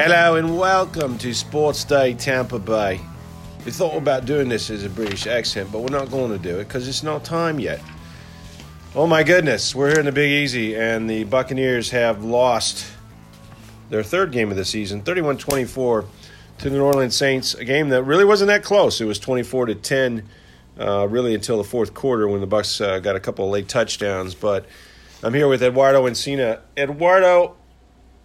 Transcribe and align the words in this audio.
Hello 0.00 0.36
and 0.36 0.56
welcome 0.56 1.18
to 1.18 1.34
Sports 1.34 1.82
Day 1.82 2.14
Tampa 2.14 2.60
Bay. 2.60 3.00
We 3.64 3.72
thought 3.72 3.96
about 3.96 4.26
doing 4.26 4.48
this 4.48 4.70
as 4.70 4.84
a 4.84 4.88
British 4.88 5.26
accent, 5.26 5.72
but 5.72 5.80
we're 5.80 5.88
not 5.88 6.08
going 6.08 6.30
to 6.30 6.38
do 6.38 6.60
it 6.60 6.68
because 6.68 6.86
it's 6.86 7.02
not 7.02 7.24
time 7.24 7.58
yet. 7.58 7.82
Oh 8.94 9.08
my 9.08 9.24
goodness, 9.24 9.74
we're 9.74 9.88
here 9.88 9.98
in 9.98 10.06
the 10.06 10.12
Big 10.12 10.30
Easy, 10.30 10.76
and 10.76 11.10
the 11.10 11.24
Buccaneers 11.24 11.90
have 11.90 12.22
lost 12.22 12.86
their 13.90 14.04
third 14.04 14.30
game 14.30 14.52
of 14.52 14.56
the 14.56 14.64
season, 14.64 15.02
31 15.02 15.36
24 15.36 16.04
to 16.58 16.70
the 16.70 16.76
New 16.76 16.84
Orleans 16.84 17.16
Saints, 17.16 17.54
a 17.54 17.64
game 17.64 17.88
that 17.88 18.04
really 18.04 18.24
wasn't 18.24 18.46
that 18.46 18.62
close. 18.62 19.00
It 19.00 19.04
was 19.06 19.18
24 19.18 19.66
to 19.66 19.74
10, 19.74 20.28
uh, 20.78 21.08
really 21.08 21.34
until 21.34 21.58
the 21.58 21.64
fourth 21.64 21.92
quarter 21.92 22.28
when 22.28 22.40
the 22.40 22.46
Bucks 22.46 22.80
uh, 22.80 23.00
got 23.00 23.16
a 23.16 23.20
couple 23.20 23.46
of 23.46 23.50
late 23.50 23.66
touchdowns. 23.66 24.36
But 24.36 24.64
I'm 25.24 25.34
here 25.34 25.48
with 25.48 25.60
Eduardo 25.60 26.06
Encina. 26.06 26.60
Eduardo, 26.76 27.56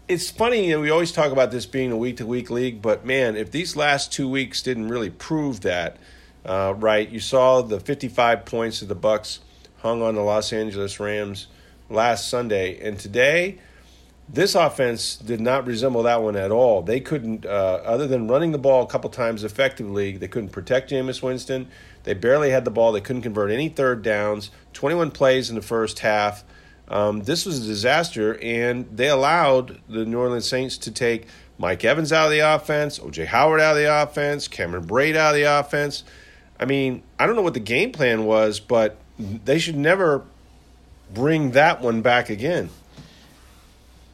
it's 0.07 0.29
funny 0.29 0.67
you 0.67 0.75
know, 0.75 0.81
we 0.81 0.89
always 0.89 1.11
talk 1.11 1.31
about 1.31 1.51
this 1.51 1.65
being 1.65 1.91
a 1.91 1.97
week 1.97 2.17
to 2.17 2.25
week 2.25 2.49
league, 2.49 2.81
but 2.81 3.05
man, 3.05 3.35
if 3.35 3.51
these 3.51 3.75
last 3.75 4.11
two 4.11 4.27
weeks 4.27 4.61
didn't 4.61 4.89
really 4.89 5.09
prove 5.09 5.61
that, 5.61 5.97
uh, 6.45 6.73
right? 6.77 7.07
You 7.09 7.19
saw 7.19 7.61
the 7.61 7.79
55 7.79 8.45
points 8.45 8.81
of 8.81 8.89
the 8.89 8.95
Bucks 8.95 9.39
hung 9.79 10.01
on 10.01 10.15
the 10.15 10.21
Los 10.21 10.51
Angeles 10.51 10.99
Rams 10.99 11.47
last 11.89 12.27
Sunday, 12.27 12.79
and 12.85 12.99
today 12.99 13.59
this 14.27 14.55
offense 14.55 15.17
did 15.17 15.41
not 15.41 15.65
resemble 15.67 16.03
that 16.03 16.21
one 16.21 16.35
at 16.35 16.51
all. 16.51 16.81
They 16.81 16.99
couldn't, 16.99 17.45
uh, 17.45 17.81
other 17.83 18.07
than 18.07 18.27
running 18.27 18.51
the 18.51 18.57
ball 18.57 18.83
a 18.83 18.87
couple 18.87 19.09
times 19.09 19.43
effectively, 19.43 20.17
they 20.17 20.27
couldn't 20.27 20.49
protect 20.49 20.91
Jameis 20.91 21.21
Winston. 21.21 21.67
They 22.03 22.13
barely 22.13 22.49
had 22.49 22.65
the 22.65 22.71
ball. 22.71 22.93
They 22.93 23.01
couldn't 23.01 23.21
convert 23.21 23.51
any 23.51 23.69
third 23.69 24.01
downs. 24.01 24.49
21 24.73 25.11
plays 25.11 25.49
in 25.49 25.55
the 25.55 25.61
first 25.61 25.99
half. 25.99 26.43
Um, 26.87 27.23
this 27.23 27.45
was 27.45 27.63
a 27.63 27.67
disaster, 27.67 28.37
and 28.41 28.85
they 28.95 29.09
allowed 29.09 29.79
the 29.87 30.05
New 30.05 30.19
Orleans 30.19 30.47
Saints 30.47 30.77
to 30.79 30.91
take 30.91 31.27
Mike 31.57 31.83
Evans 31.85 32.11
out 32.11 32.25
of 32.25 32.31
the 32.31 32.39
offense, 32.39 32.99
OJ 32.99 33.27
Howard 33.27 33.61
out 33.61 33.77
of 33.77 33.77
the 33.77 34.03
offense, 34.03 34.47
Cameron 34.47 34.85
Brate 34.85 35.15
out 35.15 35.33
of 35.33 35.35
the 35.35 35.43
offense. 35.43 36.03
I 36.59 36.65
mean, 36.65 37.03
I 37.19 37.25
don't 37.25 37.35
know 37.35 37.41
what 37.41 37.53
the 37.53 37.59
game 37.59 37.91
plan 37.91 38.25
was, 38.25 38.59
but 38.59 38.97
they 39.17 39.59
should 39.59 39.75
never 39.75 40.25
bring 41.13 41.51
that 41.51 41.81
one 41.81 42.01
back 42.01 42.29
again. 42.29 42.69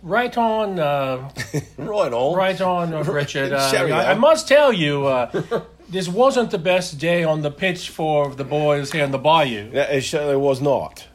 Right 0.02 0.36
on, 0.38 0.80
uh, 0.80 1.30
right 1.78 2.14
on, 2.14 2.38
right 2.38 2.62
on, 2.62 2.94
uh, 2.94 3.04
Richard. 3.08 3.52
Uh, 3.52 3.72
I, 3.74 4.12
I, 4.12 4.14
must 4.14 4.48
tell 4.48 4.72
you, 4.72 5.06
uh, 5.08 5.62
this 5.90 6.08
wasn't 6.08 6.52
the 6.52 6.58
best 6.58 7.00
day 7.00 7.24
on 7.24 7.42
the 7.42 7.52
pitch 7.52 7.90
for 7.90 8.34
the 8.34 8.46
boys 8.46 8.92
here 8.92 9.04
in 9.04 9.12
the 9.12 9.18
Bayou. 9.18 9.70
Yeah, 9.74 9.92
it 9.92 10.04
certainly 10.04 10.38
was 10.38 10.62
not. 10.62 11.06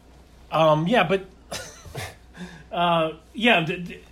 Um, 0.52 0.86
yeah, 0.86 1.02
but 1.04 1.24
uh, 2.74 3.12
yeah, 3.32 3.64
th- 3.64 3.86
th- 3.86 4.02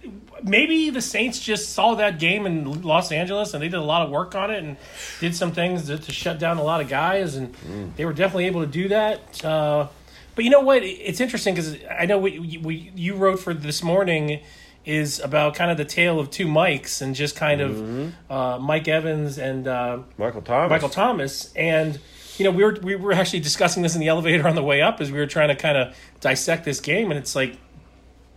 maybe 0.42 0.90
the 0.90 1.02
Saints 1.02 1.40
just 1.40 1.70
saw 1.70 1.96
that 1.96 2.18
game 2.18 2.46
in 2.46 2.82
Los 2.82 3.10
Angeles 3.10 3.54
and 3.54 3.62
they 3.62 3.68
did 3.68 3.78
a 3.78 3.82
lot 3.82 4.02
of 4.02 4.10
work 4.10 4.34
on 4.34 4.50
it 4.50 4.62
and 4.62 4.76
did 5.20 5.34
some 5.34 5.52
things 5.52 5.86
to, 5.86 5.98
to 5.98 6.12
shut 6.12 6.38
down 6.38 6.58
a 6.58 6.62
lot 6.62 6.80
of 6.80 6.88
guys, 6.88 7.34
and 7.34 7.54
mm. 7.54 7.94
they 7.96 8.04
were 8.04 8.12
definitely 8.12 8.46
able 8.46 8.60
to 8.60 8.66
do 8.66 8.88
that. 8.88 9.44
Uh, 9.44 9.88
but 10.34 10.44
you 10.44 10.50
know 10.50 10.60
what? 10.60 10.82
It's 10.82 11.20
interesting 11.20 11.54
because 11.54 11.76
I 11.90 12.06
know 12.06 12.18
we, 12.18 12.58
we 12.62 12.92
you 12.94 13.16
wrote 13.16 13.40
for 13.40 13.52
this 13.52 13.82
morning 13.82 14.40
is 14.84 15.20
about 15.20 15.54
kind 15.54 15.70
of 15.70 15.76
the 15.76 15.84
tale 15.84 16.18
of 16.18 16.30
two 16.30 16.46
Mikes 16.46 17.00
and 17.00 17.14
just 17.14 17.36
kind 17.36 17.60
of 17.60 17.72
mm-hmm. 17.72 18.32
uh, 18.32 18.58
Mike 18.58 18.88
Evans 18.88 19.38
and 19.38 19.68
uh, 19.68 19.98
Michael 20.18 20.42
Thomas. 20.42 20.70
Michael 20.70 20.88
Thomas, 20.88 21.52
and 21.54 21.98
you 22.38 22.44
know 22.44 22.50
we 22.50 22.64
were 22.64 22.78
we 22.82 22.96
were 22.96 23.12
actually 23.12 23.40
discussing 23.40 23.82
this 23.82 23.94
in 23.94 24.00
the 24.00 24.08
elevator 24.08 24.46
on 24.48 24.54
the 24.54 24.62
way 24.62 24.80
up 24.82 25.00
as 25.00 25.12
we 25.12 25.18
were 25.18 25.26
trying 25.26 25.48
to 25.48 25.56
kind 25.56 25.76
of 25.76 25.96
dissect 26.20 26.64
this 26.64 26.80
game, 26.80 27.10
and 27.10 27.18
it's 27.18 27.34
like, 27.36 27.58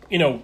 you 0.09 0.19
know, 0.19 0.43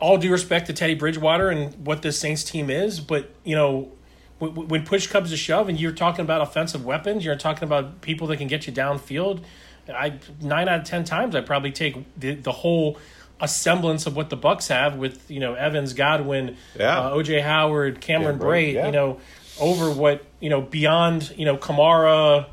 all 0.00 0.18
due 0.18 0.30
respect 0.30 0.66
to 0.66 0.72
Teddy 0.72 0.94
Bridgewater 0.94 1.50
and 1.50 1.86
what 1.86 2.02
this 2.02 2.18
Saints 2.18 2.44
team 2.44 2.70
is, 2.70 3.00
but 3.00 3.30
you 3.44 3.56
know. 3.56 3.92
When 4.40 4.84
push 4.84 5.06
comes 5.06 5.30
to 5.30 5.36
shove, 5.38 5.68
and 5.68 5.80
you're 5.80 5.92
talking 5.92 6.22
about 6.22 6.42
offensive 6.42 6.84
weapons, 6.84 7.24
you're 7.24 7.36
talking 7.36 7.62
about 7.64 8.02
people 8.02 8.26
that 8.26 8.36
can 8.36 8.48
get 8.48 8.66
you 8.66 8.72
downfield. 8.72 9.42
I 9.88 10.18
nine 10.40 10.68
out 10.68 10.80
of 10.80 10.84
ten 10.84 11.04
times 11.04 11.34
I 11.36 11.40
probably 11.40 11.70
take 11.70 11.96
the, 12.18 12.34
the 12.34 12.52
whole 12.52 12.98
a 13.40 13.48
semblance 13.48 14.06
of 14.06 14.16
what 14.16 14.30
the 14.30 14.36
Bucks 14.36 14.68
have 14.68 14.96
with 14.96 15.30
you 15.30 15.40
know 15.40 15.54
Evans, 15.54 15.92
Godwin, 15.92 16.56
yeah. 16.78 16.98
uh, 16.98 17.14
OJ 17.14 17.42
Howard, 17.42 18.00
Cameron 18.00 18.38
yeah, 18.38 18.44
Brate, 18.44 18.72
yeah. 18.74 18.86
you 18.86 18.92
know, 18.92 19.20
over 19.60 19.90
what 19.90 20.24
you 20.40 20.50
know 20.50 20.62
beyond 20.62 21.32
you 21.36 21.44
know 21.44 21.56
Kamara. 21.56 22.46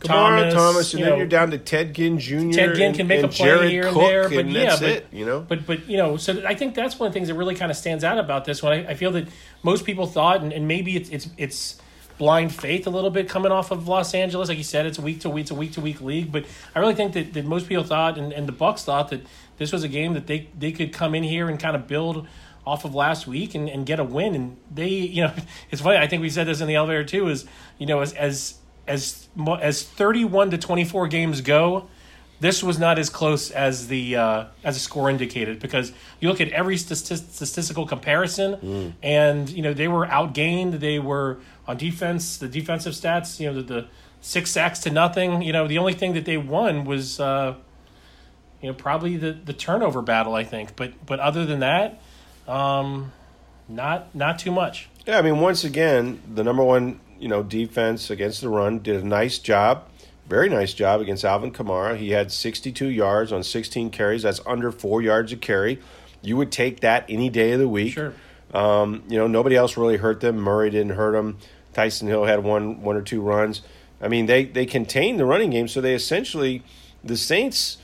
Kamara, 0.00 0.52
Thomas, 0.52 0.54
Thomas 0.54 0.92
and 0.92 1.00
you 1.00 1.04
then 1.04 1.12
know, 1.12 1.18
you're 1.18 1.26
down 1.26 1.50
to 1.52 1.58
Ted 1.58 1.94
Ginn 1.94 2.18
Jr. 2.18 2.50
Ted 2.52 2.74
Ginn 2.76 2.92
can 2.92 3.06
make 3.06 3.22
a 3.22 3.28
play 3.28 3.46
Jared 3.46 3.70
here 3.70 3.86
and 3.86 3.96
there, 3.96 4.28
but 4.28 4.38
and 4.38 4.52
yeah, 4.52 4.76
but 4.78 4.88
it, 4.88 5.06
you 5.10 5.24
know, 5.24 5.40
but 5.40 5.66
but 5.66 5.88
you 5.88 5.96
know, 5.96 6.18
so 6.18 6.42
I 6.46 6.54
think 6.54 6.74
that's 6.74 6.98
one 6.98 7.06
of 7.06 7.12
the 7.12 7.18
things 7.18 7.28
that 7.28 7.34
really 7.34 7.54
kind 7.54 7.70
of 7.70 7.78
stands 7.78 8.04
out 8.04 8.18
about 8.18 8.44
this 8.44 8.62
one. 8.62 8.72
I, 8.72 8.90
I 8.90 8.94
feel 8.94 9.10
that 9.12 9.26
most 9.62 9.84
people 9.86 10.06
thought, 10.06 10.42
and, 10.42 10.52
and 10.52 10.68
maybe 10.68 10.96
it's 10.96 11.08
it's 11.08 11.28
it's 11.38 11.80
blind 12.18 12.54
faith 12.54 12.86
a 12.86 12.90
little 12.90 13.10
bit 13.10 13.28
coming 13.28 13.52
off 13.52 13.70
of 13.70 13.88
Los 13.88 14.14
Angeles. 14.14 14.48
Like 14.48 14.58
you 14.58 14.64
said, 14.64 14.86
it's 14.86 14.98
a 14.98 15.02
week 15.02 15.20
to 15.20 15.30
week, 15.30 15.42
it's 15.42 15.50
a 15.50 15.54
week 15.54 15.72
to 15.72 15.80
week 15.80 16.00
league. 16.00 16.32
But 16.32 16.44
I 16.74 16.78
really 16.78 16.94
think 16.94 17.12
that, 17.14 17.32
that 17.34 17.44
most 17.44 17.68
people 17.68 17.84
thought, 17.84 18.18
and, 18.18 18.32
and 18.32 18.46
the 18.46 18.52
Bucks 18.52 18.84
thought 18.84 19.08
that 19.10 19.22
this 19.58 19.72
was 19.72 19.82
a 19.82 19.88
game 19.88 20.14
that 20.14 20.26
they 20.26 20.48
they 20.58 20.72
could 20.72 20.92
come 20.92 21.14
in 21.14 21.22
here 21.22 21.48
and 21.48 21.58
kind 21.58 21.74
of 21.74 21.86
build 21.86 22.26
off 22.66 22.84
of 22.84 22.94
last 22.94 23.26
week 23.26 23.54
and, 23.54 23.68
and 23.68 23.86
get 23.86 24.00
a 24.00 24.04
win. 24.04 24.34
And 24.34 24.56
they, 24.70 24.88
you 24.88 25.22
know, 25.22 25.32
it's 25.70 25.80
funny. 25.80 25.98
I 25.98 26.06
think 26.06 26.20
we 26.20 26.30
said 26.30 26.46
this 26.46 26.60
in 26.60 26.68
the 26.68 26.74
elevator 26.74 27.04
too. 27.04 27.28
Is 27.28 27.46
you 27.78 27.86
know 27.86 28.00
as 28.00 28.12
as 28.12 28.58
as 28.86 29.28
as 29.60 29.82
thirty 29.82 30.24
one 30.24 30.50
to 30.50 30.58
twenty 30.58 30.84
four 30.84 31.08
games 31.08 31.40
go. 31.40 31.88
This 32.38 32.62
was 32.62 32.78
not 32.78 32.98
as 32.98 33.08
close 33.08 33.50
as 33.50 33.88
the 33.88 34.16
uh, 34.16 34.44
as 34.62 34.76
a 34.76 34.80
score 34.80 35.08
indicated 35.08 35.58
because 35.58 35.92
you 36.20 36.28
look 36.28 36.40
at 36.40 36.50
every 36.50 36.76
statistical 36.76 37.86
comparison, 37.86 38.56
mm. 38.56 38.92
and 39.02 39.48
you 39.48 39.62
know 39.62 39.72
they 39.72 39.88
were 39.88 40.06
outgained. 40.06 40.80
They 40.80 40.98
were 40.98 41.38
on 41.66 41.76
defense, 41.76 42.36
the 42.36 42.48
defensive 42.48 42.92
stats, 42.92 43.40
you 43.40 43.48
know, 43.48 43.54
the, 43.54 43.62
the 43.62 43.86
six 44.20 44.50
sacks 44.50 44.80
to 44.80 44.90
nothing. 44.90 45.42
You 45.42 45.52
know, 45.52 45.66
the 45.66 45.78
only 45.78 45.94
thing 45.94 46.14
that 46.14 46.24
they 46.24 46.36
won 46.36 46.84
was, 46.84 47.18
uh, 47.18 47.54
you 48.60 48.68
know, 48.68 48.74
probably 48.74 49.16
the, 49.16 49.32
the 49.32 49.52
turnover 49.52 50.02
battle. 50.02 50.34
I 50.34 50.44
think, 50.44 50.76
but 50.76 50.92
but 51.06 51.20
other 51.20 51.46
than 51.46 51.60
that, 51.60 52.00
um, 52.46 53.12
not 53.68 54.14
not 54.14 54.38
too 54.38 54.52
much. 54.52 54.88
Yeah, 55.06 55.18
I 55.18 55.22
mean, 55.22 55.40
once 55.40 55.64
again, 55.64 56.20
the 56.32 56.44
number 56.44 56.64
one 56.64 57.00
you 57.18 57.28
know 57.28 57.42
defense 57.42 58.10
against 58.10 58.40
the 58.40 58.48
run 58.48 58.80
did 58.80 59.02
a 59.02 59.06
nice 59.06 59.38
job, 59.38 59.84
very 60.28 60.48
nice 60.48 60.74
job 60.74 61.00
against 61.00 61.24
Alvin 61.24 61.52
Kamara. 61.52 61.96
He 61.96 62.10
had 62.10 62.32
62 62.32 62.86
yards 62.86 63.32
on 63.32 63.42
16 63.42 63.90
carries. 63.90 64.22
That's 64.22 64.40
under 64.46 64.72
four 64.72 65.02
yards 65.02 65.32
a 65.32 65.36
carry. 65.36 65.80
You 66.22 66.36
would 66.36 66.50
take 66.50 66.80
that 66.80 67.04
any 67.08 67.28
day 67.28 67.52
of 67.52 67.60
the 67.60 67.68
week. 67.68 67.92
Sure. 67.92 68.14
Um, 68.52 69.02
you 69.08 69.18
know, 69.18 69.26
nobody 69.26 69.56
else 69.56 69.76
really 69.76 69.96
hurt 69.96 70.20
them. 70.20 70.36
Murray 70.36 70.70
didn't 70.70 70.96
hurt 70.96 71.12
them. 71.12 71.38
Taysom 71.74 72.08
Hill 72.08 72.24
had 72.24 72.42
one 72.42 72.82
one 72.82 72.96
or 72.96 73.02
two 73.02 73.20
runs. 73.20 73.62
I 74.00 74.08
mean, 74.08 74.26
they 74.26 74.44
they 74.44 74.66
contained 74.66 75.18
the 75.20 75.26
running 75.26 75.50
game, 75.50 75.68
so 75.68 75.80
they 75.80 75.94
essentially 75.94 76.62
the 77.04 77.16
Saints 77.16 77.78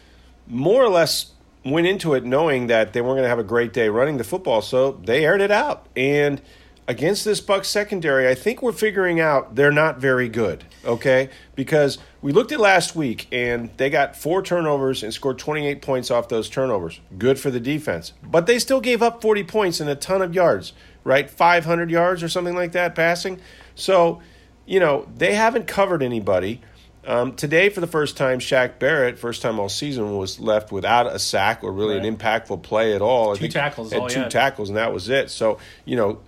more 0.47 0.83
or 0.83 0.89
less 0.89 1.33
went 1.65 1.87
into 1.87 2.15
it 2.15 2.25
knowing 2.25 2.67
that 2.67 2.93
they 2.93 3.01
weren't 3.01 3.15
going 3.15 3.23
to 3.23 3.29
have 3.29 3.39
a 3.39 3.45
great 3.45 3.73
day 3.73 3.89
running 3.89 4.19
the 4.19 4.25
football, 4.25 4.63
so 4.63 4.93
they 5.05 5.25
aired 5.25 5.41
it 5.41 5.51
out. 5.51 5.87
And 5.97 6.41
against 6.89 7.25
this 7.25 7.41
Bucks 7.41 7.69
secondary, 7.69 8.29
I 8.29 8.35
think 8.35 8.63
we're 8.63 8.73
figuring 8.73 9.21
out 9.21 9.55
they're 9.55 9.73
not 9.73 9.99
very 9.99 10.29
good. 10.29 10.65
Okay, 10.85 11.31
because 11.55 11.99
we 12.21 12.33
looked 12.33 12.51
at 12.51 12.59
last 12.59 12.97
week 12.97 13.29
and 13.31 13.71
they 13.77 13.89
got 13.89 14.17
four 14.17 14.43
turnovers 14.43 15.03
and 15.03 15.15
scored 15.15 15.39
28 15.39 15.81
points 15.81 16.11
off 16.11 16.29
those 16.29 16.49
turnovers. 16.49 17.01
Good 17.17 17.39
for 17.39 17.51
the 17.51 17.61
defense, 17.61 18.13
but 18.23 18.47
they 18.47 18.59
still 18.59 18.81
gave 18.81 19.03
up 19.03 19.23
40 19.23 19.45
points 19.45 19.81
and 19.81 19.89
a 19.89 19.95
ton 19.95 20.23
of 20.23 20.35
yards. 20.35 20.73
Right, 21.05 21.29
500 21.29 21.91
yards 21.91 22.23
or 22.23 22.29
something 22.29 22.55
like 22.55 22.73
that 22.73 22.95
passing. 22.95 23.41
So, 23.75 24.23
you 24.67 24.79
know, 24.79 25.09
they 25.17 25.35
haven't 25.35 25.67
covered 25.67 26.01
anybody. 26.01 26.61
Um, 27.05 27.35
today, 27.35 27.69
for 27.69 27.81
the 27.81 27.89
first 27.89 28.17
time, 28.17 28.39
Shaq 28.39 28.79
Barrett, 28.79 29.19
first 29.19 29.43
time 29.43 29.59
all 29.59 29.69
season, 29.69 30.17
was 30.17 30.39
left 30.39 30.71
without 30.71 31.09
a 31.09 31.19
sack 31.19 31.65
or 31.65 31.73
really 31.73 31.97
right. 31.97 32.05
an 32.05 32.17
impactful 32.17 32.63
play 32.63 32.95
at 32.95 33.03
all. 33.03 33.35
Two 33.35 33.49
tackles, 33.49 33.93
had 33.93 34.09
two 34.09 34.29
tackles, 34.29 34.69
and 34.69 34.79
that 34.79 34.93
was 34.93 35.09
it. 35.09 35.29
So, 35.29 35.59
you 35.85 35.97
know, 35.97 36.21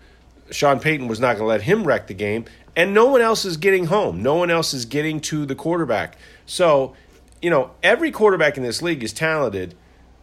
Sean 0.50 0.80
Payton 0.80 1.08
was 1.08 1.20
not 1.20 1.36
going 1.36 1.44
to 1.44 1.46
let 1.46 1.62
him 1.62 1.84
wreck 1.86 2.06
the 2.06 2.14
game, 2.14 2.44
and 2.76 2.92
no 2.92 3.06
one 3.06 3.20
else 3.20 3.44
is 3.44 3.56
getting 3.56 3.86
home. 3.86 4.22
No 4.22 4.34
one 4.34 4.50
else 4.50 4.74
is 4.74 4.84
getting 4.84 5.20
to 5.22 5.46
the 5.46 5.54
quarterback. 5.54 6.16
So, 6.46 6.94
you 7.40 7.50
know, 7.50 7.70
every 7.82 8.10
quarterback 8.10 8.56
in 8.56 8.62
this 8.62 8.82
league 8.82 9.02
is 9.02 9.12
talented 9.12 9.74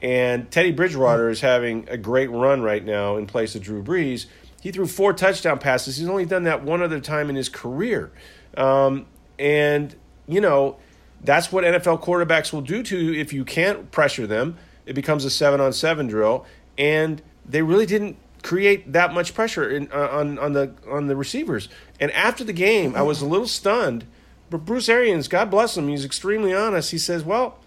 And 0.02 0.50
Teddy 0.50 0.72
Bridgewater 0.72 1.30
is 1.30 1.42
having 1.42 1.88
a 1.90 1.98
great 1.98 2.30
run 2.32 2.62
right 2.62 2.84
now 2.84 3.18
in 3.18 3.28
place 3.28 3.56
of 3.56 3.62
Drew 3.62 3.84
Brees. 3.84 4.26
He 4.62 4.72
threw 4.72 4.88
four 4.88 5.14
touchdown 5.14 5.60
passes. 5.60 5.98
He's 5.98 6.08
only 6.08 6.26
done 6.26 6.44
that 6.44 6.64
one 6.64 6.82
other 6.82 7.00
time 7.00 7.30
in 7.30 7.36
his 7.36 7.50
career. 7.50 8.12
Um, 8.58 9.06
and, 9.38 9.96
you 10.28 10.42
know, 10.42 10.78
that's 11.24 11.52
what 11.52 11.64
NFL 11.64 12.04
quarterbacks 12.04 12.52
will 12.52 12.62
do 12.62 12.82
to 12.84 12.98
you 12.98 13.20
if 13.20 13.32
you 13.32 13.46
can't 13.46 13.92
pressure 13.92 14.26
them. 14.26 14.58
It 14.86 14.94
becomes 14.94 15.24
a 15.24 15.30
seven 15.30 15.62
on 15.62 15.74
seven 15.74 16.08
drill. 16.08 16.46
And 16.78 17.22
they 17.46 17.62
really 17.62 17.86
didn't 17.86 18.18
create 18.42 18.92
that 18.94 19.14
much 19.14 19.34
pressure 19.34 19.70
in, 19.70 19.92
uh, 19.92 20.10
on, 20.12 20.40
on, 20.40 20.54
the, 20.54 20.74
on 20.90 21.08
the 21.08 21.16
receivers. 21.16 21.70
And 22.00 22.12
after 22.12 22.44
the 22.44 22.54
game, 22.54 22.96
I 22.96 23.02
was 23.02 23.22
a 23.22 23.26
little 23.26 23.48
stunned. 23.48 24.06
But 24.50 24.66
Bruce 24.66 24.90
Arians, 24.90 25.28
God 25.28 25.50
bless 25.50 25.78
him, 25.78 25.88
he's 25.88 26.04
extremely 26.04 26.54
honest. 26.54 26.92
He 26.92 26.98
says, 26.98 27.24
well, 27.24 27.58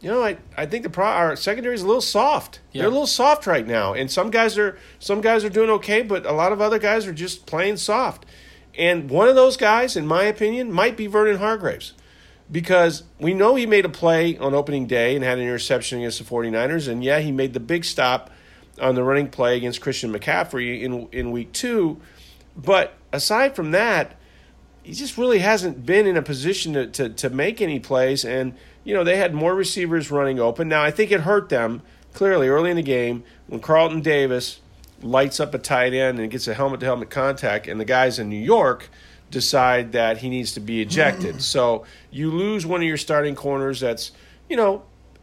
you 0.00 0.10
know, 0.10 0.24
I, 0.24 0.38
I 0.56 0.64
think 0.64 0.82
the 0.82 0.90
pro, 0.90 1.04
our 1.04 1.36
secondary 1.36 1.74
is 1.74 1.82
a 1.82 1.86
little 1.86 2.00
soft. 2.00 2.60
Yeah. 2.72 2.82
They're 2.82 2.88
a 2.88 2.92
little 2.92 3.06
soft 3.06 3.46
right 3.46 3.66
now, 3.66 3.92
and 3.92 4.10
some 4.10 4.30
guys 4.30 4.56
are 4.56 4.78
some 4.98 5.20
guys 5.20 5.44
are 5.44 5.50
doing 5.50 5.68
okay, 5.70 6.00
but 6.00 6.24
a 6.24 6.32
lot 6.32 6.52
of 6.52 6.60
other 6.60 6.78
guys 6.78 7.06
are 7.06 7.12
just 7.12 7.44
playing 7.44 7.76
soft. 7.76 8.24
And 8.78 9.10
one 9.10 9.28
of 9.28 9.34
those 9.34 9.58
guys, 9.58 9.96
in 9.96 10.06
my 10.06 10.24
opinion, 10.24 10.72
might 10.72 10.96
be 10.96 11.06
Vernon 11.06 11.36
Hargreaves. 11.36 11.92
Because 12.50 13.04
we 13.20 13.32
know 13.32 13.54
he 13.54 13.66
made 13.66 13.84
a 13.84 13.90
play 13.90 14.36
on 14.38 14.54
opening 14.54 14.86
day 14.86 15.14
and 15.14 15.24
had 15.24 15.38
an 15.38 15.44
interception 15.44 15.98
against 15.98 16.18
the 16.18 16.24
49ers. 16.24 16.88
And 16.88 17.04
yeah, 17.04 17.20
he 17.20 17.30
made 17.30 17.52
the 17.52 17.60
big 17.60 17.84
stop 17.84 18.30
on 18.80 18.94
the 18.94 19.02
running 19.02 19.28
play 19.28 19.56
against 19.56 19.80
Christian 19.80 20.12
McCaffrey 20.12 20.82
in, 20.82 21.08
in 21.12 21.30
week 21.30 21.52
two. 21.52 22.00
But 22.56 22.94
aside 23.12 23.54
from 23.54 23.70
that, 23.72 24.16
he 24.82 24.92
just 24.92 25.18
really 25.18 25.40
hasn't 25.40 25.84
been 25.84 26.06
in 26.06 26.16
a 26.16 26.22
position 26.22 26.72
to, 26.72 26.86
to, 26.86 27.08
to 27.10 27.30
make 27.30 27.60
any 27.60 27.78
plays. 27.78 28.24
And, 28.24 28.54
you 28.84 28.94
know, 28.94 29.04
they 29.04 29.16
had 29.16 29.34
more 29.34 29.54
receivers 29.54 30.10
running 30.10 30.40
open. 30.40 30.68
Now, 30.68 30.82
I 30.82 30.90
think 30.90 31.10
it 31.12 31.20
hurt 31.20 31.48
them 31.48 31.82
clearly 32.12 32.48
early 32.48 32.70
in 32.70 32.76
the 32.76 32.82
game 32.82 33.22
when 33.46 33.60
Carlton 33.60 34.00
Davis 34.00 34.60
lights 35.02 35.40
up 35.40 35.54
a 35.54 35.58
tight 35.58 35.94
end 35.94 36.18
and 36.18 36.30
gets 36.30 36.48
a 36.48 36.54
helmet 36.54 36.80
to 36.80 36.86
helmet 36.86 37.10
contact, 37.10 37.66
and 37.66 37.80
the 37.80 37.84
guys 37.84 38.18
in 38.18 38.28
New 38.28 38.36
York 38.36 38.90
decide 39.30 39.92
that 39.92 40.18
he 40.18 40.28
needs 40.28 40.52
to 40.52 40.60
be 40.60 40.80
ejected. 40.82 41.36
Mm. 41.36 41.40
so 41.40 41.84
you 42.10 42.30
lose 42.30 42.66
one 42.66 42.80
of 42.80 42.86
your 42.86 42.96
starting 42.96 43.34
corners 43.34 43.80
that's, 43.80 44.10
you 44.48 44.56
know, 44.56 44.82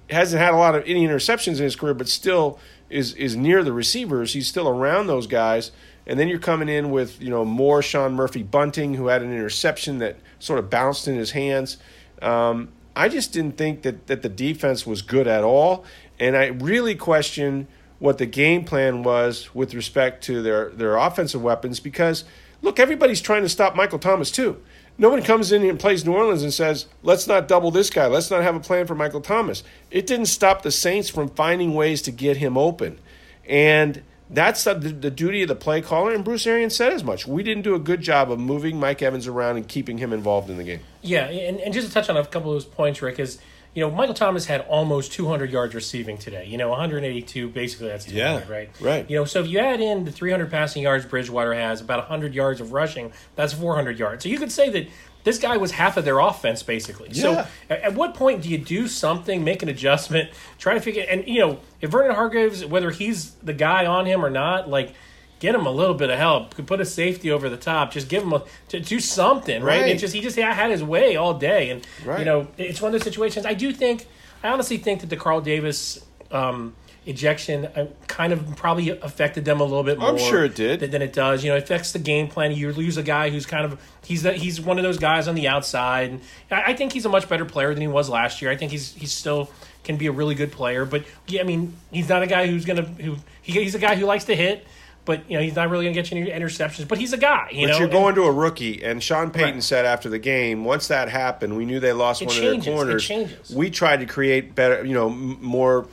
hasn't 0.09 0.42
had 0.42 0.54
a 0.54 0.57
lot 0.57 0.75
of 0.75 0.83
any 0.86 1.06
interceptions 1.06 1.57
in 1.57 1.63
his 1.63 1.75
career, 1.75 1.94
but 1.94 2.07
still 2.07 2.59
is 2.89 3.13
is 3.13 3.36
near 3.36 3.63
the 3.63 3.74
receivers. 3.74 4.34
He's 4.34 4.48
still 4.48 4.68
around 4.68 5.07
those 5.07 5.28
guys. 5.28 5.72
And 6.06 6.18
then 6.18 6.30
you're 6.30 6.39
coming 6.39 6.69
in 6.69 6.89
with, 6.89 7.22
you 7.22 7.30
know, 7.30 7.44
more 7.44 7.81
Sean 7.81 8.13
Murphy 8.13 8.42
Bunting, 8.42 8.94
who 8.94 9.07
had 9.07 9.22
an 9.22 9.34
interception 9.34 9.98
that 10.00 10.16
sort 10.39 10.57
of 10.57 10.69
bounced 10.69 11.06
in 11.06 11.16
his 11.16 11.31
hands. 11.31 11.78
Um, 12.22 12.69
I 12.95 13.10
just 13.10 13.34
didn't 13.34 13.57
think 13.57 13.81
that, 13.81 14.07
that 14.07 14.22
the 14.22 14.30
defense 14.30 14.88
was 14.88 15.01
good 15.01 15.28
at 15.28 15.44
all. 15.44 15.84
And 16.18 16.38
I 16.38 16.48
really 16.48 16.95
question 16.95 17.68
what 18.00 18.19
the 18.19 18.25
game 18.25 18.63
plan 18.63 19.04
was 19.04 19.54
with 19.54 19.74
respect 19.74 20.24
to 20.25 20.42
their, 20.42 20.69
their 20.69 20.95
offensive 20.95 21.42
weapons 21.42 21.80
because, 21.80 22.24
look, 22.62 22.80
everybody's 22.80 23.22
trying 23.22 23.44
to 23.44 23.50
stop 23.50 23.75
Michael 23.75 24.00
Thomas 24.00 24.31
too. 24.31 24.62
Nobody 24.98 25.22
comes 25.22 25.52
in 25.52 25.64
and 25.64 25.80
plays 25.80 26.06
New 26.06 26.14
Orleans 26.14 26.42
and 26.42 26.54
says, 26.54 26.88
let's 27.04 27.28
not 27.28 27.48
double 27.48 27.70
this 27.70 27.90
guy. 27.90 28.08
Let's 28.08 28.32
not 28.32 28.42
have 28.42 28.56
a 28.56 28.60
plan 28.60 28.88
for 28.88 28.96
Michael 28.96 29.22
Thomas. 29.22 29.64
It 29.92 30.08
didn't 30.08 30.26
stop 30.26 30.64
the 30.64 30.72
Saints 30.72 31.10
from 31.10 31.30
finding 31.30 31.76
ways 31.76 32.02
to 32.04 32.12
get 32.12 32.38
him 32.38 32.58
open. 32.58 33.00
And 33.48 34.02
that's 34.30 34.64
the, 34.64 34.74
the, 34.74 35.12
duty 35.12 35.44
of 35.44 35.48
the 35.48 35.56
play 35.56 35.82
caller, 35.82 36.14
and 36.14 36.26
Bruce 36.26 36.48
Arians 36.48 36.76
said 36.76 36.92
as 36.92 37.04
much. 37.04 37.28
We 37.28 37.44
didn't 37.44 37.64
do 37.64 37.76
a 37.76 37.80
good 37.80 38.02
job 38.02 38.32
of 38.32 38.40
moving 38.40 38.80
Mike 38.80 39.02
Evans 39.02 39.28
around 39.28 39.58
and 39.58 39.68
keeping 39.68 40.00
him 40.00 40.12
involved 40.12 40.50
in 40.50 40.58
the 40.58 40.64
game. 40.64 40.82
Yeah, 41.02 41.28
and, 41.28 41.60
and 41.60 41.74
just 41.74 41.88
to 41.88 41.94
touch 41.94 42.10
on 42.10 42.18
a 42.18 42.26
couple 42.26 42.52
of 42.52 42.56
those 42.56 42.66
points, 42.66 43.02
Rick, 43.02 43.20
is– 43.20 43.40
you 43.78 43.84
know, 43.84 43.92
Michael 43.92 44.16
Thomas 44.16 44.48
had 44.48 44.62
almost 44.62 45.12
200 45.12 45.52
yards 45.52 45.76
receiving 45.76 46.18
today. 46.18 46.46
You 46.46 46.58
know, 46.58 46.70
182, 46.70 47.50
basically 47.50 47.90
that's 47.90 48.06
200, 48.06 48.18
yeah, 48.18 48.52
right? 48.52 48.72
Right. 48.80 49.08
You 49.08 49.18
know, 49.18 49.26
so 49.26 49.42
if 49.42 49.48
you 49.48 49.60
add 49.60 49.80
in 49.80 50.04
the 50.04 50.12
300 50.12 50.50
passing 50.50 50.82
yards 50.82 51.06
Bridgewater 51.06 51.54
has, 51.54 51.80
about 51.80 52.00
100 52.00 52.34
yards 52.34 52.60
of 52.60 52.74
rushing, 52.74 53.14
that's 53.36 53.54
400 53.54 54.00
yards. 54.00 54.24
So 54.24 54.30
you 54.30 54.40
could 54.40 54.52
say 54.52 54.72
that 54.72 54.88
this 55.26 55.38
guy 55.38 55.58
was 55.58 55.70
half 55.70 55.96
of 55.96 56.06
their 56.06 56.18
offense, 56.18 56.64
basically. 56.64 57.10
Yeah. 57.12 57.22
So 57.22 57.48
at 57.70 57.94
what 57.94 58.16
point 58.16 58.42
do 58.42 58.50
you 58.50 58.58
do 58.58 58.88
something, 58.88 59.44
make 59.44 59.62
an 59.62 59.70
adjustment, 59.70 60.32
try 60.58 60.74
to 60.74 60.82
figure 60.82 61.06
And, 61.08 61.28
you 61.28 61.42
know, 61.42 61.60
if 61.80 61.92
Vernon 61.92 62.16
Hargreaves, 62.16 62.66
whether 62.66 62.90
he's 62.90 63.34
the 63.44 63.54
guy 63.54 63.86
on 63.86 64.08
him 64.08 64.26
or 64.26 64.32
not, 64.32 64.68
like– 64.68 64.96
get 65.39 65.56
him 65.56 65.66
a 65.66 65.72
little 65.72 65.94
bit 65.94 66.10
of 66.10 66.18
help. 66.18 66.56
Could 66.56 66.68
put 66.68 66.81
a 66.81 66.86
safety 66.86 67.31
over 67.31 67.50
the 67.50 67.57
top. 67.57 67.92
Just 67.92 68.10
give 68.10 68.24
him 68.24 68.34
a 68.34 68.44
to 68.69 68.80
do 68.80 69.00
something, 69.00 69.63
right? 69.63 69.81
right. 69.81 69.92
It 69.92 70.00
just 70.00 70.13
he 70.13 70.22
just 70.22 70.38
had 70.38 70.72
his 70.72 70.84
way 70.84 71.16
all 71.16 71.34
day, 71.34 71.69
and 71.69 71.86
right. 72.06 72.19
you 72.19 72.25
know 72.25 72.48
it's 72.57 72.81
one 72.81 72.94
of 72.94 73.00
those 73.00 73.04
situations. 73.04 73.45
I 73.45 73.54
do 73.54 73.72
think, 73.72 74.07
I 74.44 74.50
honestly 74.50 74.78
think 74.78 75.01
that 75.01 75.10
the 75.10 75.18
Carl 75.18 75.42
Davis. 75.42 76.04
Um, 76.30 76.75
ejection 77.07 77.66
uh, 77.68 77.88
kind 78.07 78.34
of 78.34 78.56
probably 78.57 78.89
affected 78.89 79.45
them 79.45 79.62
a 79.62 79.63
little 79.63 79.84
bit 79.84 79.98
more. 79.98 80.10
I'm 80.10 80.18
sure 80.18 80.44
it 80.44 80.56
did. 80.56 80.92
Than, 80.92 81.01
it 81.01 81.13
does. 81.13 81.42
You 81.44 81.51
know, 81.51 81.56
it 81.56 81.63
affects 81.63 81.94
the 81.94 82.00
game 82.00 82.28
plan. 82.28 82.51
You 82.51 82.72
lose 82.74 82.98
a 82.98 83.04
guy 83.04 83.30
who's 83.30 83.45
kind 83.45 83.66
of 83.66 83.81
he's 84.04 84.24
the, 84.24 84.33
he's 84.33 84.60
one 84.60 84.78
of 84.78 84.83
those 84.83 84.98
guys 84.98 85.28
on 85.28 85.36
the 85.36 85.48
outside. 85.48 86.10
And 86.10 86.22
I, 86.51 86.72
I 86.72 86.74
think 86.75 86.92
he's 86.92 87.06
a 87.06 87.10
much 87.10 87.30
better 87.30 87.45
player 87.45 87.74
than 87.74 87.81
he 87.81 87.88
was 87.88 88.10
last 88.10 88.42
year. 88.42 88.51
I 88.51 88.57
think 88.57 88.72
he's 88.72 88.94
he's 88.94 89.13
still 89.13 89.50
can 89.86 89.95
be 89.95 90.07
a 90.07 90.12
really 90.12 90.36
good 90.36 90.51
player. 90.51 90.83
But 90.83 91.06
yeah, 91.28 91.40
I 91.40 91.44
mean, 91.45 91.74
he's 91.92 92.10
not 92.10 92.24
a 92.24 92.28
guy 92.28 92.45
who's 92.48 92.66
gonna 92.66 92.83
who 92.83 93.16
he, 93.42 93.54
he's 93.54 93.74
a 93.74 93.80
guy 93.80 93.95
who 93.95 94.06
likes 94.06 94.25
to 94.25 94.36
hit 94.36 94.68
but 95.07 95.27
you 95.31 95.38
know 95.38 95.44
he's 95.44 95.56
not 95.56 95.69
really 95.69 95.86
going 95.86 95.95
to 95.95 96.00
get 96.00 96.12
you 96.12 96.21
any 96.21 96.30
interceptions. 96.30 96.88
But 96.88 97.00
he's 97.00 97.13
a 97.13 97.18
guy. 97.18 97.48
You 97.51 97.65
but 97.65 97.71
know? 97.71 97.80
you're 97.80 97.88
going 97.88 98.13
to 98.15 98.24
a 98.24 98.31
rookie, 98.31 98.83
and 98.83 99.01
Sean 99.01 99.31
Payton 99.31 99.54
right. 99.56 99.63
said 99.63 99.86
after 99.86 100.09
the 100.09 100.19
game, 100.19 100.65
once 100.65 100.89
that 100.89 101.09
happened, 101.09 101.57
we 101.57 101.65
knew 101.65 101.80
they 101.80 101.94
lost 101.94 102.21
it 102.21 102.27
one 102.27 102.36
changes. 102.36 102.57
of 102.57 102.63
their 102.65 102.75
corners. 102.75 103.04
It 103.04 103.07
changes. 103.07 103.56
We 103.56 103.71
tried 103.71 104.01
to 104.01 104.06
create 104.06 104.54
better, 104.54 104.86
you 104.86 104.94
know, 104.94 105.09
more 105.09 105.88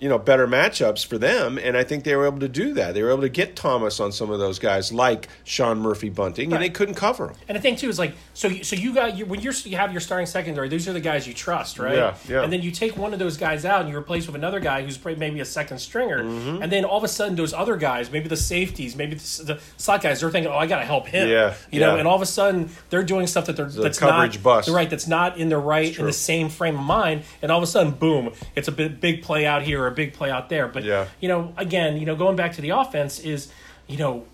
you 0.00 0.08
know 0.08 0.18
better 0.18 0.48
matchups 0.48 1.04
for 1.04 1.18
them 1.18 1.58
and 1.58 1.76
i 1.76 1.84
think 1.84 2.04
they 2.04 2.16
were 2.16 2.26
able 2.26 2.40
to 2.40 2.48
do 2.48 2.72
that 2.74 2.94
they 2.94 3.02
were 3.02 3.10
able 3.10 3.20
to 3.20 3.28
get 3.28 3.54
thomas 3.54 4.00
on 4.00 4.10
some 4.10 4.30
of 4.30 4.38
those 4.38 4.58
guys 4.58 4.92
like 4.92 5.28
sean 5.44 5.78
murphy 5.78 6.08
bunting 6.08 6.50
right. 6.50 6.56
and 6.56 6.64
they 6.64 6.70
couldn't 6.70 6.94
cover 6.94 7.28
him 7.28 7.36
and 7.48 7.56
the 7.56 7.60
thing 7.60 7.76
too 7.76 7.88
is 7.88 7.98
like 7.98 8.14
so 8.32 8.48
so 8.62 8.74
you 8.74 8.94
got 8.94 9.16
you, 9.16 9.26
when 9.26 9.40
you're 9.40 9.52
you 9.64 9.76
have 9.76 9.92
your 9.92 10.00
starting 10.00 10.26
secondary 10.26 10.68
those 10.68 10.88
are 10.88 10.94
the 10.94 11.00
guys 11.00 11.28
you 11.28 11.34
trust 11.34 11.78
right 11.78 11.96
yeah, 11.96 12.16
yeah. 12.28 12.42
and 12.42 12.52
then 12.52 12.62
you 12.62 12.70
take 12.70 12.96
one 12.96 13.12
of 13.12 13.18
those 13.18 13.36
guys 13.36 13.64
out 13.64 13.82
and 13.82 13.90
you 13.90 13.96
replace 13.96 14.26
with 14.26 14.34
another 14.34 14.58
guy 14.58 14.82
who's 14.82 15.02
maybe 15.04 15.40
a 15.40 15.44
second 15.44 15.78
stringer 15.78 16.24
mm-hmm. 16.24 16.62
and 16.62 16.72
then 16.72 16.84
all 16.84 16.96
of 16.96 17.04
a 17.04 17.08
sudden 17.08 17.36
those 17.36 17.52
other 17.52 17.76
guys 17.76 18.10
maybe 18.10 18.28
the 18.28 18.36
safeties 18.36 18.96
maybe 18.96 19.14
the, 19.14 19.42
the 19.44 19.60
slot 19.76 20.02
guys 20.02 20.20
they're 20.20 20.30
thinking 20.30 20.50
oh 20.50 20.56
i 20.56 20.66
gotta 20.66 20.84
help 20.84 21.06
him 21.06 21.28
yeah 21.28 21.54
you 21.70 21.78
yeah. 21.78 21.86
know 21.86 21.96
and 21.96 22.08
all 22.08 22.16
of 22.16 22.22
a 22.22 22.26
sudden 22.26 22.70
they're 22.88 23.02
doing 23.02 23.26
stuff 23.26 23.44
that 23.46 23.56
they're 23.56 23.66
the 23.66 23.82
that's 23.82 23.98
coverage 23.98 24.36
not 24.36 24.42
bust. 24.42 24.68
right 24.70 24.88
that's 24.88 25.06
not 25.06 25.36
in 25.36 25.50
the 25.50 25.58
right 25.58 25.98
in 25.98 26.06
the 26.06 26.12
same 26.12 26.48
frame 26.48 26.78
of 26.78 26.84
mind 26.84 27.22
and 27.42 27.52
all 27.52 27.58
of 27.58 27.64
a 27.64 27.66
sudden 27.66 27.92
boom 27.92 28.32
it's 28.56 28.68
a 28.68 28.72
big, 28.72 28.98
big 29.00 29.22
play 29.22 29.44
out 29.44 29.62
here 29.62 29.89
a 29.90 29.94
big 29.94 30.14
play 30.14 30.30
out 30.30 30.48
there 30.48 30.68
but 30.68 30.84
yeah. 30.84 31.06
you 31.20 31.28
know, 31.28 31.52
again, 31.56 31.96
you 31.96 32.06
know, 32.06 32.16
going 32.16 32.36
back 32.36 32.52
to 32.54 32.60
the 32.60 32.70
offense 32.70 33.18
is, 33.20 33.50
you 33.86 33.98
know, 33.98 34.24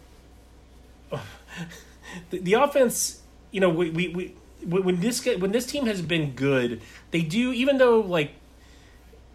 the, 2.30 2.38
the 2.38 2.54
offense. 2.54 3.22
You 3.50 3.60
know, 3.60 3.70
we, 3.70 3.90
we, 3.90 4.08
we 4.08 4.34
when 4.64 5.00
this 5.00 5.24
when 5.24 5.52
this 5.52 5.66
team 5.66 5.86
has 5.86 6.02
been 6.02 6.32
good, 6.32 6.80
they 7.10 7.22
do 7.22 7.52
even 7.52 7.78
though 7.78 8.00
like 8.00 8.32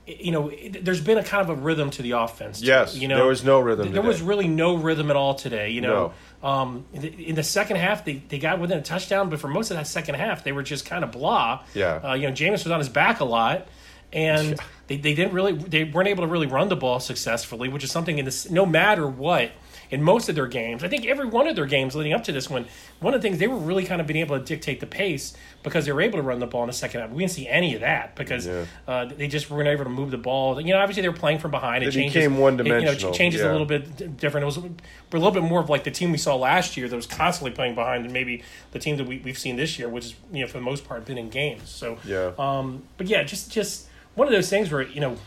you 0.08 0.32
know, 0.32 0.52
there's 0.82 1.00
been 1.00 1.18
a 1.18 1.24
kind 1.24 1.48
of 1.48 1.58
a 1.58 1.62
rhythm 1.62 1.90
to 1.92 2.02
the 2.02 2.12
offense. 2.12 2.62
Yes, 2.62 2.96
you 2.96 3.08
know, 3.08 3.16
there 3.16 3.26
was 3.26 3.44
no 3.44 3.60
rhythm. 3.60 3.86
There 3.86 4.02
today. 4.02 4.08
was 4.08 4.22
really 4.22 4.48
no 4.48 4.76
rhythm 4.76 5.10
at 5.10 5.16
all 5.16 5.36
today. 5.36 5.70
You 5.70 5.82
know, 5.82 6.14
no. 6.42 6.48
um, 6.48 6.86
in, 6.92 7.02
the, 7.02 7.30
in, 7.30 7.36
the, 7.36 7.44
second 7.44 7.78
half, 7.78 8.04
they, 8.04 8.16
they 8.16 8.40
got 8.40 8.60
within 8.60 8.80
a 8.80 8.82
touchdown, 8.82 9.30
but 9.30 9.40
for 9.40 9.48
most 9.48 9.72
of 9.72 9.78
that 9.78 9.88
second 9.88 10.16
half, 10.16 10.44
they 10.44 10.52
were 10.52 10.64
just 10.64 10.86
kind 10.86 11.04
of 11.04 11.12
blah. 11.12 11.64
Yeah, 11.74 12.02
uh, 12.04 12.14
you 12.16 12.28
know, 12.28 12.34
Jameis 12.34 12.64
was 12.64 12.72
on 12.72 12.80
his 12.80 12.90
back 12.90 13.20
a 13.20 13.26
lot, 13.26 13.68
and 14.14 14.50
yeah. 14.50 14.56
they, 14.88 14.98
they 14.98 15.14
didn't 15.14 15.34
really 15.34 15.54
they 15.54 15.84
weren't 15.84 16.08
able 16.08 16.24
to 16.24 16.30
really 16.30 16.48
run 16.48 16.70
the 16.70 16.76
ball 16.76 17.00
successfully, 17.00 17.70
which 17.70 17.84
is 17.84 17.92
something 17.92 18.18
in 18.18 18.26
this 18.26 18.50
no 18.50 18.66
matter 18.66 19.08
what 19.08 19.52
in 19.92 20.02
most 20.02 20.30
of 20.30 20.36
their 20.36 20.48
games. 20.48 20.84
I 20.84 20.88
think 20.88 21.06
every 21.06 21.26
one 21.26 21.48
of 21.48 21.56
their 21.56 21.66
games 21.66 21.96
leading 21.96 22.14
up 22.14 22.24
to 22.24 22.32
this 22.32 22.50
one, 22.50 22.66
one 23.02 23.14
of 23.14 23.22
the 23.22 23.28
things 23.28 23.40
they 23.40 23.48
were 23.48 23.58
really 23.58 23.84
kind 23.84 24.00
of 24.00 24.08
being 24.08 24.22
able 24.22 24.40
to 24.40 24.44
dictate 24.44 24.80
the 24.80 24.86
pace 24.86 25.34
because 25.64 25.86
they 25.86 25.92
were 25.92 26.02
able 26.02 26.18
to 26.18 26.24
run 26.24 26.40
the 26.40 26.48
ball 26.48 26.64
in 26.64 26.68
the 26.68 26.74
second 26.74 27.02
half. 27.02 27.10
We 27.12 27.20
didn't 27.20 27.34
see 27.34 27.48
any 27.48 27.76
of 27.76 27.82
that 27.82 28.16
because 28.16 28.48
yeah. 28.48 28.66
uh, 28.88 29.06
they 29.06 29.28
just 29.28 29.52
weren't 29.52 29.68
able 29.68 29.84
to 29.84 29.90
move 29.90 30.10
the 30.10 30.18
ball. 30.18 30.60
You 30.62 30.74
know, 30.74 30.80
obviously 30.80 31.02
they 31.02 31.10
were 31.10 31.16
playing 31.16 31.40
from 31.40 31.52
behind. 31.52 31.84
It, 31.84 31.88
it 31.88 31.92
changes, 31.92 32.14
became 32.14 32.38
one 32.38 32.56
dimensional. 32.56 32.94
You 32.94 33.02
know, 33.02 33.12
changes 33.12 33.42
yeah. 33.42 33.50
a 33.50 33.52
little 33.52 33.68
bit 33.68 34.18
different. 34.18 34.44
It 34.44 34.46
was 34.46 34.58
a 34.58 34.70
little 35.12 35.32
bit 35.32 35.44
more 35.44 35.60
of 35.60 35.70
like 35.70 35.84
the 35.84 35.92
team 35.92 36.12
we 36.12 36.18
saw 36.18 36.36
last 36.36 36.78
year 36.78 36.88
that 36.88 36.96
was 36.96 37.06
constantly 37.06 37.52
playing 37.52 37.76
behind, 37.76 38.06
and 38.06 38.14
maybe 38.14 38.44
the 38.72 38.80
team 38.80 38.96
that 38.96 39.06
we, 39.06 39.18
we've 39.20 39.38
seen 39.38 39.58
this 39.58 39.78
year, 39.78 39.90
which 39.90 40.06
is 40.06 40.16
you 40.32 40.42
know 40.42 40.48
for 40.48 40.58
the 40.58 40.64
most 40.64 40.88
part 40.88 41.06
been 41.06 41.18
in 41.18 41.30
games. 41.30 41.70
So 41.70 41.98
yeah. 42.06 42.32
Um, 42.40 42.84
but 42.98 43.08
yeah, 43.08 43.24
just 43.24 43.52
just 43.52 43.88
one 44.16 44.28
of 44.28 44.34
those 44.34 44.50
things 44.50 44.72
where 44.72 44.82
you 44.82 45.02
know 45.02 45.18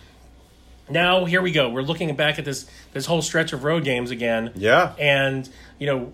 now 0.88 1.25
here 1.25 1.41
we 1.41 1.53
go. 1.53 1.71
We're 1.71 1.83
looking 1.83 2.14
back 2.14 2.38
at 2.38 2.45
this 2.45 2.67
this 2.93 3.07
whole 3.07 3.23
stretch 3.23 3.53
of 3.53 3.64
road 3.64 3.85
games 3.85 4.11
again. 4.11 4.53
Yeah. 4.55 4.95
And 4.99 5.49
you 5.79 5.87
know 5.87 6.12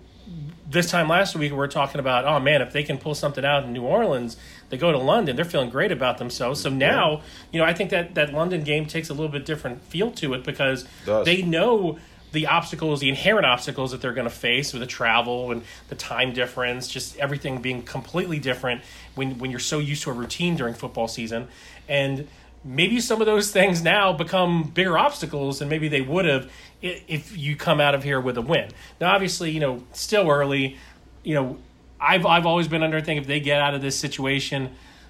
this 0.69 0.89
time 0.89 1.09
last 1.09 1.35
week 1.35 1.51
we 1.51 1.57
are 1.57 1.67
talking 1.67 1.99
about 1.99 2.23
oh 2.23 2.39
man 2.39 2.61
if 2.61 2.71
they 2.71 2.83
can 2.83 2.97
pull 2.97 3.13
something 3.13 3.43
out 3.43 3.65
in 3.65 3.73
new 3.73 3.81
orleans 3.81 4.37
they 4.69 4.77
go 4.77 4.89
to 4.89 4.97
london 4.97 5.35
they're 5.35 5.43
feeling 5.43 5.69
great 5.69 5.91
about 5.91 6.19
themselves. 6.19 6.61
So 6.61 6.69
now 6.69 7.11
yeah. 7.11 7.21
you 7.51 7.59
know 7.59 7.65
i 7.65 7.73
think 7.73 7.89
that 7.89 8.15
that 8.15 8.33
london 8.33 8.63
game 8.63 8.85
takes 8.85 9.09
a 9.09 9.13
little 9.13 9.31
bit 9.31 9.45
different 9.45 9.83
feel 9.83 10.11
to 10.11 10.33
it 10.33 10.45
because 10.45 10.85
they 11.05 11.41
know 11.41 11.99
the 12.31 12.47
obstacles, 12.47 13.01
the 13.01 13.09
inherent 13.09 13.45
obstacles 13.45 13.91
that 13.91 14.01
they're 14.01 14.13
going 14.13 14.27
to 14.27 14.33
face 14.33 14.71
with 14.73 14.79
the 14.79 14.87
travel 14.87 15.51
and 15.51 15.63
the 15.89 15.95
time 15.95 16.33
difference, 16.33 16.87
just 16.87 17.17
everything 17.17 17.61
being 17.61 17.83
completely 17.83 18.39
different 18.39 18.81
when 19.15 19.37
when 19.37 19.51
you're 19.51 19.59
so 19.59 19.79
used 19.79 20.03
to 20.03 20.09
a 20.09 20.13
routine 20.13 20.55
during 20.55 20.73
football 20.73 21.07
season. 21.07 21.47
And 21.89 22.27
maybe 22.63 22.99
some 22.99 23.21
of 23.21 23.25
those 23.25 23.51
things 23.51 23.81
now 23.81 24.13
become 24.13 24.63
bigger 24.63 24.97
obstacles 24.97 25.59
than 25.59 25.69
maybe 25.69 25.87
they 25.87 26.01
would 26.01 26.25
have 26.25 26.51
if 26.81 27.37
you 27.37 27.55
come 27.55 27.79
out 27.79 27.95
of 27.95 28.03
here 28.03 28.19
with 28.19 28.37
a 28.37 28.41
win. 28.41 28.69
Now, 28.99 29.13
obviously, 29.13 29.51
you 29.51 29.59
know, 29.59 29.83
still 29.93 30.29
early. 30.29 30.77
You 31.23 31.35
know, 31.35 31.57
I've 31.99 32.25
I've 32.25 32.45
always 32.45 32.67
been 32.67 32.83
under 32.83 33.01
thing 33.01 33.17
if 33.17 33.27
they 33.27 33.39
get 33.39 33.61
out 33.61 33.73
of 33.75 33.81
this 33.81 33.97
situation, 33.97 34.69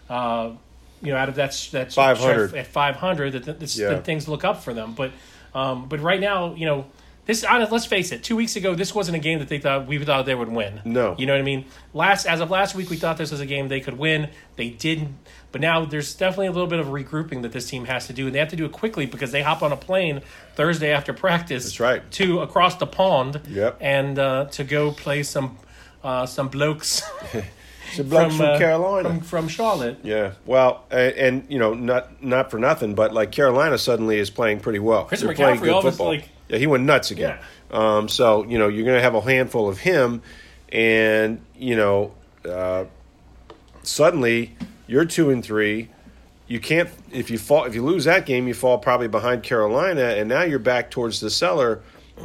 uh, 0.09 0.51
you 1.01 1.11
know, 1.11 1.17
out 1.17 1.29
of 1.29 1.35
that 1.35 1.51
that 1.71 1.93
500. 1.93 2.53
at 2.55 2.67
five 2.67 2.95
hundred, 2.97 3.33
that, 3.33 3.59
that, 3.59 3.75
Yeah. 3.75 3.89
that 3.89 4.05
things 4.05 4.27
look 4.27 4.43
up 4.43 4.63
for 4.63 4.73
them. 4.73 4.93
But 4.93 5.11
um, 5.53 5.87
but 5.89 5.99
right 5.99 6.19
now, 6.19 6.53
you 6.55 6.65
know. 6.65 6.85
This, 7.25 7.43
honest, 7.43 7.71
let's 7.71 7.85
face 7.85 8.11
it. 8.11 8.23
Two 8.23 8.35
weeks 8.35 8.55
ago, 8.55 8.73
this 8.73 8.95
wasn't 8.95 9.15
a 9.15 9.19
game 9.19 9.39
that 9.39 9.47
they 9.47 9.59
thought 9.59 9.85
we 9.87 10.03
thought 10.03 10.25
they 10.25 10.33
would 10.35 10.49
win. 10.49 10.81
No. 10.83 11.15
you 11.19 11.25
know 11.27 11.33
what 11.33 11.39
I 11.39 11.43
mean. 11.43 11.65
Last, 11.93 12.25
as 12.25 12.41
of 12.41 12.49
last 12.49 12.73
week, 12.73 12.89
we 12.89 12.97
thought 12.97 13.17
this 13.17 13.29
was 13.31 13.39
a 13.39 13.45
game 13.45 13.67
they 13.67 13.79
could 13.79 13.97
win. 13.97 14.29
They 14.55 14.69
didn't. 14.69 15.15
But 15.51 15.61
now 15.61 15.85
there's 15.85 16.13
definitely 16.15 16.47
a 16.47 16.51
little 16.51 16.67
bit 16.67 16.79
of 16.79 16.87
regrouping 16.87 17.43
that 17.43 17.51
this 17.51 17.69
team 17.69 17.85
has 17.85 18.07
to 18.07 18.13
do, 18.13 18.25
and 18.25 18.33
they 18.33 18.39
have 18.39 18.49
to 18.49 18.55
do 18.55 18.65
it 18.65 18.71
quickly 18.71 19.05
because 19.05 19.31
they 19.31 19.43
hop 19.43 19.61
on 19.61 19.71
a 19.71 19.77
plane 19.77 20.21
Thursday 20.55 20.91
after 20.91 21.13
practice. 21.13 21.65
That's 21.65 21.79
right. 21.79 22.11
To 22.13 22.39
across 22.39 22.75
the 22.77 22.87
pond. 22.87 23.41
Yep. 23.49 23.77
And 23.81 24.17
uh, 24.17 24.45
to 24.51 24.63
go 24.63 24.91
play 24.91 25.23
some 25.23 25.57
uh, 26.03 26.25
some 26.25 26.47
blokes 26.49 27.03
It's 27.91 27.99
a 27.99 28.03
bloke 28.03 28.31
from, 28.31 28.41
uh, 28.41 28.57
Carolina. 28.57 29.09
from, 29.09 29.19
from 29.19 29.47
Charlotte. 29.49 29.99
Yeah, 30.03 30.33
well, 30.45 30.85
and, 30.89 31.13
and 31.15 31.45
you 31.49 31.59
know, 31.59 31.73
not 31.73 32.23
not 32.23 32.49
for 32.49 32.57
nothing, 32.57 32.95
but 32.95 33.13
like 33.13 33.31
Carolina 33.31 33.77
suddenly 33.77 34.17
is 34.17 34.29
playing 34.29 34.61
pretty 34.61 34.79
well. 34.79 35.03
Chris 35.05 35.19
They're 35.21 35.35
playing 35.35 35.57
McCaffrey 35.57 35.63
good 35.63 35.73
of 35.75 35.85
a 35.85 35.91
football. 35.91 36.07
like- 36.07 36.29
yeah, 36.51 36.57
he 36.57 36.67
went 36.67 36.83
nuts 36.83 37.11
again. 37.11 37.39
Um, 37.71 38.09
so 38.09 38.43
you 38.43 38.59
know, 38.59 38.67
you're 38.67 38.83
going 38.85 38.97
to 38.97 39.01
have 39.01 39.15
a 39.15 39.21
handful 39.21 39.69
of 39.69 39.79
him, 39.79 40.21
and 40.69 41.41
you 41.57 41.75
know, 41.77 42.13
uh, 42.45 42.85
suddenly 43.83 44.55
you're 44.87 45.05
two 45.05 45.29
and 45.29 45.43
three. 45.43 45.87
You 46.47 46.59
can't 46.59 46.89
if 47.11 47.31
you 47.31 47.37
fall 47.37 47.63
if 47.63 47.73
you 47.75 47.83
lose 47.83 48.03
that 48.05 48.25
game, 48.25 48.47
you 48.47 48.53
fall 48.53 48.77
probably 48.77 49.07
behind 49.07 49.43
Carolina, 49.43 50.01
and 50.01 50.27
now 50.27 50.43
you're 50.43 50.59
back 50.59 50.91
towards 50.91 51.21
the 51.21 51.29
cellar 51.29 51.81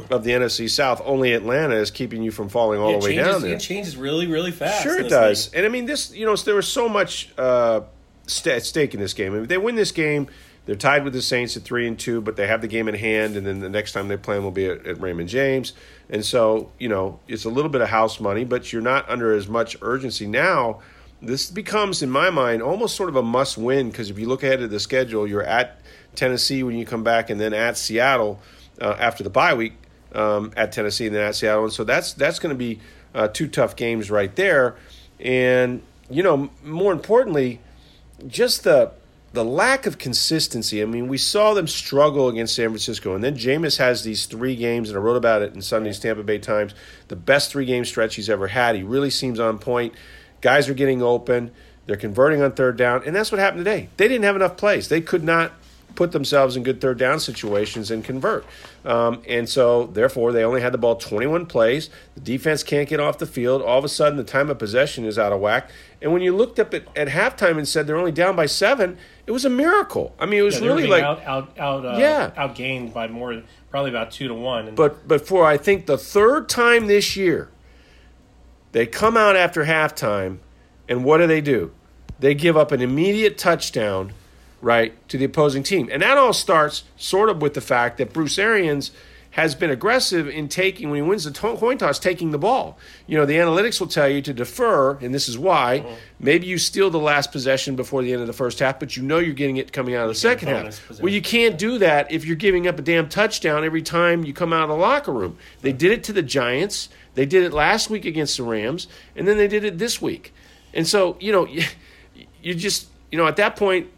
of 0.09 0.25
the 0.25 0.31
NFC 0.31 0.69
South. 0.69 1.01
Only 1.05 1.31
Atlanta 1.33 1.75
is 1.75 1.89
keeping 1.91 2.21
you 2.21 2.31
from 2.31 2.49
falling 2.49 2.79
all 2.81 2.89
It 2.89 2.99
the 2.99 3.05
way 3.05 3.15
changes, 3.15 3.33
down 3.33 3.41
there. 3.41 3.53
it 3.53 3.59
changes 3.61 3.95
really, 3.95 4.27
really 4.27 4.51
fast. 4.51 4.83
Sure, 4.83 4.99
it 4.99 5.09
does. 5.09 5.51
And 5.53 5.65
I 5.65 5.69
mean, 5.69 5.85
this 5.85 6.13
you 6.13 6.25
know, 6.25 6.35
there 6.35 6.55
was 6.55 6.67
so 6.67 6.89
much 6.89 7.29
uh, 7.37 7.81
st- 8.27 8.57
at 8.57 8.65
stake 8.65 8.93
in 8.93 8.99
this 8.99 9.13
game. 9.13 9.31
I 9.31 9.35
mean, 9.35 9.43
if 9.43 9.49
they 9.49 9.57
win 9.57 9.75
this 9.75 9.93
game, 9.93 10.27
they're 10.67 10.75
tied 10.75 11.05
with 11.05 11.13
the 11.13 11.21
Saints 11.21 11.55
at 11.55 11.63
three 11.63 11.87
and 11.87 11.97
two, 11.97 12.19
but 12.19 12.35
they 12.35 12.45
have 12.45 12.61
the 12.61 12.67
game 12.67 12.89
in 12.89 12.95
hand, 12.95 13.37
and 13.37 13.47
then 13.47 13.61
the 13.61 13.69
next 13.69 13.93
time 13.93 14.09
they 14.09 14.17
play 14.17 14.35
them 14.35 14.43
will 14.43 14.51
be 14.51 14.67
at, 14.67 14.85
at 14.85 15.01
Raymond 15.01 15.29
James. 15.29 15.71
And 16.09 16.23
so, 16.23 16.69
you 16.77 16.89
know, 16.89 17.21
it's 17.27 17.45
a 17.45 17.49
little 17.49 17.71
bit 17.71 17.79
of 17.79 17.87
house 17.87 18.19
money, 18.19 18.43
but 18.43 18.73
you're 18.73 18.81
not 18.81 19.09
under 19.09 19.33
as 19.33 19.47
much 19.47 19.77
urgency 19.81 20.27
now. 20.27 20.81
This 21.21 21.49
becomes, 21.49 22.03
in 22.03 22.09
my 22.09 22.29
mind, 22.29 22.61
almost 22.61 22.97
sort 22.97 23.07
of 23.07 23.15
a 23.15 23.23
must 23.23 23.57
win 23.57 23.89
because 23.89 24.09
if 24.09 24.19
you 24.19 24.27
look 24.27 24.43
ahead 24.43 24.61
at 24.61 24.69
the 24.69 24.79
schedule, 24.79 25.25
you're 25.25 25.41
at 25.41 25.79
Tennessee 26.15 26.63
when 26.63 26.75
you 26.75 26.85
come 26.85 27.03
back, 27.03 27.29
and 27.29 27.39
then 27.39 27.53
at 27.53 27.77
Seattle 27.77 28.39
uh, 28.81 28.97
after 28.99 29.23
the 29.23 29.29
bye 29.29 29.53
week 29.53 29.73
um, 30.13 30.51
at 30.57 30.73
Tennessee 30.73 31.07
and 31.07 31.15
then 31.15 31.23
at 31.23 31.35
Seattle. 31.35 31.63
And 31.63 31.73
so 31.73 31.85
that's 31.85 32.11
that's 32.11 32.39
going 32.39 32.53
to 32.53 32.57
be 32.57 32.81
uh, 33.15 33.29
two 33.29 33.47
tough 33.47 33.77
games 33.77 34.11
right 34.11 34.35
there. 34.35 34.75
And 35.17 35.81
you 36.09 36.23
know, 36.23 36.49
more 36.61 36.91
importantly, 36.91 37.61
just 38.27 38.63
the 38.65 38.91
the 39.37 39.45
lack 39.45 39.85
of 39.85 39.99
consistency. 39.99 40.81
I 40.81 40.85
mean, 40.85 41.07
we 41.07 41.17
saw 41.17 41.53
them 41.53 41.67
struggle 41.67 42.27
against 42.27 42.55
San 42.55 42.69
Francisco, 42.69 43.13
and 43.13 43.23
then 43.23 43.35
Jameis 43.35 43.77
has 43.77 44.03
these 44.03 44.25
three 44.25 44.55
games, 44.55 44.89
and 44.89 44.97
I 44.97 45.01
wrote 45.01 45.15
about 45.15 45.43
it 45.43 45.53
in 45.53 45.61
Sunday's 45.61 45.99
Tampa 45.99 46.23
Bay 46.23 46.39
Times. 46.39 46.73
The 47.07 47.15
best 47.15 47.51
three 47.51 47.65
game 47.65 47.85
stretch 47.85 48.15
he's 48.15 48.29
ever 48.29 48.47
had. 48.47 48.75
He 48.75 48.83
really 48.83 49.11
seems 49.11 49.39
on 49.39 49.59
point. 49.59 49.93
Guys 50.41 50.67
are 50.67 50.73
getting 50.73 51.03
open. 51.03 51.51
They're 51.85 51.97
converting 51.97 52.41
on 52.41 52.53
third 52.53 52.77
down, 52.77 53.03
and 53.05 53.15
that's 53.15 53.31
what 53.31 53.39
happened 53.39 53.59
today. 53.59 53.89
They 53.97 54.07
didn't 54.07 54.23
have 54.25 54.35
enough 54.35 54.57
plays. 54.57 54.89
They 54.89 55.01
could 55.01 55.23
not 55.23 55.53
put 55.97 56.13
themselves 56.13 56.55
in 56.55 56.63
good 56.63 56.79
third 56.79 56.97
down 56.97 57.19
situations 57.19 57.91
and 57.91 58.03
convert. 58.05 58.45
Um, 58.85 59.21
and 59.27 59.49
so, 59.49 59.87
therefore, 59.87 60.31
they 60.31 60.43
only 60.45 60.61
had 60.61 60.71
the 60.71 60.77
ball 60.77 60.95
21 60.95 61.47
plays. 61.47 61.89
The 62.15 62.21
defense 62.21 62.63
can't 62.63 62.87
get 62.87 63.01
off 63.01 63.17
the 63.17 63.25
field. 63.25 63.61
All 63.61 63.79
of 63.79 63.83
a 63.83 63.89
sudden, 63.89 64.15
the 64.15 64.23
time 64.23 64.49
of 64.49 64.57
possession 64.59 65.03
is 65.03 65.19
out 65.19 65.33
of 65.33 65.41
whack. 65.41 65.69
And 66.01 66.13
when 66.13 66.21
you 66.21 66.33
looked 66.33 66.59
up 66.59 66.73
at, 66.73 66.83
at 66.95 67.07
halftime 67.09 67.57
and 67.57 67.67
said 67.67 67.87
they're 67.87 67.97
only 67.97 68.11
down 68.13 68.35
by 68.35 68.45
seven, 68.45 68.97
it 69.25 69.31
was 69.31 69.43
a 69.43 69.49
miracle. 69.49 70.15
I 70.19 70.27
mean, 70.27 70.39
it 70.39 70.43
was 70.43 70.61
Yeah, 70.61 70.67
really 70.67 70.87
like. 70.87 71.03
out, 71.03 71.21
out, 71.25 71.49
out, 71.59 71.85
uh, 71.85 71.97
Yeah. 71.97 72.29
outgained 72.37 72.93
by 72.93 73.07
more, 73.07 73.41
probably 73.71 73.89
about 73.89 74.11
two 74.11 74.27
to 74.27 74.33
one. 74.35 74.67
And 74.67 74.77
But 74.77 75.07
but 75.07 75.27
for 75.27 75.45
I 75.45 75.57
think 75.57 75.87
the 75.87 75.97
third 75.97 76.47
time 76.47 76.85
this 76.87 77.17
year, 77.17 77.49
they 78.71 78.85
come 78.85 79.17
out 79.17 79.35
after 79.35 79.65
halftime, 79.65 80.37
and 80.87 81.03
what 81.03 81.17
do 81.17 81.25
they 81.27 81.41
do? 81.41 81.71
They 82.19 82.35
give 82.35 82.55
up 82.55 82.71
an 82.71 82.81
immediate 82.81 83.37
touchdown, 83.37 84.13
right, 84.61 85.07
to 85.09 85.17
the 85.17 85.25
opposing 85.25 85.63
team, 85.63 85.89
and 85.91 86.01
that 86.01 86.17
all 86.17 86.33
starts 86.33 86.83
sort 86.97 87.29
of 87.29 87.41
with 87.41 87.53
the 87.53 87.61
fact 87.61 87.97
that 87.97 88.13
Bruce 88.13 88.37
Arians 88.37 88.91
has 89.37 89.53
been 89.53 89.69
aggressive 89.69 90.27
in 90.27 90.47
taking 90.47 90.89
when 90.89 90.95
he 90.95 91.01
wins 91.07 91.23
the 91.23 91.31
coin 91.31 91.77
toss, 91.77 91.99
taking 91.99 92.31
the 92.31 92.39
ball. 92.39 92.75
You 93.05 93.19
know, 93.19 93.25
the 93.27 93.35
analytics 93.35 93.79
will 93.79 93.87
tell 93.87 94.09
you 94.09 94.19
to 94.23 94.33
defer, 94.33 94.97
and 94.97 95.13
this 95.13 95.29
is 95.29 95.37
why. 95.37 95.77
Maybe 96.19 96.47
you 96.47 96.57
steal 96.57 96.89
the 96.89 96.97
last 96.97 97.31
possession 97.31 97.75
before 97.75 98.01
the 98.01 98.11
end 98.13 98.21
of 98.21 98.25
the 98.25 98.33
first 98.33 98.57
half, 98.57 98.79
but 98.79 98.97
you 98.97 99.03
know 99.03 99.19
you're 99.19 99.35
getting 99.35 99.57
it 99.57 99.71
coming 99.71 99.93
out 99.93 100.03
of 100.03 100.07
the 100.09 100.15
second 100.15 100.47
half. 100.47 100.99
Well, 101.03 101.13
you 101.13 101.21
can't 101.21 101.55
do 101.55 101.77
that 101.77 102.11
if 102.11 102.25
you're 102.25 102.35
giving 102.35 102.67
up 102.67 102.79
a 102.79 102.81
damn 102.81 103.09
touchdown 103.09 103.63
every 103.63 103.83
time 103.83 104.23
you 104.25 104.33
come 104.33 104.53
out 104.53 104.63
of 104.63 104.69
the 104.69 104.75
locker 104.75 105.11
room. 105.11 105.37
They 105.61 105.71
did 105.71 105.91
it 105.91 106.03
to 106.05 106.13
the 106.13 106.23
Giants. 106.23 106.89
They 107.13 107.27
did 107.27 107.43
it 107.43 107.53
last 107.53 107.91
week 107.91 108.05
against 108.05 108.37
the 108.37 108.43
Rams, 108.43 108.87
and 109.15 109.27
then 109.27 109.37
they 109.37 109.47
did 109.47 109.63
it 109.63 109.77
this 109.77 110.01
week. 110.01 110.33
And 110.73 110.87
so, 110.87 111.15
you 111.19 111.31
know, 111.31 111.45
you, 111.45 111.63
you 112.41 112.55
just, 112.55 112.87
you 113.11 113.19
know, 113.19 113.27
at 113.27 113.35
that 113.35 113.55
point, 113.55 113.89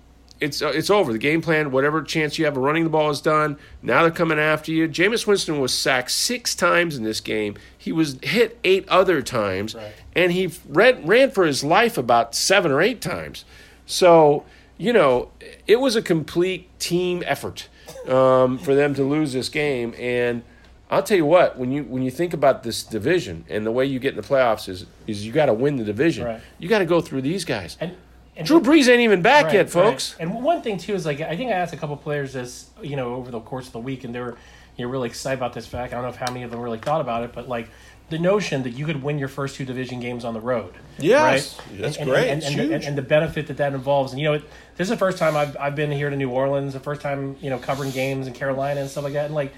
it's 0.42 0.62
uh, 0.62 0.70
it's 0.70 0.90
over. 0.90 1.12
The 1.12 1.20
game 1.20 1.42
plan, 1.42 1.72
whatever 1.72 2.02
chance 2.02 2.38
you 2.40 2.46
have 2.46 2.56
of 2.58 2.64
running 2.64 2.84
the 2.84 2.90
ball 2.90 3.10
is 3.10 3.22
done. 3.22 3.58
Now 3.82 4.02
they're 4.04 4.12
coming 4.12 4.40
after 4.40 4.72
you. 4.72 4.88
Jameis 4.88 5.28
Winston 5.28 5.60
was 5.60 5.74
sacked 5.74 6.12
six 6.12 6.56
times 6.56 6.96
in 6.98 7.04
this 7.04 7.20
game. 7.22 7.56
He 7.78 7.92
was 7.92 8.18
hit 8.24 8.58
eight 8.64 8.88
other 8.90 9.22
times, 9.22 9.76
Right. 9.76 9.92
and 10.16 10.32
he 10.32 10.52
ran, 10.68 11.06
ran 11.06 11.32
for 11.32 11.46
his 11.46 11.64
life 11.64 11.98
about 11.98 12.36
seven 12.36 12.72
or 12.72 12.82
eight 12.82 13.02
times. 13.02 13.44
So, 13.86 14.46
you 14.78 14.94
know, 14.94 15.30
it 15.68 15.78
was 15.80 15.96
a 15.96 16.02
complete 16.02 16.70
team 16.80 17.24
effort 17.26 17.68
um, 18.08 18.58
for 18.58 18.76
them 18.76 18.94
to 18.96 19.04
lose 19.04 19.34
this 19.34 19.50
game. 19.50 19.94
And 20.00 20.44
I'll 20.92 21.04
tell 21.04 21.18
you 21.18 21.26
what, 21.26 21.58
when 21.58 21.72
you 21.72 21.84
when 21.84 22.02
you 22.02 22.12
think 22.12 22.34
about 22.34 22.64
this 22.64 22.82
division 22.84 23.46
and 23.50 23.66
the 23.66 23.72
way 23.72 23.86
you 23.86 24.00
get 24.00 24.16
in 24.16 24.22
the 24.22 24.28
playoffs 24.28 24.68
is 24.70 24.86
is 25.06 25.26
you 25.26 25.32
got 25.32 25.48
to 25.48 25.54
win 25.54 25.76
the 25.76 25.84
division. 25.84 26.26
Right. 26.26 26.42
You 26.60 26.68
got 26.70 26.80
to 26.80 26.86
go 26.86 27.02
through 27.02 27.22
these 27.24 27.46
guys. 27.46 27.78
and, 27.80 27.96
and 28.40 28.48
Drew 28.48 28.62
Brees 28.62 28.88
ain't 28.88 29.02
even 29.02 29.22
back 29.22 29.46
Right, 29.46 29.56
yet, 29.56 29.70
folks. 29.70 30.14
right. 30.14 30.22
And 30.22 30.44
one 30.44 30.62
thing 30.62 30.78
too 30.78 30.96
is 30.96 31.06
like 31.06 31.22
I 31.22 31.36
think 31.36 31.52
I 31.52 31.56
asked 31.56 31.74
a 31.74 31.78
couple 31.78 31.96
players 31.98 32.34
this, 32.34 32.70
you 32.82 32.96
know, 32.96 33.16
over 33.16 33.30
the 33.32 33.40
course 33.40 33.68
of 33.68 33.74
the 33.74 33.80
week, 33.80 34.04
and 34.04 34.16
they 34.16 34.20
were 34.20 34.38
you 34.78 34.86
know, 34.86 34.92
really 34.92 35.10
excited 35.10 35.38
about 35.38 35.54
this 35.54 35.68
fact. 35.68 35.94
I 35.94 35.98
don't 35.98 36.04
know 36.04 36.10
if 36.10 36.16
how 36.16 36.32
many 36.32 36.44
of 36.44 36.52
them 36.52 36.62
really 36.62 36.80
thought 36.80 37.02
about 37.02 37.24
it, 37.24 37.34
but 37.34 37.50
like 37.50 37.70
the 38.10 38.18
notion 38.18 38.64
that 38.64 38.72
you 38.72 38.86
could 38.86 39.04
win 39.04 39.20
your 39.20 39.28
first 39.28 39.56
two 39.56 39.66
division 39.66 40.00
games 40.00 40.26
on 40.26 40.34
the 40.34 40.40
road. 40.40 40.74
Yes. 40.98 41.60
right? 41.60 41.80
That's 41.80 41.98
and, 41.98 42.10
great. 42.10 42.30
And, 42.30 42.44
and, 42.44 42.60
and, 42.60 42.72
huge. 42.72 42.86
and 42.86 42.98
the 42.98 43.02
benefit 43.04 43.48
that 43.48 43.58
that 43.58 43.74
involves. 43.74 44.14
And 44.14 44.20
you 44.22 44.28
know, 44.28 44.34
it, 44.36 44.44
this 44.78 44.86
is 44.86 44.90
the 44.90 44.98
first 44.98 45.18
time 45.18 45.36
I've 45.36 45.56
I've 45.58 45.76
been 45.76 45.92
here 45.92 46.10
to 46.10 46.16
New 46.16 46.30
Orleans. 46.30 46.74
The 46.74 46.80
first 46.80 47.02
time 47.02 47.36
you 47.42 47.50
know 47.50 47.60
covering 47.60 47.92
games 47.92 48.26
in 48.26 48.34
Carolina 48.34 48.80
and 48.80 48.90
stuff 48.90 49.04
like 49.04 49.14
that. 49.14 49.26
And 49.26 49.36
like, 49.36 49.54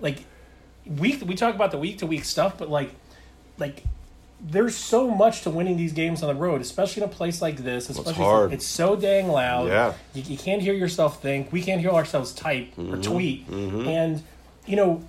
like 0.00 0.18
week 0.86 1.22
we 1.26 1.34
talk 1.34 1.54
about 1.54 1.70
the 1.70 1.78
week 1.78 1.98
to 1.98 2.06
week 2.06 2.24
stuff, 2.24 2.58
but 2.58 2.68
like, 2.68 2.94
like 3.58 3.82
there's 4.40 4.76
so 4.76 5.10
much 5.10 5.42
to 5.42 5.50
winning 5.50 5.76
these 5.76 5.92
games 5.92 6.22
on 6.22 6.28
the 6.28 6.40
road, 6.40 6.60
especially 6.60 7.02
in 7.02 7.08
a 7.08 7.12
place 7.12 7.42
like 7.42 7.56
this. 7.58 7.90
Especially 7.90 8.14
hard. 8.14 8.52
it's 8.52 8.66
so 8.66 8.94
dang 8.96 9.28
loud. 9.28 9.68
Yeah. 9.68 9.94
You, 10.14 10.22
you 10.22 10.38
can't 10.38 10.62
hear 10.62 10.74
yourself 10.74 11.20
think. 11.20 11.52
We 11.52 11.62
can't 11.62 11.80
hear 11.80 11.90
ourselves 11.90 12.32
type 12.32 12.74
Mm-hmm. 12.76 12.94
or 12.94 13.02
tweet. 13.02 13.48
And 13.48 14.22
you 14.66 14.76
know, 14.76 15.02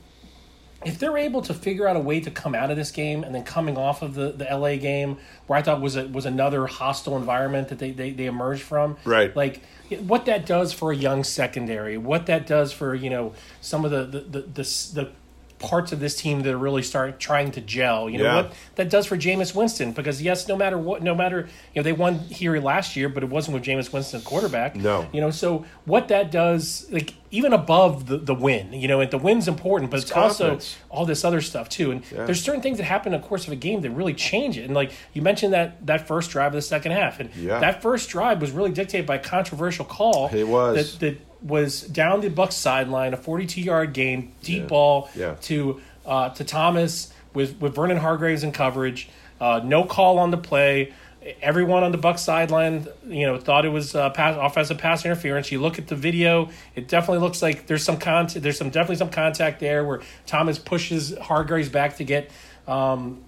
if 0.86 0.98
they're 0.98 1.18
able 1.18 1.42
to 1.44 1.54
figure 1.54 1.88
out 1.88 1.96
a 1.98 2.00
way 2.00 2.22
to 2.22 2.32
come 2.32 2.56
out 2.56 2.72
of 2.72 2.78
this 2.78 2.90
game 2.92 3.24
and 3.24 3.36
then 3.36 3.44
coming 3.44 3.78
off 3.78 4.02
of 4.02 4.14
the, 4.16 4.32
the 4.32 4.46
LA 4.46 4.78
game 4.78 5.18
where 5.48 5.60
I 5.60 5.62
thought 5.62 5.82
was 5.82 5.98
a, 5.98 6.08
was 6.08 6.26
another 6.26 6.68
hostile 6.68 7.18
environment 7.18 7.68
that 7.68 7.80
they, 7.80 7.92
they, 7.92 8.12
they 8.12 8.26
emerged 8.26 8.62
from. 8.64 8.96
Right. 9.04 9.36
Like 9.36 9.62
what 10.00 10.26
that 10.28 10.46
does 10.46 10.72
for 10.72 10.92
a 10.92 10.96
young 10.96 11.24
secondary, 11.26 11.98
what 11.98 12.28
that 12.28 12.48
does 12.48 12.72
for, 12.72 12.96
you 12.96 13.10
know, 13.10 13.34
some 13.60 13.84
of 13.86 13.92
the 13.92 14.06
the, 14.06 14.20
the, 14.22 14.42
the, 14.42 14.64
the 14.94 15.12
parts 15.60 15.92
of 15.92 16.00
this 16.00 16.16
team 16.16 16.42
that 16.44 16.54
are 16.54 16.58
really 16.58 16.82
start 16.82 17.20
trying 17.20 17.52
to 17.52 17.62
gel. 17.62 18.10
You 18.10 18.18
know 18.20 18.24
Yeah. 18.24 18.36
what 18.36 18.54
that 18.76 18.90
does 18.90 19.06
for 19.06 19.18
Jameis 19.18 19.54
Winston 19.54 19.92
because 19.92 20.22
yes, 20.22 20.48
no 20.48 20.56
matter 20.56 20.78
what, 20.78 21.04
no 21.04 21.14
matter 21.14 21.48
you 21.74 21.80
know 21.80 21.84
they 21.84 21.94
won 21.94 22.20
here 22.20 22.60
last 22.60 22.96
year, 22.96 23.10
but 23.10 23.24
it 23.24 23.30
wasn't 23.30 23.56
with 23.56 23.64
Jameis 23.64 23.92
Winston 23.92 24.22
quarterback. 24.22 24.76
No. 24.76 25.08
you 25.12 25.22
know 25.22 25.32
so 25.32 25.66
what 25.86 26.08
that 26.08 26.32
does, 26.32 26.88
like 26.92 27.14
even 27.32 27.54
above 27.54 28.08
the 28.08 28.18
the 28.18 28.34
win, 28.34 28.74
you 28.74 28.88
know, 28.88 29.02
and 29.02 29.12
the 29.12 29.18
win's 29.18 29.48
important, 29.48 29.92
but 29.92 30.02
it's, 30.02 30.12
also 30.12 30.60
all 30.90 31.06
this 31.06 31.24
other 31.26 31.42
stuff 31.42 31.70
too. 31.70 31.92
And 31.92 32.04
there's 32.06 32.42
certain 32.42 32.62
things 32.62 32.78
that 32.78 32.86
happen 32.86 33.14
in 33.14 33.22
the 33.22 33.28
course 33.28 33.46
of 33.46 33.54
a 33.54 33.58
game 33.58 33.82
that 33.82 33.92
really 33.92 34.14
change 34.14 34.58
it. 34.58 34.64
And 34.66 34.74
like 34.74 34.92
you 35.14 35.22
mentioned 35.22 35.54
that 35.54 35.86
that 35.86 36.08
first 36.08 36.32
drive 36.32 36.48
of 36.48 36.54
the 36.54 36.62
second 36.62 36.94
half, 36.94 37.20
and 37.20 37.30
Yeah. 37.36 37.60
that 37.60 37.82
first 37.82 38.10
drive 38.10 38.40
was 38.42 38.52
really 38.52 38.72
dictated 38.72 39.06
by 39.06 39.16
a 39.16 39.20
controversial 39.20 39.86
call. 39.86 40.30
It 40.34 40.48
was. 40.48 40.98
that, 40.98 41.00
that 41.06 41.18
was 41.42 41.82
down 41.82 42.22
the 42.22 42.30
Bucks 42.30 42.56
sideline, 42.56 43.14
a 43.14 43.18
42 43.18 43.62
yard 43.62 43.94
gain, 43.94 44.34
deep 44.44 44.68
ball 44.68 45.10
Yeah. 45.16 45.36
to 45.42 45.82
uh, 46.06 46.30
to 46.30 46.44
Thomas 46.44 47.14
with 47.34 47.60
with 47.62 47.76
Vernon 47.76 47.98
Hargreaves 47.98 48.44
in 48.44 48.52
coverage. 48.52 49.10
Uh, 49.40 49.62
no 49.64 49.84
call 49.86 50.18
on 50.20 50.32
the 50.32 50.38
play. 50.38 50.94
everyone 51.42 51.84
on 51.84 51.92
the 51.92 51.98
Buck 51.98 52.18
sideline, 52.18 52.88
you 53.06 53.26
know, 53.28 53.38
thought 53.38 53.66
it 53.66 53.70
was 53.70 53.94
uh, 53.94 54.10
pass, 54.10 54.38
offensive 54.40 54.78
pass 54.78 55.04
interference. 55.06 55.52
You 55.52 55.60
look 55.62 55.78
at 55.78 55.88
the 55.88 55.96
video; 55.96 56.50
it 56.76 56.88
definitely 56.88 57.20
looks 57.20 57.42
like 57.42 57.68
there's 57.68 57.84
some 57.84 57.98
contact. 57.98 58.42
There's 58.42 58.58
some 58.58 58.70
definitely 58.70 58.96
some 58.98 59.10
contact 59.10 59.60
there 59.60 59.84
where 59.86 60.02
Thomas 60.26 60.58
pushes 60.58 61.16
Hargreaves 61.18 61.70
back 61.70 61.98
to 61.98 62.04
get 62.04 62.32
um, 62.68 63.22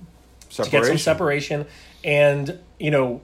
to 0.52 0.70
get 0.70 0.86
some 0.86 0.98
separation, 0.98 1.66
and 2.04 2.60
you 2.80 2.92
know. 2.92 3.22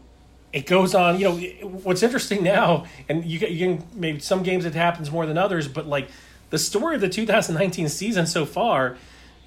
It 0.53 0.65
goes 0.65 0.95
on, 0.95 1.19
you 1.19 1.25
know. 1.25 1.35
What's 1.67 2.03
interesting 2.03 2.43
now, 2.43 2.85
and 3.09 3.25
you, 3.25 3.39
you 3.39 3.77
can 3.77 3.87
maybe 3.93 4.19
some 4.19 4.43
games 4.43 4.65
it 4.65 4.73
happens 4.73 5.11
more 5.11 5.25
than 5.25 5.37
others, 5.37 5.67
but 5.67 5.87
like 5.87 6.09
the 6.49 6.57
story 6.57 6.95
of 6.95 7.01
the 7.01 7.09
2019 7.09 7.89
season 7.89 8.25
so 8.25 8.45
far 8.45 8.97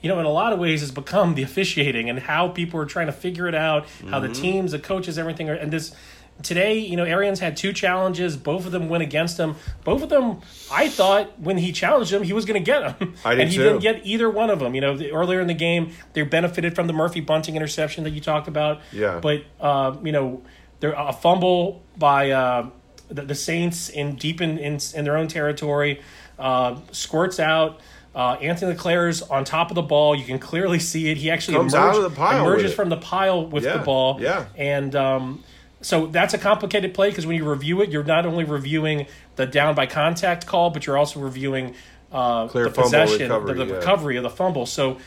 you 0.03 0.09
know, 0.09 0.19
in 0.19 0.25
a 0.25 0.31
lot 0.31 0.53
of 0.53 0.59
ways 0.59 0.81
has 0.81 0.91
become 0.91 1.35
the 1.35 1.43
officiating 1.43 2.09
and 2.09 2.19
how 2.19 2.49
people 2.49 2.81
are 2.81 2.87
trying 2.87 3.07
to 3.07 3.13
figure 3.13 3.47
it 3.47 3.55
out, 3.55 3.87
how 4.09 4.19
mm-hmm. 4.19 4.33
the 4.33 4.41
teams, 4.41 4.73
the 4.73 4.79
coaches, 4.79 5.19
everything 5.19 5.51
are, 5.51 5.55
and 5.55 5.71
this 5.71 5.95
today, 6.43 6.79
you 6.79 6.97
know, 6.97 7.05
Arians 7.05 7.41
had 7.41 7.57
two 7.57 7.73
challenges. 7.73 8.37
Both 8.37 8.67
of 8.67 8.73
them 8.73 8.89
went 8.89 9.03
against 9.03 9.39
him. 9.39 9.57
Both 9.85 10.03
of 10.03 10.09
them, 10.09 10.41
I 10.71 10.89
thought 10.89 11.39
when 11.39 11.59
he 11.59 11.73
challenged 11.73 12.13
him, 12.13 12.23
he 12.23 12.33
was 12.33 12.45
going 12.45 12.63
to 12.63 12.65
get 12.65 12.99
them. 12.99 13.15
I 13.25 13.31
did 13.35 13.41
and 13.43 13.51
he 13.51 13.57
too. 13.57 13.65
didn't 13.65 13.81
get 13.81 14.07
either 14.07 14.31
one 14.31 14.51
of 14.51 14.59
them. 14.59 14.75
You 14.75 14.81
know, 14.81 14.97
the, 14.97 15.13
earlier 15.13 15.41
in 15.41 15.49
the 15.49 15.55
game, 15.55 15.93
they 16.13 16.23
benefited 16.23 16.75
from 16.75 16.87
the 16.87 16.93
Murphy 16.93 17.21
Bunting 17.21 17.57
interception 17.57 18.05
that 18.05 18.11
you 18.11 18.21
talked 18.21 18.49
about. 18.49 18.81
Yeah. 18.93 19.19
But, 19.21 19.45
uh, 19.61 19.97
you 20.03 20.13
know, 20.13 20.43
there 20.81 20.93
a 20.93 21.13
fumble 21.13 21.83
by 21.97 22.31
uh, 22.31 22.71
the, 23.09 23.23
the, 23.23 23.35
Saints 23.35 23.89
in 23.89 24.17
deep 24.17 24.41
in, 24.41 24.59
in, 24.59 24.79
in 24.95 25.05
their 25.05 25.17
own 25.17 25.29
territory, 25.29 26.01
uh, 26.39 26.77
squirts 26.93 27.39
out. 27.39 27.81
Uh, 28.15 28.33
Anthony 28.41 28.73
is 28.73 29.23
on 29.23 29.45
top 29.45 29.71
of 29.71 29.77
the 29.77 29.83
ball. 29.83 30.17
You 30.17 30.25
can 30.25 30.41
clearly 30.41 30.81
see 30.81 31.11
it. 31.11 31.17
He 31.17 31.31
actually 31.31 31.59
Comes 31.59 31.75
emerged, 31.75 31.97
out 31.97 31.97
of 31.97 32.11
the 32.11 32.17
pile 32.17 32.45
emerges 32.45 32.75
from 32.75 32.89
the 32.89 32.97
pile 32.97 33.47
with 33.47 33.65
yeah, 33.65 33.77
the 33.77 33.85
ball. 33.85 34.21
Yeah. 34.21 34.47
And 34.57 34.97
um, 34.97 35.45
so 35.81 36.07
that's 36.07 36.35
a 36.35 36.39
complicated 36.39 36.93
play 36.93 37.11
because 37.11 37.25
when 37.25 37.37
you 37.37 37.49
review 37.49 37.83
it, 37.83 37.91
you're 37.91 38.03
not 38.03 38.27
only 38.27 38.45
reviewing 38.45 39.07
the 39.37 39.47
down 39.47 39.77
by 39.77 39.87
contact 39.87 40.47
call, 40.47 40.71
but 40.71 40.87
you're 40.87 40.99
also 40.99 41.21
reviewing 41.21 41.75
uh, 42.11 42.49
Clear 42.49 42.65
the 42.65 42.71
possession, 42.71 43.31
recovery, 43.31 43.55
the, 43.55 43.65
the 43.65 43.71
yeah. 43.71 43.77
recovery 43.79 44.17
of 44.17 44.25
the 44.25 44.31
fumble. 44.31 44.67
So 44.67 44.99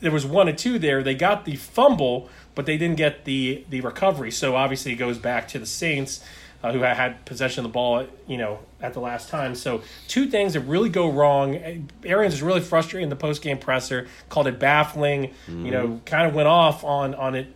there 0.00 0.10
was 0.10 0.26
one 0.26 0.48
and 0.48 0.58
two 0.58 0.78
there. 0.78 1.02
They 1.02 1.14
got 1.14 1.44
the 1.44 1.56
fumble, 1.56 2.28
but 2.54 2.66
they 2.66 2.76
didn't 2.76 2.96
get 2.96 3.24
the 3.24 3.64
the 3.70 3.80
recovery. 3.80 4.30
So 4.30 4.56
obviously 4.56 4.92
it 4.92 4.96
goes 4.96 5.18
back 5.18 5.48
to 5.48 5.58
the 5.58 5.66
Saints 5.66 6.22
uh, 6.62 6.72
who 6.72 6.80
had 6.80 7.24
possession 7.24 7.64
of 7.64 7.70
the 7.70 7.72
ball, 7.72 8.06
you 8.26 8.36
know, 8.36 8.60
at 8.80 8.94
the 8.94 9.00
last 9.00 9.28
time. 9.28 9.54
So 9.54 9.82
two 10.08 10.26
things 10.26 10.54
that 10.54 10.60
really 10.60 10.88
go 10.88 11.10
wrong. 11.10 11.88
Arians 12.04 12.34
is 12.34 12.42
really 12.42 12.60
frustrated 12.60 13.04
in 13.04 13.10
the 13.10 13.16
post 13.16 13.42
game 13.42 13.58
presser, 13.58 14.08
called 14.28 14.46
it 14.46 14.58
baffling. 14.58 15.28
Mm-hmm. 15.28 15.66
You 15.66 15.70
know, 15.70 16.00
kind 16.04 16.26
of 16.28 16.34
went 16.34 16.48
off 16.48 16.84
on 16.84 17.14
on 17.14 17.34
it. 17.34 17.54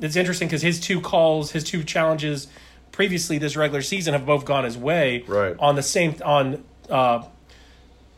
It's 0.00 0.16
interesting 0.16 0.48
because 0.48 0.62
his 0.62 0.80
two 0.80 1.00
calls, 1.00 1.52
his 1.52 1.64
two 1.64 1.82
challenges 1.84 2.48
previously 2.90 3.38
this 3.38 3.56
regular 3.56 3.82
season 3.82 4.12
have 4.12 4.26
both 4.26 4.44
gone 4.44 4.64
his 4.64 4.76
way. 4.76 5.24
Right. 5.26 5.56
On 5.58 5.74
the 5.76 5.82
same 5.82 6.16
on 6.24 6.64
uh, 6.90 7.24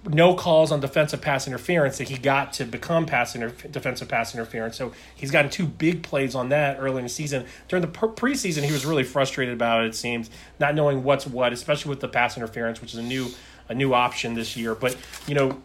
no 0.07 0.35
calls 0.35 0.71
on 0.71 0.81
defensive 0.81 1.21
pass 1.21 1.47
interference 1.47 1.99
that 1.99 2.09
he 2.09 2.19
got 2.19 2.53
to 2.55 2.65
become 2.65 3.07
pass 3.07 3.33
defensive 3.33 4.09
pass 4.09 4.35
interference. 4.35 4.77
So 4.77 4.93
he's 5.15 5.31
gotten 5.31 5.51
two 5.51 5.67
big 5.67 6.03
plays 6.03 6.35
on 6.35 6.51
that 6.51 6.79
early 6.79 6.99
in 6.99 7.05
the 7.05 7.09
season. 7.09 7.47
During 7.69 7.83
the 7.83 7.89
per- 7.89 8.09
preseason, 8.09 8.65
he 8.65 8.73
was 8.73 8.85
really 8.85 9.05
frustrated 9.05 9.55
about 9.55 9.85
it. 9.85 9.89
It 9.89 9.95
seems 9.95 10.31
not 10.61 10.75
knowing 10.75 11.05
what's 11.05 11.27
what, 11.27 11.53
especially 11.53 11.91
with 11.91 12.01
the 12.01 12.09
pass 12.09 12.37
interference, 12.37 12.81
which 12.81 12.93
is 12.93 12.99
a 12.99 13.03
new 13.03 13.29
a 13.69 13.75
new 13.75 13.95
option 13.95 14.35
this 14.35 14.57
year. 14.57 14.75
But 14.75 14.97
you 15.27 15.35
know, 15.35 15.63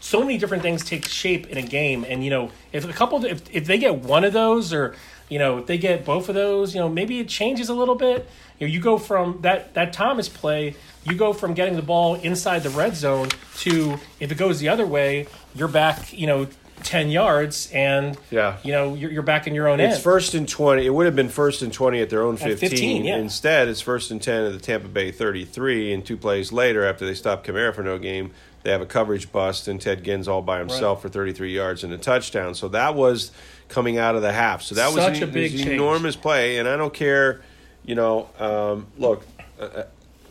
so 0.00 0.20
many 0.20 0.38
different 0.38 0.62
things 0.62 0.84
take 0.84 1.06
shape 1.06 1.46
in 1.48 1.58
a 1.58 1.62
game, 1.62 2.04
and 2.08 2.24
you 2.24 2.30
know, 2.30 2.50
if 2.72 2.88
a 2.88 2.92
couple, 2.92 3.24
if 3.24 3.42
if 3.54 3.66
they 3.66 3.78
get 3.78 3.96
one 3.96 4.24
of 4.24 4.32
those, 4.32 4.72
or 4.72 4.94
you 5.28 5.38
know, 5.38 5.58
if 5.58 5.66
they 5.66 5.78
get 5.78 6.04
both 6.04 6.28
of 6.28 6.34
those, 6.34 6.74
you 6.74 6.80
know, 6.80 6.88
maybe 6.88 7.20
it 7.20 7.28
changes 7.28 7.68
a 7.68 7.74
little 7.74 7.94
bit. 7.94 8.28
You 8.58 8.66
know, 8.66 8.72
you 8.72 8.80
go 8.80 8.98
from 8.98 9.40
that 9.42 9.74
that 9.74 9.92
Thomas 9.92 10.28
play 10.28 10.74
you 11.08 11.16
go 11.16 11.32
from 11.32 11.54
getting 11.54 11.76
the 11.76 11.82
ball 11.82 12.16
inside 12.16 12.62
the 12.62 12.70
red 12.70 12.94
zone 12.96 13.28
to 13.58 13.98
if 14.20 14.30
it 14.30 14.36
goes 14.36 14.60
the 14.60 14.68
other 14.68 14.86
way, 14.86 15.26
you're 15.54 15.68
back, 15.68 16.12
you 16.12 16.26
know, 16.26 16.46
10 16.84 17.10
yards 17.10 17.72
and 17.72 18.16
yeah. 18.30 18.56
you 18.62 18.70
know 18.70 18.94
you're, 18.94 19.10
you're 19.10 19.22
back 19.22 19.48
in 19.48 19.54
your 19.54 19.66
own 19.66 19.80
it's 19.80 19.96
end. 19.96 20.04
first 20.04 20.34
and 20.34 20.48
20 20.48 20.86
it 20.86 20.90
would 20.90 21.06
have 21.06 21.16
been 21.16 21.28
first 21.28 21.60
and 21.60 21.72
20 21.72 22.00
at 22.00 22.08
their 22.08 22.22
own 22.22 22.36
15, 22.36 22.56
15 22.56 23.04
yeah. 23.04 23.16
instead 23.16 23.66
it's 23.66 23.80
first 23.80 24.12
and 24.12 24.22
10 24.22 24.44
at 24.44 24.52
the 24.52 24.60
tampa 24.60 24.86
bay 24.86 25.10
33 25.10 25.92
and 25.92 26.06
two 26.06 26.16
plays 26.16 26.52
later 26.52 26.86
after 26.86 27.04
they 27.04 27.14
stopped 27.14 27.44
Kamara 27.44 27.74
for 27.74 27.82
no 27.82 27.98
game 27.98 28.30
they 28.68 28.72
have 28.72 28.82
a 28.82 28.86
coverage 28.86 29.32
bust 29.32 29.66
and 29.66 29.80
ted 29.80 30.04
ginn's 30.04 30.28
all 30.28 30.42
by 30.42 30.58
himself 30.58 30.98
right. 30.98 31.02
for 31.02 31.08
33 31.08 31.54
yards 31.54 31.84
and 31.84 31.92
a 31.94 31.96
touchdown 31.96 32.54
so 32.54 32.68
that 32.68 32.94
was 32.94 33.32
coming 33.68 33.96
out 33.96 34.14
of 34.14 34.20
the 34.20 34.30
half 34.30 34.60
so 34.60 34.74
that 34.74 34.92
Such 34.92 35.12
was, 35.12 35.22
a 35.22 35.26
big 35.26 35.52
was 35.52 35.62
an 35.62 35.72
enormous 35.72 36.16
play 36.16 36.58
and 36.58 36.68
i 36.68 36.76
don't 36.76 36.92
care 36.92 37.40
you 37.86 37.94
know 37.94 38.28
um, 38.38 38.86
look 38.98 39.26
uh, 39.58 39.64
uh 39.64 39.84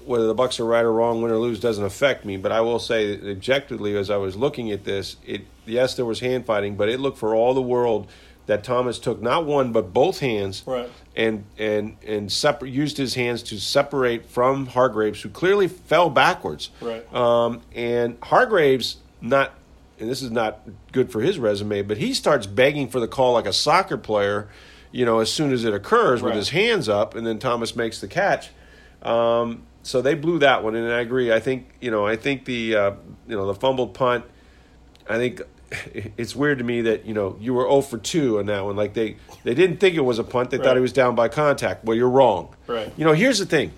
whether 0.06 0.26
the 0.26 0.34
Bucks 0.34 0.58
are 0.62 0.65
right 0.65 0.86
or 0.86 0.93
wrong, 0.93 1.21
win 1.21 1.34
or 1.34 1.38
lose, 1.38 1.60
doesn't 1.60 1.84
affect 1.84 2.23
me. 2.23 2.38
But 2.38 2.54
I 2.54 2.62
will 2.62 2.80
say, 2.80 3.19
objectively, 3.30 3.97
as 3.97 4.10
I 4.10 4.15
was 4.15 4.38
looking 4.38 4.71
at 4.71 4.86
this, 4.86 5.17
it 5.26 5.41
yes, 5.65 5.95
there 5.95 6.06
was 6.06 6.21
hand 6.21 6.45
fighting, 6.45 6.78
but 6.78 6.88
it 6.88 7.02
looked 7.02 7.17
for 7.17 7.36
all 7.36 7.54
the 7.54 7.62
world 7.62 8.10
that 8.47 8.63
Thomas 8.63 8.97
took 8.97 9.21
not 9.21 9.45
one 9.45 9.71
but 9.71 9.93
both 9.93 10.19
hands, 10.19 10.63
right. 10.65 10.89
and 11.15 11.45
and 11.57 11.97
and 12.05 12.31
separ- 12.31 12.65
used 12.65 12.97
his 12.97 13.13
hands 13.13 13.43
to 13.43 13.60
separate 13.60 14.25
from 14.25 14.67
Hargreaves, 14.67 15.21
who 15.21 15.29
clearly 15.29 15.67
fell 15.67 16.10
backwards. 16.10 16.71
Right. 16.81 17.13
Um, 17.13 17.62
and 17.75 18.17
Hargreaves 18.23 18.97
not. 19.21 19.53
And 19.99 20.07
this 20.07 20.21
is 20.21 20.29
not 20.29 20.60
good 20.91 21.12
for 21.12 21.21
his 21.21 21.39
resume, 21.39 21.81
but 21.81 21.97
he 21.97 22.13
starts 22.13 22.45
begging 22.45 22.88
for 22.88 22.99
the 22.99 23.07
call 23.07 23.33
like 23.33 23.47
a 23.47 23.53
soccer 23.53 23.97
player, 23.97 24.47
you 24.91 25.05
know, 25.05 25.17
as 25.17 25.33
soon 25.33 25.51
as 25.51 25.65
it 25.65 25.73
occurs 25.73 26.21
right. 26.21 26.27
with 26.27 26.36
his 26.36 26.49
hands 26.49 26.88
up, 26.88 27.15
and 27.15 27.25
then 27.25 27.39
Thomas 27.39 27.75
makes 27.75 27.99
the 27.99 28.07
catch. 28.07 28.51
Um, 29.01 29.63
so 29.81 30.03
they 30.03 30.13
blew 30.13 30.38
that 30.39 30.63
one, 30.63 30.75
and 30.75 30.91
I 30.91 30.99
agree. 30.99 31.33
I 31.33 31.39
think 31.39 31.69
you 31.81 31.89
know, 31.89 32.05
I 32.05 32.15
think 32.15 32.45
the 32.45 32.75
uh, 32.75 32.91
you 33.27 33.36
know 33.36 33.47
the 33.47 33.55
fumbled 33.55 33.95
punt. 33.95 34.25
I 35.10 35.15
think 35.15 35.41
it's 36.17 36.36
weird 36.36 36.60
to 36.60 36.63
me 36.63 36.82
that 36.82 37.06
you 37.06 37.13
know 37.13 37.38
you 37.39 37.53
were 37.53 37.63
0 37.63 37.82
for 37.82 37.97
2 37.97 38.39
on 38.39 38.45
that 38.47 38.63
one. 38.63 38.75
Like 38.75 38.93
they 38.93 39.17
they 39.43 39.53
didn't 39.53 39.77
think 39.77 39.95
it 39.95 40.01
was 40.01 40.19
a 40.19 40.23
punt. 40.23 40.49
They 40.49 40.58
right. 40.58 40.63
thought 40.63 40.75
he 40.75 40.82
was 40.82 40.93
down 40.93 41.15
by 41.15 41.27
contact. 41.27 41.84
Well, 41.84 41.97
you're 41.97 42.10
wrong. 42.10 42.56
Right. 42.67 42.91
You 42.97 43.06
know, 43.06 43.13
here's 43.13 43.39
the 43.39 43.45
thing: 43.45 43.71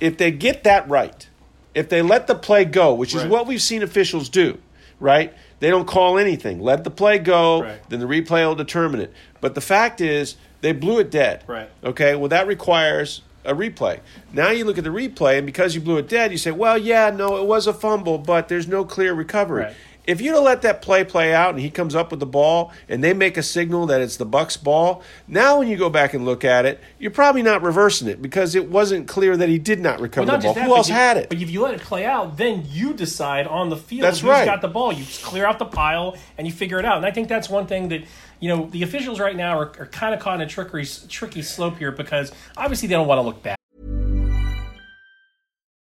if 0.00 0.18
they 0.18 0.30
get 0.30 0.64
that 0.64 0.88
right, 0.88 1.28
if 1.74 1.88
they 1.88 2.02
let 2.02 2.26
the 2.26 2.34
play 2.34 2.64
go, 2.64 2.94
which 2.94 3.14
is 3.14 3.22
right. 3.22 3.30
what 3.30 3.46
we've 3.46 3.62
seen 3.62 3.82
officials 3.82 4.28
do, 4.28 4.58
right? 4.98 5.32
They 5.60 5.70
don't 5.70 5.86
call 5.86 6.18
anything. 6.18 6.60
Let 6.60 6.84
the 6.84 6.90
play 6.90 7.18
go. 7.18 7.62
Right. 7.62 7.88
Then 7.88 8.00
the 8.00 8.06
replay 8.06 8.46
will 8.46 8.54
determine 8.54 9.00
it. 9.00 9.12
But 9.40 9.54
the 9.54 9.60
fact 9.60 10.00
is, 10.00 10.36
they 10.62 10.72
blew 10.72 10.98
it 10.98 11.10
dead. 11.10 11.44
Right. 11.46 11.68
Okay. 11.84 12.16
Well, 12.16 12.28
that 12.28 12.46
requires 12.46 13.22
a 13.44 13.54
replay. 13.54 14.00
Now 14.32 14.50
you 14.50 14.64
look 14.64 14.78
at 14.78 14.84
the 14.84 14.90
replay, 14.90 15.38
and 15.38 15.46
because 15.46 15.74
you 15.74 15.80
blew 15.80 15.96
it 15.96 16.08
dead, 16.08 16.32
you 16.32 16.38
say, 16.38 16.50
well, 16.50 16.76
yeah, 16.76 17.10
no, 17.10 17.36
it 17.38 17.46
was 17.46 17.66
a 17.66 17.72
fumble, 17.72 18.18
but 18.18 18.48
there's 18.48 18.68
no 18.68 18.84
clear 18.84 19.14
recovery. 19.14 19.64
Right. 19.64 19.74
If 20.10 20.20
you'd 20.20 20.34
have 20.34 20.42
let 20.42 20.62
that 20.62 20.82
play 20.82 21.04
play 21.04 21.32
out 21.32 21.50
and 21.50 21.60
he 21.60 21.70
comes 21.70 21.94
up 21.94 22.10
with 22.10 22.18
the 22.18 22.26
ball 22.26 22.72
and 22.88 23.02
they 23.02 23.14
make 23.14 23.36
a 23.36 23.44
signal 23.44 23.86
that 23.86 24.00
it's 24.00 24.16
the 24.16 24.24
Bucks 24.24 24.56
ball, 24.56 25.04
now 25.28 25.60
when 25.60 25.68
you 25.68 25.76
go 25.76 25.88
back 25.88 26.14
and 26.14 26.24
look 26.24 26.44
at 26.44 26.66
it, 26.66 26.80
you're 26.98 27.12
probably 27.12 27.44
not 27.44 27.62
reversing 27.62 28.08
it 28.08 28.20
because 28.20 28.56
it 28.56 28.68
wasn't 28.68 29.06
clear 29.06 29.36
that 29.36 29.48
he 29.48 29.56
did 29.56 29.78
not 29.78 30.00
recover 30.00 30.26
well, 30.26 30.34
not 30.34 30.42
the 30.42 30.46
ball. 30.48 30.54
That, 30.54 30.66
Who 30.66 30.74
else 30.74 30.88
you, 30.88 30.96
had 30.96 31.16
it? 31.16 31.28
But 31.28 31.40
if 31.40 31.48
you 31.48 31.62
let 31.62 31.74
it 31.74 31.82
play 31.82 32.04
out, 32.04 32.36
then 32.36 32.64
you 32.68 32.92
decide 32.92 33.46
on 33.46 33.68
the 33.68 33.76
field 33.76 34.02
that's 34.02 34.18
who's 34.18 34.30
right. 34.30 34.44
got 34.44 34.62
the 34.62 34.68
ball. 34.68 34.92
You 34.92 35.04
clear 35.22 35.46
out 35.46 35.60
the 35.60 35.64
pile 35.64 36.16
and 36.36 36.44
you 36.44 36.52
figure 36.52 36.80
it 36.80 36.84
out. 36.84 36.96
And 36.96 37.06
I 37.06 37.12
think 37.12 37.28
that's 37.28 37.48
one 37.48 37.68
thing 37.68 37.90
that 37.90 38.02
you 38.40 38.48
know 38.48 38.66
the 38.66 38.82
officials 38.82 39.20
right 39.20 39.36
now 39.36 39.60
are, 39.60 39.70
are 39.78 39.86
kind 39.86 40.12
of 40.12 40.18
caught 40.18 40.34
in 40.34 40.40
a 40.40 40.50
trickery, 40.50 40.86
tricky 41.08 41.42
slope 41.42 41.78
here 41.78 41.92
because 41.92 42.32
obviously 42.56 42.88
they 42.88 42.94
don't 42.94 43.06
want 43.06 43.18
to 43.18 43.22
look 43.22 43.44
bad. 43.44 43.59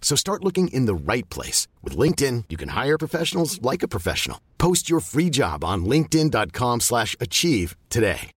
So 0.00 0.16
start 0.16 0.42
looking 0.42 0.66
in 0.68 0.86
the 0.86 0.94
right 0.94 1.28
place. 1.30 1.68
With 1.84 1.96
LinkedIn, 1.96 2.46
you 2.48 2.56
can 2.56 2.70
hire 2.70 2.98
professionals 2.98 3.62
like 3.62 3.84
a 3.84 3.88
professional. 3.88 4.40
Post 4.58 4.90
your 4.90 4.98
free 4.98 5.30
job 5.30 5.62
on 5.64 5.84
linkedin.com 5.84 6.80
slash 6.80 7.14
achieve 7.20 7.76
today. 7.88 8.32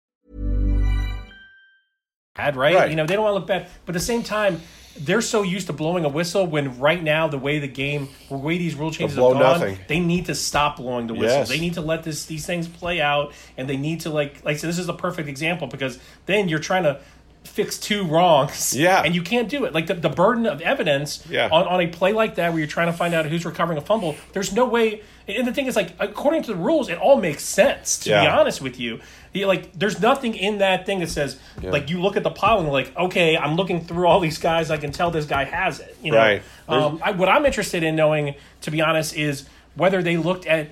Bad, 2.36 2.56
right? 2.56 2.76
Right. 2.76 2.89
You 2.89 2.95
know, 2.95 3.06
they 3.06 3.13
don't 3.13 3.23
want 3.23 3.34
to 3.34 3.39
look 3.39 3.47
bad. 3.47 3.67
But 3.86 3.95
at 3.95 3.99
the 3.99 4.06
same 4.06 4.23
time, 4.23 4.60
they're 4.97 5.21
so 5.21 5.43
used 5.43 5.67
to 5.67 5.73
blowing 5.73 6.06
a 6.06 6.10
whistle 6.10 6.45
when 6.45 6.80
right 6.80 7.02
now 7.02 7.28
the 7.28 7.38
way 7.38 7.60
the 7.60 7.67
game, 7.67 8.10
the 8.30 8.38
way 8.38 8.58
these 8.58 8.76
rule 8.76 8.91
changes 8.91 9.17
blow 9.17 9.34
have 9.34 9.41
gone, 9.41 9.60
nothing. 9.60 9.80
they 9.88 9.99
need 9.99 10.26
to 10.28 10.36
stop 10.36 10.78
blowing 10.78 11.08
the 11.08 11.13
whistle. 11.13 11.39
Yes. 11.39 11.49
They 11.49 11.60
need 11.60 11.76
to 11.76 11.82
let 11.82 12.04
this 12.04 12.26
these 12.26 12.45
things 12.45 12.67
play 12.67 13.02
out, 13.02 13.34
and 13.58 13.69
they 13.69 13.78
need 13.78 14.02
to 14.02 14.10
like 14.10 14.43
like 14.43 14.56
I 14.56 14.58
said, 14.58 14.69
this 14.69 14.80
is 14.80 14.89
a 14.89 14.93
perfect 14.93 15.30
example 15.30 15.67
because 15.67 15.99
then 16.26 16.47
you're 16.49 16.60
trying 16.60 16.84
to 16.84 16.99
fix 17.43 17.77
two 17.77 18.06
wrongs. 18.06 18.75
Yeah. 18.75 19.01
And 19.03 19.13
you 19.13 19.21
can't 19.21 19.49
do 19.49 19.65
it. 19.65 19.73
Like 19.73 19.88
the, 19.88 19.93
the 19.95 20.10
burden 20.10 20.45
of 20.45 20.62
evidence 20.62 21.23
Yeah. 21.29 21.49
on, 21.51 21.67
on 21.67 21.82
a 21.82 21.88
play 21.88 22.13
like 22.13 22.36
that 22.36 22.49
where 22.51 22.60
you're 22.60 22.67
trying 22.67 22.88
to 22.88 22.93
find 22.93 23.13
out 23.13 23.25
who's 23.25 23.45
recovering 23.45 23.77
a 23.77 23.82
fumble, 23.82 24.15
there's 24.34 24.53
no 24.53 24.65
way. 24.65 25.01
And 25.27 25.47
the 25.47 25.53
thing 25.53 25.67
is, 25.67 25.75
like, 25.77 25.91
according 25.99 26.43
to 26.43 26.51
the 26.51 26.58
rules, 26.58 26.89
it 26.89 26.97
all 26.97 27.15
makes 27.15 27.43
sense, 27.45 27.99
to 27.99 28.10
be 28.10 28.15
honest 28.27 28.62
with 28.62 28.77
you. 28.79 28.99
You- 29.32 29.47
Like, 29.47 29.71
there's 29.77 30.01
nothing 30.01 30.36
in 30.36 30.58
that 30.58 30.86
thing 30.86 30.99
that 30.99 31.10
says, 31.10 31.38
like, 31.62 31.89
you 31.89 32.01
look 32.01 32.17
at 32.17 32.23
the 32.23 32.29
pile 32.29 32.58
and 32.58 32.65
you're 32.65 32.73
like, 32.73 32.95
okay, 32.97 33.38
I'm 33.38 33.56
looking 33.56 33.86
through 33.86 34.06
all 34.08 34.19
these 34.19 34.38
guys, 34.38 34.69
I 34.69 34.77
can 34.77 34.91
tell 34.91 35.12
this 35.12 35.25
guy 35.25 35.45
has 35.45 35.79
it. 35.79 35.95
You 36.03 36.12
know? 36.12 36.17
Right. 36.17 36.41
Um, 36.67 36.99
I, 37.03 37.12
what 37.12 37.29
I'm 37.29 37.45
interested 37.45 37.84
in 37.84 37.95
knowing, 37.95 38.36
to 38.62 38.71
be 38.71 38.82
honest, 38.82 39.15
is 39.15 39.45
whether 39.75 40.03
they 40.03 40.17
looked 40.17 40.45
at 40.45 40.67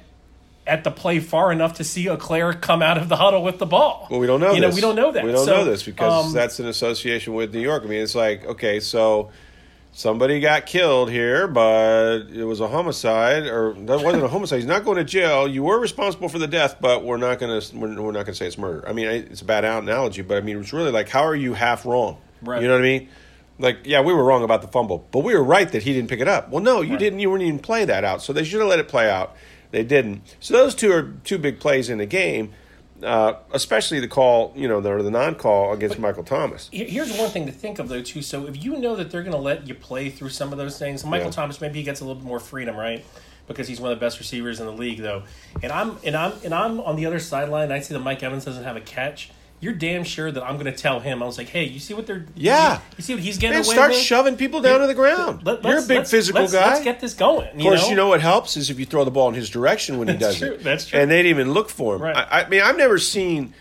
at 0.68 0.84
the 0.84 0.92
play 0.92 1.20
far 1.20 1.52
enough 1.52 1.74
to 1.76 1.84
see 1.84 2.08
Eclair 2.08 2.54
come 2.54 2.82
out 2.82 2.98
of 2.98 3.10
the 3.10 3.16
huddle 3.16 3.44
with 3.44 3.58
the 3.58 3.66
ball. 3.66 4.08
Well, 4.10 4.20
we 4.20 4.28
don't 4.28 4.40
know 4.40 4.54
You 4.54 4.62
this. 4.62 4.72
know, 4.72 4.76
we 4.76 4.82
don't 4.82 4.96
know 4.96 5.12
that. 5.12 5.24
We 5.26 5.32
don't 5.32 5.46
So, 5.46 5.58
know 5.58 5.66
this 5.66 5.84
because 5.84 6.28
um, 6.28 6.34
that's 6.34 6.60
an 6.60 6.68
association 6.68 7.34
with 7.34 7.54
New 7.54 7.62
York. 7.62 7.84
I 7.84 7.88
mean, 7.88 8.02
it's 8.02 8.16
like, 8.16 8.46
okay, 8.46 8.80
so 8.80 9.32
somebody 9.92 10.40
got 10.40 10.66
killed 10.66 11.10
here, 11.10 11.48
but 11.48 12.28
it 12.32 12.44
was 12.46 12.60
a 12.62 12.68
homicide, 12.68 13.48
or 13.48 13.74
that 13.74 14.02
wasn't 14.02 14.24
a 14.24 14.28
homicide. 14.30 14.58
He's 14.58 14.66
not 14.68 14.86
going 14.86 14.98
to 14.98 15.04
jail. 15.04 15.48
You 15.48 15.64
were 15.64 15.80
responsible 15.80 16.30
for 16.30 16.40
the 16.40 16.48
death, 16.48 16.78
but 16.80 17.04
we're 17.04 17.18
not 17.18 17.40
going 17.40 17.60
to 17.60 17.76
we're, 17.76 17.88
we're 18.02 18.12
not 18.12 18.26
going 18.26 18.26
to 18.28 18.36
say 18.36 18.48
it's 18.48 18.58
murder. 18.58 18.88
I 18.88 18.94
mean, 18.94 19.08
it's 19.08 19.42
a 19.42 19.46
bad 19.46 19.66
analogy, 19.66 20.22
but 20.22 20.38
I 20.38 20.42
mean, 20.42 20.60
it's 20.60 20.74
really 20.74 20.92
like, 20.92 21.10
how 21.10 21.24
are 21.24 21.36
you 21.36 21.54
half 21.54 21.86
wrong? 21.86 22.18
Right. 22.42 22.62
You 22.62 22.68
know 22.68 22.76
what 22.76 22.82
I 22.82 22.86
mean? 22.86 23.10
Like, 23.60 23.80
yeah, 23.84 24.02
we 24.02 24.14
were 24.14 24.24
wrong 24.24 24.44
about 24.44 24.62
the 24.62 24.68
fumble, 24.68 25.06
but 25.12 25.20
we 25.20 25.36
were 25.36 25.44
right 25.44 25.72
that 25.72 25.84
he 25.84 25.94
didn't 25.94 26.10
pick 26.10 26.20
it 26.20 26.28
up. 26.28 26.50
Well, 26.50 26.64
no, 26.64 26.82
you 26.82 26.98
didn't. 26.98 27.20
You 27.20 27.30
weren't 27.30 27.44
even 27.44 27.60
play 27.60 27.86
that 27.86 28.04
out, 28.04 28.22
so 28.24 28.34
they 28.34 28.44
should 28.44 28.60
have 28.60 28.70
let 28.70 28.80
it 28.80 28.88
play 28.88 29.10
out. 29.10 29.36
They 29.72 29.84
didn't. 29.84 30.22
So 30.40 30.54
those 30.54 30.76
two 30.76 30.92
are 30.92 31.14
two 31.24 31.38
big 31.38 31.60
plays 31.60 31.90
in 31.90 31.98
the 31.98 32.06
game. 32.06 32.54
Uh, 33.04 33.40
especially 33.52 34.00
the 34.00 34.08
call, 34.08 34.54
you 34.56 34.68
know, 34.68 34.80
the, 34.80 34.92
or 34.92 35.02
the 35.02 35.10
non-call 35.10 35.74
against 35.74 35.98
Michael 35.98 36.24
Thomas. 36.24 36.70
Here's 36.72 37.12
one 37.18 37.32
thing 37.32 37.48
to 37.48 37.52
think 37.52 37.80
of 37.80 37.90
though 37.90 38.04
too. 38.04 38.22
So 38.22 38.46
if 38.46 38.64
you 38.64 38.78
know 38.78 38.96
that 38.96 39.10
they're 39.10 39.24
going 39.24 39.36
to 39.36 39.40
let 39.42 39.68
you 39.68 39.74
play 39.74 40.12
through 40.12 40.30
some 40.30 40.52
of 40.52 40.60
those 40.60 40.78
things, 40.78 41.04
Michael 41.04 41.30
Yeah. 41.30 41.32
Thomas 41.32 41.60
maybe 41.60 41.80
he 41.80 41.84
gets 41.84 42.02
a 42.02 42.06
little 42.06 42.22
bit 42.22 42.28
more 42.28 42.40
freedom, 42.40 42.76
right? 42.76 43.04
Because 43.48 43.68
he's 43.68 43.82
one 43.82 43.92
of 43.92 43.98
the 44.00 44.06
best 44.06 44.20
receivers 44.20 44.60
in 44.60 44.68
the 44.68 44.72
league, 44.72 45.00
though. 45.00 45.24
And 45.64 45.72
I'm 45.72 45.98
and 46.06 46.16
I'm 46.16 46.34
and 46.46 46.54
I'm 46.54 46.80
on 46.80 46.96
the 46.96 47.08
other 47.08 47.18
sideline. 47.18 47.72
I 47.72 47.80
see 47.80 47.96
that 47.96 48.02
Mike 48.02 48.22
Evans 48.22 48.46
doesn't 48.46 48.66
have 48.66 48.76
a 48.76 48.82
catch. 48.82 49.32
You're 49.62 49.74
damn 49.74 50.04
sure 50.04 50.32
that 50.32 50.44
I'm 50.44 50.56
going 50.56 50.66
to 50.66 50.78
tell 50.78 51.00
him. 51.00 51.22
I 51.22 51.26
was 51.28 51.38
like, 51.38 51.48
hey, 51.50 51.64
you 51.66 51.80
see 51.80 51.94
what 51.94 52.08
they're 52.08 52.26
Yeah. 52.36 52.76
You, 52.78 52.82
you 52.98 53.04
see 53.04 53.14
what 53.14 53.24
he's 53.24 53.38
getting 53.38 53.58
Man, 53.60 53.66
away 53.66 53.74
start 53.76 53.92
with? 53.92 54.00
shoving 54.00 54.36
people 54.36 54.60
down 54.60 54.80
to 54.82 54.88
the 54.88 54.96
ground. 54.96 55.46
Let- 55.46 55.64
You're 55.64 55.78
a 55.78 55.82
big 55.88 55.98
let's- 56.00 56.10
physical 56.12 56.42
let's- 56.42 56.52
guy. 56.54 56.72
Let's 56.72 56.84
get 56.84 57.00
this 57.00 57.14
going. 57.14 57.48
of 57.56 57.62
course, 57.62 57.88
you 57.90 57.96
know 57.96 58.08
what 58.08 58.22
helps 58.22 58.58
is 58.58 58.70
if 58.72 58.80
you 58.80 58.86
throw 58.88 59.06
the 59.06 59.12
ball 59.12 59.30
in 59.30 59.36
his 59.36 59.50
direction 59.52 60.00
when 60.00 60.08
he 60.08 60.18
does 60.18 60.40
true. 60.40 60.54
it. 60.54 60.64
That's 60.64 60.88
true. 60.88 61.00
And 61.00 61.10
they 61.12 61.18
didn't 61.22 61.30
even 61.30 61.54
look 61.54 61.70
for 61.70 61.96
him. 61.96 62.02
Right. 62.02 62.16
I, 62.16 62.42
I 62.42 62.50
mean, 62.50 62.62
I've 62.62 62.76
never 62.78 62.98
seen 62.98 63.54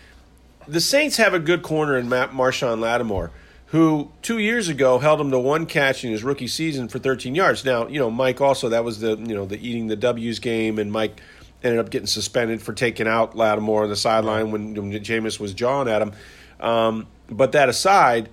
the 0.67 0.81
Saints 0.81 1.17
have 1.17 1.33
a 1.35 1.39
good 1.39 1.61
corner 1.61 1.95
in 1.97 2.09
Matt 2.09 2.31
Marshon 2.31 2.79
Lattimore, 2.79 3.29
who 3.67 4.11
two 4.23 4.39
years 4.39 4.69
ago 4.69 4.97
held 4.99 5.21
him 5.21 5.29
to 5.31 5.37
one 5.39 5.65
catch 5.67 6.03
in 6.03 6.11
his 6.11 6.23
rookie 6.23 6.47
season 6.47 6.87
for 6.87 6.97
13 6.99 7.35
yards. 7.35 7.63
Now, 7.63 7.87
you 7.87 7.99
know, 7.99 8.09
Mike 8.09 8.41
also 8.41 8.69
that 8.69 8.83
was 8.83 8.99
the 9.01 9.17
you 9.17 9.35
know 9.35 9.45
the 9.45 9.57
eating 9.65 9.85
the 9.87 9.95
W's 9.95 10.39
game, 10.39 10.79
and 10.79 10.91
Mike 10.91 11.21
ended 11.63 11.79
up 11.79 11.89
getting 11.89 12.07
suspended 12.07 12.61
for 12.61 12.73
taking 12.73 13.07
out 13.07 13.35
Lattimore 13.35 13.83
on 13.83 13.89
the 13.89 13.95
sideline 13.95 14.51
when, 14.51 14.73
when 14.73 14.91
Jameis 14.91 15.39
was 15.39 15.53
jawing 15.53 15.87
at 15.87 16.01
him. 16.01 16.13
Um, 16.59 17.07
but 17.29 17.51
that 17.53 17.69
aside, 17.69 18.29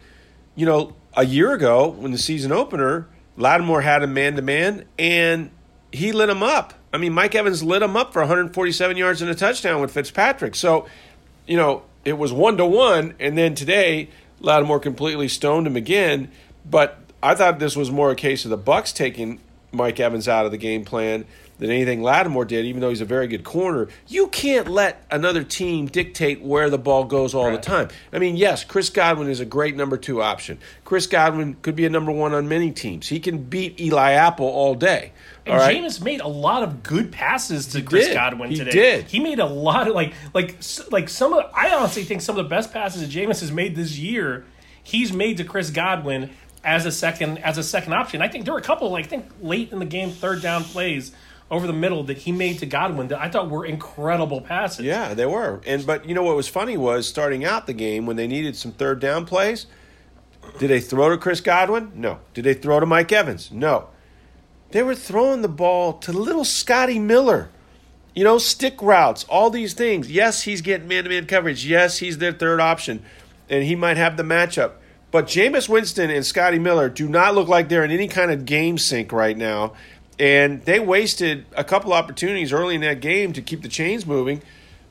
you 0.54 0.66
know, 0.66 0.94
a 1.14 1.24
year 1.24 1.52
ago 1.52 1.88
when 1.88 2.12
the 2.12 2.18
season 2.18 2.52
opener, 2.52 3.08
Lattimore 3.36 3.82
had 3.82 4.02
him 4.02 4.14
man 4.14 4.36
to 4.36 4.42
man, 4.42 4.84
and 4.98 5.50
he 5.92 6.12
lit 6.12 6.28
him 6.28 6.42
up. 6.42 6.74
I 6.92 6.98
mean, 6.98 7.12
Mike 7.12 7.34
Evans 7.34 7.62
lit 7.62 7.82
him 7.82 7.96
up 7.96 8.12
for 8.12 8.20
147 8.20 8.96
yards 8.96 9.22
and 9.22 9.30
a 9.30 9.34
touchdown 9.34 9.80
with 9.80 9.92
Fitzpatrick. 9.92 10.54
So, 10.54 10.86
you 11.46 11.56
know, 11.56 11.82
it 12.04 12.14
was 12.14 12.32
one 12.32 12.56
to 12.56 12.66
one, 12.66 13.14
and 13.20 13.36
then 13.36 13.54
today 13.54 14.08
Lattimore 14.40 14.80
completely 14.80 15.28
stoned 15.28 15.66
him 15.66 15.76
again. 15.76 16.30
But 16.68 16.98
I 17.22 17.34
thought 17.34 17.58
this 17.58 17.76
was 17.76 17.90
more 17.90 18.10
a 18.10 18.16
case 18.16 18.44
of 18.44 18.50
the 18.50 18.56
Bucks 18.56 18.92
taking 18.92 19.40
Mike 19.72 20.00
Evans 20.00 20.28
out 20.28 20.46
of 20.46 20.50
the 20.50 20.58
game 20.58 20.84
plan 20.84 21.26
than 21.58 21.70
anything 21.70 22.02
Lattimore 22.02 22.44
did, 22.44 22.64
even 22.64 22.80
though 22.80 22.88
he's 22.88 23.00
a 23.00 23.04
very 23.06 23.26
good 23.26 23.44
corner. 23.44 23.88
You 24.06 24.28
can't 24.28 24.68
let 24.68 25.04
another 25.10 25.42
team 25.42 25.86
dictate 25.86 26.40
where 26.40 26.70
the 26.70 26.78
ball 26.78 27.04
goes 27.04 27.34
all 27.34 27.50
the 27.50 27.58
time. 27.58 27.88
I 28.12 28.18
mean, 28.18 28.36
yes, 28.36 28.64
Chris 28.64 28.90
Godwin 28.90 29.28
is 29.28 29.40
a 29.40 29.44
great 29.44 29.76
number 29.76 29.96
two 29.96 30.22
option. 30.22 30.58
Chris 30.84 31.06
Godwin 31.06 31.56
could 31.62 31.74
be 31.76 31.84
a 31.84 31.90
number 31.90 32.12
one 32.12 32.32
on 32.32 32.48
many 32.48 32.70
teams. 32.70 33.08
He 33.08 33.20
can 33.20 33.38
beat 33.44 33.80
Eli 33.80 34.12
Apple 34.12 34.46
all 34.46 34.74
day. 34.74 35.12
And 35.46 35.54
all 35.54 35.60
right? 35.60 35.76
Jameis 35.76 36.02
made 36.02 36.20
a 36.20 36.28
lot 36.28 36.62
of 36.62 36.82
good 36.82 37.10
passes 37.10 37.66
to 37.68 37.82
Chris 37.82 38.06
did. 38.06 38.14
Godwin 38.14 38.50
He 38.50 38.56
today. 38.56 38.70
did. 38.70 39.04
He 39.06 39.18
made 39.18 39.38
a 39.38 39.46
lot 39.46 39.88
of 39.88 39.94
like 39.94 40.12
like 40.34 40.58
like 40.90 41.08
some 41.08 41.32
of. 41.32 41.50
I 41.54 41.74
honestly 41.74 42.04
think 42.04 42.20
some 42.20 42.38
of 42.38 42.44
the 42.44 42.48
best 42.48 42.72
passes 42.72 43.00
that 43.02 43.10
Jameis 43.10 43.40
has 43.40 43.50
made 43.50 43.74
this 43.74 43.98
year, 43.98 44.44
he's 44.82 45.12
made 45.12 45.38
to 45.38 45.44
Chris 45.44 45.70
Godwin 45.70 46.30
as 46.64 46.84
a 46.86 46.92
second 46.92 47.38
as 47.38 47.56
a 47.56 47.62
second 47.62 47.94
option. 47.94 48.20
I 48.20 48.28
think 48.28 48.44
there 48.44 48.52
were 48.52 48.60
a 48.60 48.62
couple 48.62 48.90
like 48.90 49.06
I 49.06 49.08
think 49.08 49.26
late 49.40 49.72
in 49.72 49.78
the 49.78 49.84
game 49.86 50.10
third 50.10 50.42
down 50.42 50.64
plays 50.64 51.12
over 51.50 51.66
the 51.66 51.72
middle 51.72 52.02
that 52.04 52.18
he 52.18 52.32
made 52.32 52.58
to 52.58 52.66
Godwin 52.66 53.08
that 53.08 53.20
I 53.20 53.28
thought 53.28 53.48
were 53.48 53.64
incredible 53.64 54.40
passes. 54.40 54.84
Yeah, 54.84 55.14
they 55.14 55.26
were. 55.26 55.60
And 55.66 55.86
but 55.86 56.08
you 56.08 56.14
know 56.14 56.22
what 56.22 56.36
was 56.36 56.48
funny 56.48 56.76
was 56.76 57.08
starting 57.08 57.44
out 57.44 57.66
the 57.66 57.72
game 57.72 58.06
when 58.06 58.16
they 58.16 58.26
needed 58.26 58.56
some 58.56 58.72
third 58.72 59.00
down 59.00 59.24
plays. 59.24 59.66
Did 60.58 60.68
they 60.68 60.80
throw 60.80 61.10
to 61.10 61.18
Chris 61.18 61.40
Godwin? 61.40 61.92
No. 61.94 62.20
Did 62.34 62.44
they 62.44 62.54
throw 62.54 62.80
to 62.80 62.86
Mike 62.86 63.12
Evans? 63.12 63.50
No. 63.52 63.88
They 64.70 64.82
were 64.82 64.94
throwing 64.94 65.42
the 65.42 65.48
ball 65.48 65.94
to 65.94 66.12
little 66.12 66.44
Scotty 66.44 66.98
Miller. 66.98 67.50
You 68.14 68.24
know, 68.24 68.38
stick 68.38 68.82
routes, 68.82 69.24
all 69.24 69.50
these 69.50 69.74
things. 69.74 70.10
Yes, 70.10 70.42
he's 70.42 70.60
getting 70.60 70.88
man 70.88 71.04
to 71.04 71.10
man 71.10 71.26
coverage. 71.26 71.64
Yes, 71.64 71.98
he's 71.98 72.18
their 72.18 72.32
third 72.32 72.60
option, 72.60 73.04
and 73.48 73.62
he 73.62 73.76
might 73.76 73.96
have 73.96 74.16
the 74.16 74.22
matchup. 74.24 74.72
But 75.10 75.26
Jameis 75.26 75.68
Winston 75.68 76.10
and 76.10 76.26
Scotty 76.26 76.58
Miller 76.58 76.88
do 76.88 77.08
not 77.08 77.34
look 77.34 77.48
like 77.48 77.68
they're 77.68 77.84
in 77.84 77.90
any 77.90 78.08
kind 78.08 78.30
of 78.30 78.44
game 78.44 78.76
sync 78.76 79.12
right 79.12 79.36
now. 79.36 79.74
And 80.18 80.62
they 80.64 80.80
wasted 80.80 81.46
a 81.56 81.62
couple 81.64 81.92
opportunities 81.92 82.52
early 82.52 82.74
in 82.74 82.80
that 82.80 83.00
game 83.00 83.32
to 83.34 83.42
keep 83.42 83.62
the 83.62 83.68
chains 83.68 84.04
moving 84.04 84.42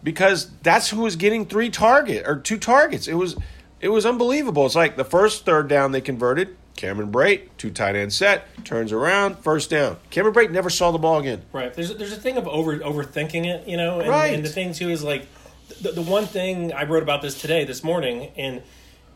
because 0.04 0.50
that's 0.63 0.90
who 0.90 1.02
was 1.02 1.16
getting 1.16 1.46
three 1.46 1.70
target 1.70 2.26
or 2.28 2.38
two 2.38 2.58
targets. 2.58 3.08
It 3.08 3.16
was 3.16 3.36
it 3.82 3.90
was 3.90 4.06
unbelievable. 4.06 4.66
It's 4.66 4.76
like 4.76 4.96
the 4.96 5.04
first 5.06 5.46
third 5.46 5.68
down 5.68 5.92
they 5.92 6.02
converted, 6.02 6.56
Cameron 6.78 7.12
Brate, 7.12 7.50
two 7.58 7.70
tight 7.72 7.96
end 7.96 8.13
set, 8.13 8.46
turns 8.66 8.92
around, 8.92 9.38
first 9.40 9.70
down. 9.70 9.98
Cameron 10.10 10.34
Brate 10.34 10.52
never 10.52 10.70
saw 10.70 10.92
the 10.92 10.98
ball 10.98 11.20
again. 11.20 11.42
Right. 11.52 11.74
There's 11.74 11.94
there's 11.98 12.13
a 12.13 12.20
thing 12.20 12.38
of 12.38 12.48
over 12.48 12.78
overthinking 12.80 13.46
it, 13.46 13.68
you 13.68 13.76
know, 13.78 14.00
and, 14.00 14.10
Right. 14.10 14.34
and 14.34 14.46
the 14.46 14.50
thing 14.50 14.74
too 14.74 14.90
is 14.90 15.04
like 15.04 15.28
the, 15.82 15.92
the 15.92 16.02
one 16.02 16.26
thing 16.26 16.72
I 16.72 16.86
wrote 16.86 17.04
about 17.04 17.22
this 17.22 17.40
today, 17.40 17.66
this 17.66 17.84
morning, 17.84 18.32
in 18.38 18.63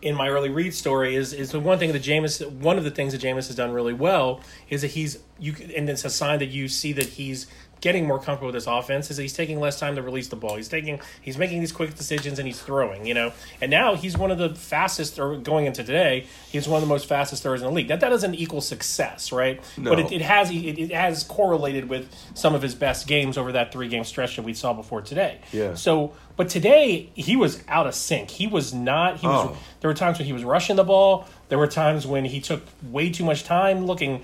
in 0.02 0.16
my 0.16 0.30
early 0.30 0.50
read 0.50 0.74
story 0.74 1.16
is 1.16 1.34
is 1.34 1.52
the 1.52 1.60
one 1.60 1.78
thing 1.80 1.92
that 1.92 2.02
Jameis 2.02 2.46
one 2.52 2.78
of 2.78 2.84
the 2.84 2.92
things 2.92 3.14
that 3.14 3.22
Jameis 3.22 3.48
has 3.48 3.56
done 3.56 3.72
really 3.72 3.94
well 3.94 4.42
is 4.70 4.82
that 4.82 4.92
he's 4.92 5.20
you 5.40 5.56
and 5.76 5.90
it's 5.90 6.06
a 6.06 6.10
sign 6.10 6.40
that 6.40 6.48
you 6.50 6.68
see 6.68 6.94
that 6.94 7.06
he's 7.06 7.48
getting 7.82 8.06
more 8.06 8.20
comfortable 8.20 8.46
with 8.46 8.54
his 8.54 8.68
offense 8.68 9.10
is 9.10 9.18
that 9.18 9.24
he's 9.24 9.34
taking 9.34 9.60
less 9.60 9.80
time 9.80 9.96
to 9.96 10.04
release 10.04 10.28
the 10.28 10.36
ball. 10.36 10.56
He's 10.56 10.68
taking 10.70 11.02
he's 11.20 11.36
making 11.36 11.62
these 11.62 11.72
quick 11.72 11.96
decisions 11.96 12.38
and 12.38 12.48
he's 12.48 12.62
throwing, 12.62 13.08
you 13.08 13.16
know. 13.16 13.34
And 13.60 13.72
now 13.72 13.96
he's 13.96 14.16
one 14.16 14.30
of 14.30 14.38
the 14.38 14.54
fastest 14.54 15.18
or 15.18 15.36
going 15.38 15.66
into 15.66 15.84
today, 15.84 16.28
he's 16.52 16.68
one 16.68 16.78
of 16.78 16.88
the 16.88 16.94
most 16.94 17.08
fastest 17.08 17.42
throwers 17.42 17.62
in 17.62 17.68
the 17.68 17.74
league. 17.74 17.88
That 17.88 18.00
that 18.02 18.10
doesn't 18.10 18.36
equal 18.36 18.62
success, 18.62 19.32
right? 19.32 19.60
But 19.78 19.98
No. 19.98 20.06
it, 20.06 20.12
it 20.12 20.22
has 20.22 20.52
it, 20.52 20.56
it 20.78 20.92
has 20.92 21.24
correlated 21.24 21.90
with 21.90 22.14
some 22.36 22.54
of 22.54 22.62
his 22.62 22.76
best 22.76 23.08
games 23.08 23.36
over 23.36 23.52
that 23.54 23.72
three 23.72 23.88
game 23.88 24.04
stretch 24.04 24.36
that 24.36 24.44
we 24.44 24.54
saw 24.54 24.74
before 24.74 25.02
today. 25.02 25.40
Yeah. 25.52 25.74
So, 25.74 26.14
but 26.41 26.49
today 26.49 27.08
he 27.13 27.36
was 27.36 27.62
out 27.67 27.86
of 27.86 27.93
sync. 27.93 28.32
He 28.32 28.47
was 28.47 28.73
not. 28.73 29.17
He 29.17 29.27
was. 29.27 29.49
Oh. 29.51 29.58
There 29.80 29.88
were 29.88 29.93
times 29.93 30.17
when 30.17 30.25
he 30.25 30.34
was 30.34 30.43
rushing 30.43 30.75
the 30.75 30.84
ball. 30.84 31.27
There 31.49 31.60
were 31.60 31.67
times 31.67 32.08
when 32.08 32.25
he 32.25 32.41
took 32.41 32.63
way 32.82 33.12
too 33.12 33.23
much 33.23 33.43
time 33.43 33.86
looking, 33.86 34.23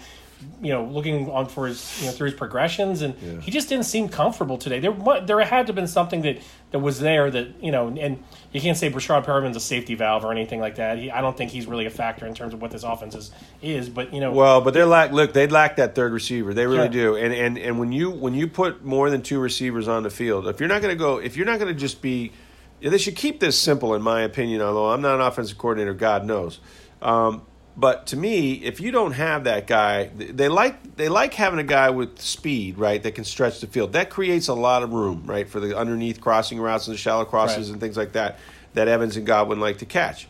you 0.60 0.74
know, 0.74 0.84
looking 0.86 1.30
on 1.30 1.46
for 1.46 1.68
his 1.68 2.02
you 2.02 2.08
know 2.08 2.14
through 2.14 2.32
his 2.32 2.34
progressions, 2.34 3.04
and 3.04 3.14
he 3.44 3.52
just 3.52 3.70
didn't 3.70 3.86
seem 3.86 4.10
comfortable 4.10 4.58
today. 4.58 4.80
There, 4.80 4.96
there 5.28 5.40
had 5.42 5.68
to 5.68 5.70
have 5.70 5.76
been 5.76 5.88
something 5.88 6.24
that 6.24 6.40
that 6.72 6.80
was 6.80 7.00
there 7.02 7.30
that 7.30 7.62
you 7.62 7.72
know, 7.72 7.90
and 7.90 8.24
you 8.54 8.62
can't 8.62 8.78
say 8.78 8.90
Breshad 8.90 9.26
Perriman's 9.26 9.56
a 9.58 9.60
safety 9.60 9.96
valve 9.96 10.24
or 10.24 10.32
anything 10.32 10.60
like 10.60 10.76
that. 10.76 10.98
He, 10.98 11.12
I 11.12 11.22
don't 11.22 11.36
think 11.36 11.52
he's 11.52 11.66
really 11.68 11.86
a 11.86 11.90
factor 11.90 12.26
in 12.26 12.34
terms 12.34 12.54
of 12.54 12.62
what 12.62 12.72
this 12.72 12.84
offense 12.84 13.14
is. 13.16 13.32
Is, 13.62 13.90
but 13.90 14.14
you 14.14 14.20
know, 14.22 14.32
Well, 14.32 14.62
but 14.62 14.74
they're 14.74 14.86
lack. 14.86 15.12
Look, 15.12 15.34
they 15.34 15.48
lack 15.48 15.76
that 15.78 15.96
third 15.96 16.14
receiver. 16.14 16.54
They 16.54 16.66
really 16.66 16.92
Sure. 16.92 17.16
do. 17.16 17.16
And 17.18 17.34
and 17.34 17.58
and 17.58 17.80
when 17.80 17.92
you 17.92 18.10
when 18.10 18.34
you 18.34 18.48
put 18.48 18.84
more 18.86 19.10
than 19.10 19.22
two 19.22 19.40
receivers 19.40 19.88
on 19.88 20.04
the 20.04 20.10
field, 20.10 20.48
if 20.48 20.60
you're 20.60 20.70
not 20.70 20.82
going 20.82 20.94
to 20.96 21.00
go, 21.00 21.18
if 21.18 21.36
you're 21.36 21.46
not 21.46 21.60
going 21.60 21.74
to 21.74 21.80
just 21.80 22.02
be, 22.02 22.32
they 22.80 22.98
should 22.98 23.16
keep 23.16 23.40
this 23.40 23.60
simple, 23.60 23.96
in 23.96 24.02
my 24.02 24.22
opinion. 24.22 24.62
Although 24.62 24.92
I'm 24.92 25.02
not 25.02 25.16
an 25.16 25.22
offensive 25.22 25.58
coordinator, 25.58 25.94
God 25.94 26.26
knows. 26.26 26.60
Um, 27.02 27.42
but 27.80 28.08
to 28.08 28.18
me, 28.18 28.54
if 28.54 28.82
you 28.82 28.90
don't 28.92 29.12
have 29.12 29.44
that 29.44 29.68
guy, 29.68 30.06
they 30.16 30.50
like 30.50 30.96
they 30.98 31.10
like 31.10 31.36
having 31.36 31.60
a 31.60 31.64
guy 31.64 31.92
with 31.92 32.20
speed, 32.20 32.78
right? 32.80 33.02
That 33.02 33.14
can 33.14 33.24
stretch 33.24 33.60
the 33.62 33.68
field. 33.68 33.94
That 33.94 34.10
creates 34.10 34.48
a 34.48 34.54
lot 34.56 34.82
of 34.82 34.92
room, 34.94 35.24
right, 35.28 35.48
for 35.48 35.60
the 35.60 35.78
underneath 35.78 36.20
crossing 36.20 36.60
routes 36.60 36.88
and 36.88 36.96
the 36.96 36.98
shallow 36.98 37.24
crosses 37.24 37.68
Right. 37.68 37.74
and 37.74 37.80
things 37.80 37.96
like 37.96 38.14
that. 38.14 38.40
That 38.74 38.88
Evans 38.88 39.16
and 39.16 39.26
Godwin 39.28 39.60
like 39.60 39.78
to 39.80 39.86
catch, 39.86 40.28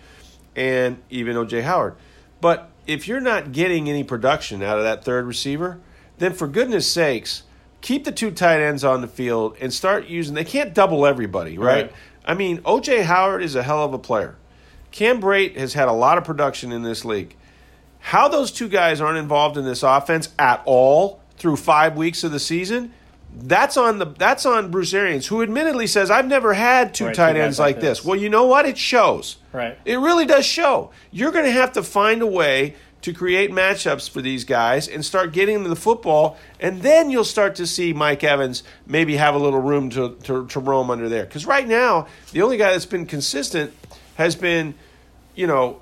and 0.56 0.98
even 1.10 1.36
OJ 1.38 1.62
Howard. 1.64 1.96
But 2.42 2.70
if 2.86 3.08
you're 3.08 3.22
not 3.22 3.52
getting 3.54 3.90
any 3.90 4.04
production 4.04 4.62
out 4.62 4.78
of 4.78 4.84
that 4.84 5.04
third 5.06 5.26
receiver, 5.26 5.80
then 6.18 6.34
for 6.34 6.48
goodness 6.48 6.90
sakes, 6.90 7.44
keep 7.82 8.04
the 8.04 8.12
two 8.12 8.32
tight 8.32 8.60
ends 8.62 8.84
on 8.84 9.02
the 9.02 9.08
field 9.08 9.56
and 9.62 9.74
start 9.74 10.08
using. 10.08 10.36
They 10.36 10.44
can't 10.44 10.74
double 10.74 11.06
everybody, 11.06 11.58
right? 11.58 11.84
Right. 11.84 11.94
I 12.26 12.34
mean, 12.34 12.60
OJ 12.60 13.04
Howard 13.04 13.42
is 13.42 13.56
a 13.56 13.64
hell 13.64 13.84
of 13.86 13.94
a 13.94 14.00
player. 14.00 14.36
Cam 14.92 15.22
Brate 15.22 15.56
has 15.58 15.74
had 15.74 15.88
a 15.88 15.94
lot 15.94 16.18
of 16.18 16.24
production 16.24 16.72
in 16.72 16.84
this 16.84 17.06
league. 17.06 17.36
How 18.08 18.30
those 18.30 18.54
two 18.54 18.70
guys 18.70 19.02
aren't 19.02 19.18
involved 19.18 19.58
in 19.58 19.66
this 19.66 19.84
offense 19.84 20.30
at 20.40 20.62
all 20.64 21.20
through 21.36 21.58
five 21.58 21.98
weeks 21.98 22.24
of 22.24 22.32
the 22.32 22.40
season, 22.40 22.94
that's 23.34 23.76
on 23.76 24.00
the 24.00 24.06
that's 24.06 24.46
on 24.46 24.72
Bruce 24.72 24.94
Arians, 24.94 25.28
who 25.28 25.44
admittedly 25.44 25.88
says 25.88 26.10
I've 26.10 26.26
never 26.26 26.54
had 26.54 26.94
two 26.94 27.08
Right, 27.08 27.16
tight 27.16 27.34
guys 27.34 27.44
ends 27.44 27.60
like 27.60 27.76
like 27.76 27.82
this. 27.82 27.98
this. 27.98 28.06
Well, 28.06 28.16
you 28.16 28.30
know 28.30 28.46
what? 28.46 28.66
It 28.66 28.78
shows. 28.78 29.36
Right. 29.52 29.78
It 29.84 29.98
really 29.98 30.26
does 30.26 30.46
show. 30.46 30.92
You're 31.12 31.34
going 31.34 31.44
to 31.44 31.52
have 31.52 31.74
to 31.74 31.84
find 31.84 32.22
a 32.22 32.26
way 32.28 32.76
to 33.02 33.12
create 33.12 33.52
matchups 33.52 34.10
for 34.10 34.22
these 34.22 34.46
guys 34.46 34.88
and 34.88 35.04
start 35.04 35.34
getting 35.34 35.62
them 35.62 35.70
the 35.70 35.76
football, 35.76 36.38
and 36.62 36.82
then 36.84 37.10
you'll 37.10 37.26
start 37.26 37.56
to 37.56 37.68
see 37.68 37.92
Mike 37.92 38.24
Evans 38.24 38.64
maybe 38.86 39.18
have 39.18 39.36
a 39.36 39.38
little 39.38 39.62
room 39.62 39.90
to, 39.90 40.16
to, 40.24 40.48
to 40.48 40.60
roam 40.62 40.90
under 40.90 41.10
there. 41.10 41.26
Because 41.26 41.46
right 41.46 41.68
now, 41.68 42.08
the 42.32 42.42
only 42.42 42.56
guy 42.56 42.72
that's 42.72 42.86
been 42.86 43.06
consistent 43.06 43.74
has 44.16 44.38
been, 44.38 44.76
you 45.36 45.46
know, 45.46 45.82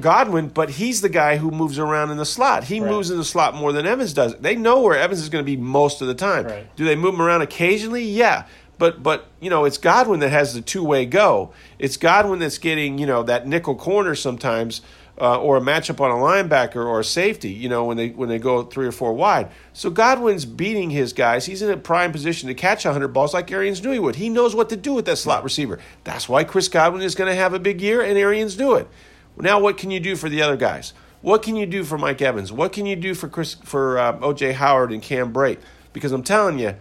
Godwin, 0.00 0.48
but 0.48 0.70
he's 0.70 1.00
the 1.00 1.08
guy 1.08 1.36
who 1.36 1.50
moves 1.50 1.78
around 1.78 2.10
in 2.10 2.16
the 2.16 2.24
slot. 2.26 2.64
He 2.64 2.80
Right. 2.80 2.90
moves 2.90 3.10
in 3.10 3.16
the 3.16 3.24
slot 3.24 3.54
more 3.54 3.72
than 3.72 3.86
Evans 3.86 4.12
does. 4.12 4.34
They 4.36 4.56
know 4.56 4.80
where 4.80 4.98
Evans 4.98 5.20
is 5.20 5.28
going 5.28 5.44
to 5.44 5.50
be 5.50 5.56
most 5.56 6.00
of 6.02 6.08
the 6.08 6.14
time. 6.14 6.46
Right. 6.46 6.76
Do 6.76 6.84
they 6.84 6.96
move 6.96 7.14
him 7.14 7.22
around 7.22 7.42
occasionally? 7.42 8.04
Yeah. 8.04 8.44
But 8.78 9.02
but 9.02 9.26
you 9.40 9.50
know, 9.50 9.64
it's 9.64 9.78
Godwin 9.78 10.20
that 10.20 10.30
has 10.30 10.52
the 10.54 10.60
two-way 10.60 11.06
go. 11.06 11.52
It's 11.78 11.96
Godwin 11.96 12.40
that's 12.40 12.58
getting, 12.58 12.98
you 12.98 13.06
know, 13.06 13.22
that 13.22 13.46
nickel 13.46 13.76
corner 13.76 14.14
sometimes 14.16 14.80
uh, 15.20 15.38
or 15.38 15.56
a 15.56 15.60
matchup 15.60 16.00
on 16.00 16.10
a 16.10 16.14
linebacker 16.14 16.84
or 16.84 16.98
a 16.98 17.04
safety, 17.04 17.50
you 17.50 17.68
know, 17.68 17.84
when 17.84 17.96
they 17.96 18.08
when 18.08 18.28
they 18.28 18.38
go 18.40 18.64
3 18.64 18.86
or 18.86 18.90
4 18.92 19.12
wide. 19.12 19.48
So 19.72 19.90
Godwin's 19.90 20.44
beating 20.44 20.90
his 20.90 21.12
guys. 21.12 21.46
He's 21.46 21.62
in 21.62 21.70
a 21.70 21.76
prime 21.76 22.10
position 22.10 22.48
to 22.48 22.54
catch 22.54 22.84
100 22.84 23.08
balls 23.08 23.32
like 23.32 23.48
Arians 23.52 23.80
knew 23.80 23.92
he 23.92 24.00
would. 24.00 24.16
He 24.16 24.28
knows 24.28 24.56
what 24.56 24.68
to 24.70 24.76
do 24.76 24.92
with 24.92 25.04
that 25.04 25.18
slot 25.18 25.44
receiver. 25.44 25.78
That's 26.02 26.28
why 26.28 26.42
Chris 26.42 26.66
Godwin 26.66 27.02
is 27.02 27.14
going 27.14 27.30
to 27.30 27.36
have 27.36 27.54
a 27.54 27.60
big 27.60 27.80
year 27.80 28.02
and 28.02 28.18
Arians 28.18 28.56
do 28.56 28.74
it. 28.74 28.88
Now, 29.36 29.60
what 29.60 29.76
can 29.76 29.90
you 29.90 30.00
do 30.00 30.16
for 30.16 30.28
the 30.28 30.42
other 30.42 30.56
guys? 30.56 30.92
What 31.20 31.42
can 31.42 31.56
you 31.56 31.66
do 31.66 31.84
for 31.84 31.96
Mike 31.96 32.20
Evans? 32.20 32.52
What 32.52 32.72
can 32.72 32.86
you 32.86 32.96
do 32.96 33.14
for 33.14 33.28
Chris 33.28 33.54
for 33.54 33.98
uh, 33.98 34.18
OJ 34.18 34.54
Howard 34.54 34.92
and 34.92 35.02
Cam 35.02 35.32
Brate? 35.32 35.58
Because 35.92 36.12
I'm 36.12 36.22
telling 36.22 36.58
you, 36.58 36.74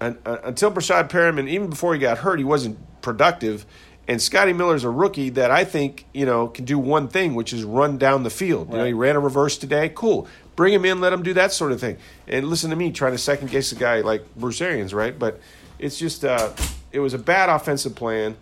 un, 0.00 0.18
un, 0.24 0.38
until 0.44 0.72
Breshad 0.72 1.10
Perriman, 1.10 1.48
even 1.48 1.68
before 1.68 1.92
he 1.92 2.00
got 2.00 2.18
hurt, 2.18 2.38
he 2.38 2.44
wasn't 2.44 2.78
productive. 3.02 3.66
And 4.08 4.22
Scotty 4.22 4.52
Miller's 4.52 4.84
a 4.84 4.90
rookie 4.90 5.30
that 5.30 5.50
I 5.50 5.64
think 5.64 6.06
you 6.14 6.24
know 6.24 6.48
can 6.48 6.64
do 6.64 6.78
one 6.78 7.08
thing, 7.08 7.34
which 7.34 7.52
is 7.52 7.64
run 7.64 7.98
down 7.98 8.22
the 8.22 8.30
field. 8.30 8.70
You 8.70 8.78
know, 8.78 8.84
he 8.84 8.92
ran 8.92 9.16
a 9.16 9.20
reverse 9.20 9.58
today. 9.58 9.90
Cool. 9.94 10.26
Bring 10.54 10.72
him 10.72 10.84
in, 10.86 11.00
let 11.00 11.12
him 11.12 11.22
do 11.22 11.34
that 11.34 11.52
sort 11.52 11.72
of 11.72 11.80
thing. 11.80 11.98
And 12.26 12.48
listen 12.48 12.70
to 12.70 12.76
me 12.76 12.92
trying 12.92 13.12
to 13.12 13.18
second 13.18 13.50
guess 13.50 13.72
a 13.72 13.74
guy 13.74 14.00
like 14.00 14.22
Bruce 14.36 14.60
Arians, 14.62 14.94
right? 14.94 15.16
But 15.18 15.40
it's 15.78 15.98
just 15.98 16.24
uh, 16.24 16.52
it 16.92 17.00
was 17.00 17.14
a 17.14 17.18
bad 17.18 17.50
offensive 17.50 17.94
plan 17.94 18.36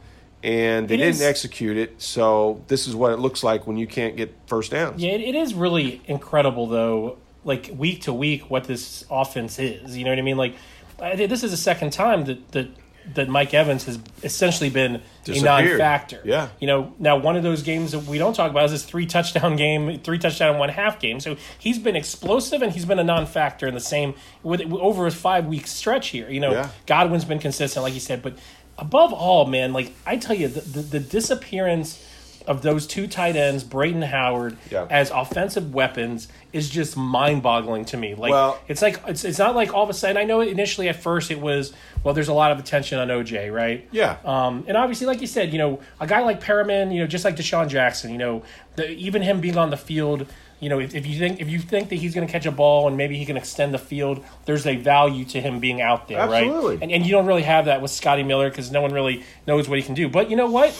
and 0.44 0.86
they 0.88 0.94
It 0.94 0.98
didn't 0.98 1.14
is- 1.14 1.22
execute 1.22 1.76
it. 1.76 2.00
So 2.00 2.62
this 2.68 2.86
is 2.86 2.94
what 2.94 3.12
it 3.12 3.18
looks 3.18 3.42
like 3.42 3.66
when 3.66 3.76
you 3.76 3.86
can't 3.86 4.14
get 4.16 4.32
first 4.46 4.70
downs. 4.70 5.02
Yeah, 5.02 5.12
it, 5.12 5.22
it 5.22 5.34
is 5.34 5.54
really 5.54 6.00
incredible 6.06 6.66
though. 6.68 7.18
Like 7.44 7.70
week 7.76 8.02
to 8.02 8.12
week, 8.12 8.48
what 8.50 8.64
this 8.64 9.04
offense 9.10 9.58
is. 9.58 9.96
You 9.96 10.04
know 10.04 10.10
what 10.10 10.18
I 10.18 10.22
mean? 10.22 10.36
Like 10.36 10.54
I 11.00 11.16
this 11.26 11.42
is 11.42 11.50
the 11.50 11.56
second 11.56 11.92
time 11.92 12.24
that 12.26 12.52
that 12.52 12.68
that 13.14 13.28
Mike 13.28 13.52
Evans 13.52 13.84
has 13.84 13.98
essentially 14.22 14.70
been 14.70 15.02
a 15.26 15.40
non-factor. 15.42 16.22
Yeah. 16.24 16.48
You 16.58 16.66
know, 16.66 16.94
now 16.98 17.18
one 17.18 17.36
of 17.36 17.42
those 17.42 17.62
games 17.62 17.92
that 17.92 18.04
we 18.04 18.16
don't 18.16 18.32
talk 18.32 18.50
about 18.50 18.64
is 18.64 18.70
this 18.70 18.82
three 18.82 19.04
touchdown 19.04 19.56
game, 19.56 19.98
three 20.00 20.18
touchdown 20.18 20.50
and 20.52 20.58
one 20.58 20.70
half 20.70 20.98
game. 21.00 21.20
So 21.20 21.36
he's 21.58 21.78
been 21.78 21.96
explosive 21.96 22.62
and 22.62 22.72
he's 22.72 22.86
been 22.86 22.98
a 22.98 23.04
non-factor 23.04 23.66
in 23.66 23.74
the 23.74 23.80
same 23.80 24.14
with 24.42 24.62
over 24.72 25.06
a 25.06 25.10
five 25.10 25.44
week 25.46 25.66
stretch 25.66 26.08
here. 26.08 26.30
You 26.30 26.40
know, 26.40 26.52
Yeah. 26.52 26.70
Godwin's 26.86 27.26
been 27.26 27.38
consistent, 27.40 27.82
like 27.82 27.92
you 27.92 28.00
said, 28.00 28.22
but 28.22 28.38
above 28.78 29.12
all, 29.12 29.46
man, 29.46 29.72
like 29.72 29.92
I 30.06 30.16
tell 30.16 30.36
you, 30.36 30.48
the, 30.48 30.60
the, 30.60 30.80
the 30.80 31.00
disappearance 31.00 32.00
of 32.46 32.60
those 32.60 32.86
two 32.86 33.06
tight 33.06 33.36
ends, 33.36 33.64
Brayton 33.64 34.02
Howard, 34.02 34.58
Yeah. 34.70 34.86
as 34.90 35.10
offensive 35.10 35.72
weapons 35.72 36.28
is 36.52 36.68
just 36.68 36.94
mind-boggling 36.94 37.86
to 37.86 37.96
me. 37.96 38.14
Like 38.14 38.32
Well- 38.32 38.58
it's 38.68 38.82
like 38.82 39.00
it's 39.08 39.24
it's 39.24 39.38
not 39.38 39.54
like 39.56 39.72
all 39.72 39.82
of 39.84 39.88
a 39.88 39.94
sudden. 39.94 40.18
I 40.18 40.24
know 40.24 40.42
initially 40.42 40.88
at 40.90 40.96
first 40.96 41.30
it 41.30 41.40
was 41.40 41.72
well, 42.02 42.12
there's 42.12 42.28
a 42.28 42.34
lot 42.34 42.52
of 42.52 42.58
attention 42.58 42.98
on 42.98 43.08
OJ, 43.08 43.50
right? 43.50 43.88
Yeah. 43.90 44.18
Um, 44.26 44.64
and 44.68 44.76
obviously, 44.76 45.06
like 45.06 45.22
you 45.22 45.26
said, 45.26 45.52
you 45.52 45.58
know, 45.58 45.80
a 46.00 46.06
guy 46.06 46.20
like 46.20 46.42
Perriman, 46.42 46.92
you 46.92 47.00
know, 47.00 47.06
just 47.06 47.24
like 47.24 47.34
DeSean 47.34 47.68
Jackson, 47.68 48.10
you 48.12 48.18
know, 48.18 48.42
the, 48.76 48.90
even 48.90 49.22
him 49.22 49.40
being 49.40 49.56
on 49.56 49.70
the 49.70 49.78
field, 49.78 50.26
you 50.64 50.70
know, 50.70 50.80
if, 50.80 50.94
if 50.94 51.06
you 51.06 51.18
think 51.18 51.40
if 51.40 51.48
you 51.50 51.58
think 51.58 51.90
that 51.90 51.96
he's 51.96 52.14
going 52.14 52.26
to 52.26 52.32
catch 52.32 52.46
a 52.46 52.50
ball 52.50 52.88
and 52.88 52.96
maybe 52.96 53.18
he 53.18 53.26
can 53.26 53.36
extend 53.36 53.74
the 53.74 53.78
field, 53.78 54.24
there's 54.46 54.66
a 54.66 54.76
value 54.76 55.24
to 55.26 55.40
him 55.40 55.60
being 55.60 55.82
out 55.82 56.08
there, 56.08 56.18
Absolutely. 56.18 56.76
right? 56.76 56.82
And, 56.82 56.90
and 56.90 57.04
you 57.04 57.12
don't 57.12 57.26
really 57.26 57.42
have 57.42 57.66
that 57.66 57.82
with 57.82 57.90
Scotty 57.90 58.22
Miller 58.22 58.48
because 58.48 58.70
no 58.72 58.80
one 58.80 58.92
really 58.92 59.22
knows 59.46 59.68
what 59.68 59.78
he 59.78 59.84
can 59.84 59.94
do. 59.94 60.08
But 60.08 60.30
you 60.30 60.36
know 60.36 60.50
what? 60.50 60.74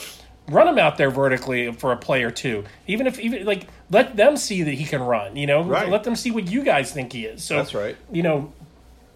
Run 0.48 0.66
him 0.68 0.78
out 0.78 0.98
there 0.98 1.10
vertically 1.10 1.72
for 1.72 1.92
a 1.92 1.96
play 1.96 2.22
or 2.22 2.30
two, 2.30 2.64
even 2.86 3.06
if 3.06 3.18
even 3.20 3.44
like 3.46 3.68
let 3.90 4.16
them 4.16 4.36
see 4.36 4.62
that 4.62 4.72
he 4.74 4.84
can 4.84 5.02
run. 5.02 5.36
You 5.36 5.46
know, 5.46 5.62
Right. 5.62 5.88
let 5.88 6.04
them 6.04 6.16
see 6.16 6.30
what 6.30 6.50
you 6.50 6.64
guys 6.64 6.90
think 6.92 7.12
he 7.12 7.24
is. 7.26 7.44
So 7.44 7.56
That's 7.56 7.74
right. 7.74 7.96
You 8.12 8.22
know, 8.22 8.52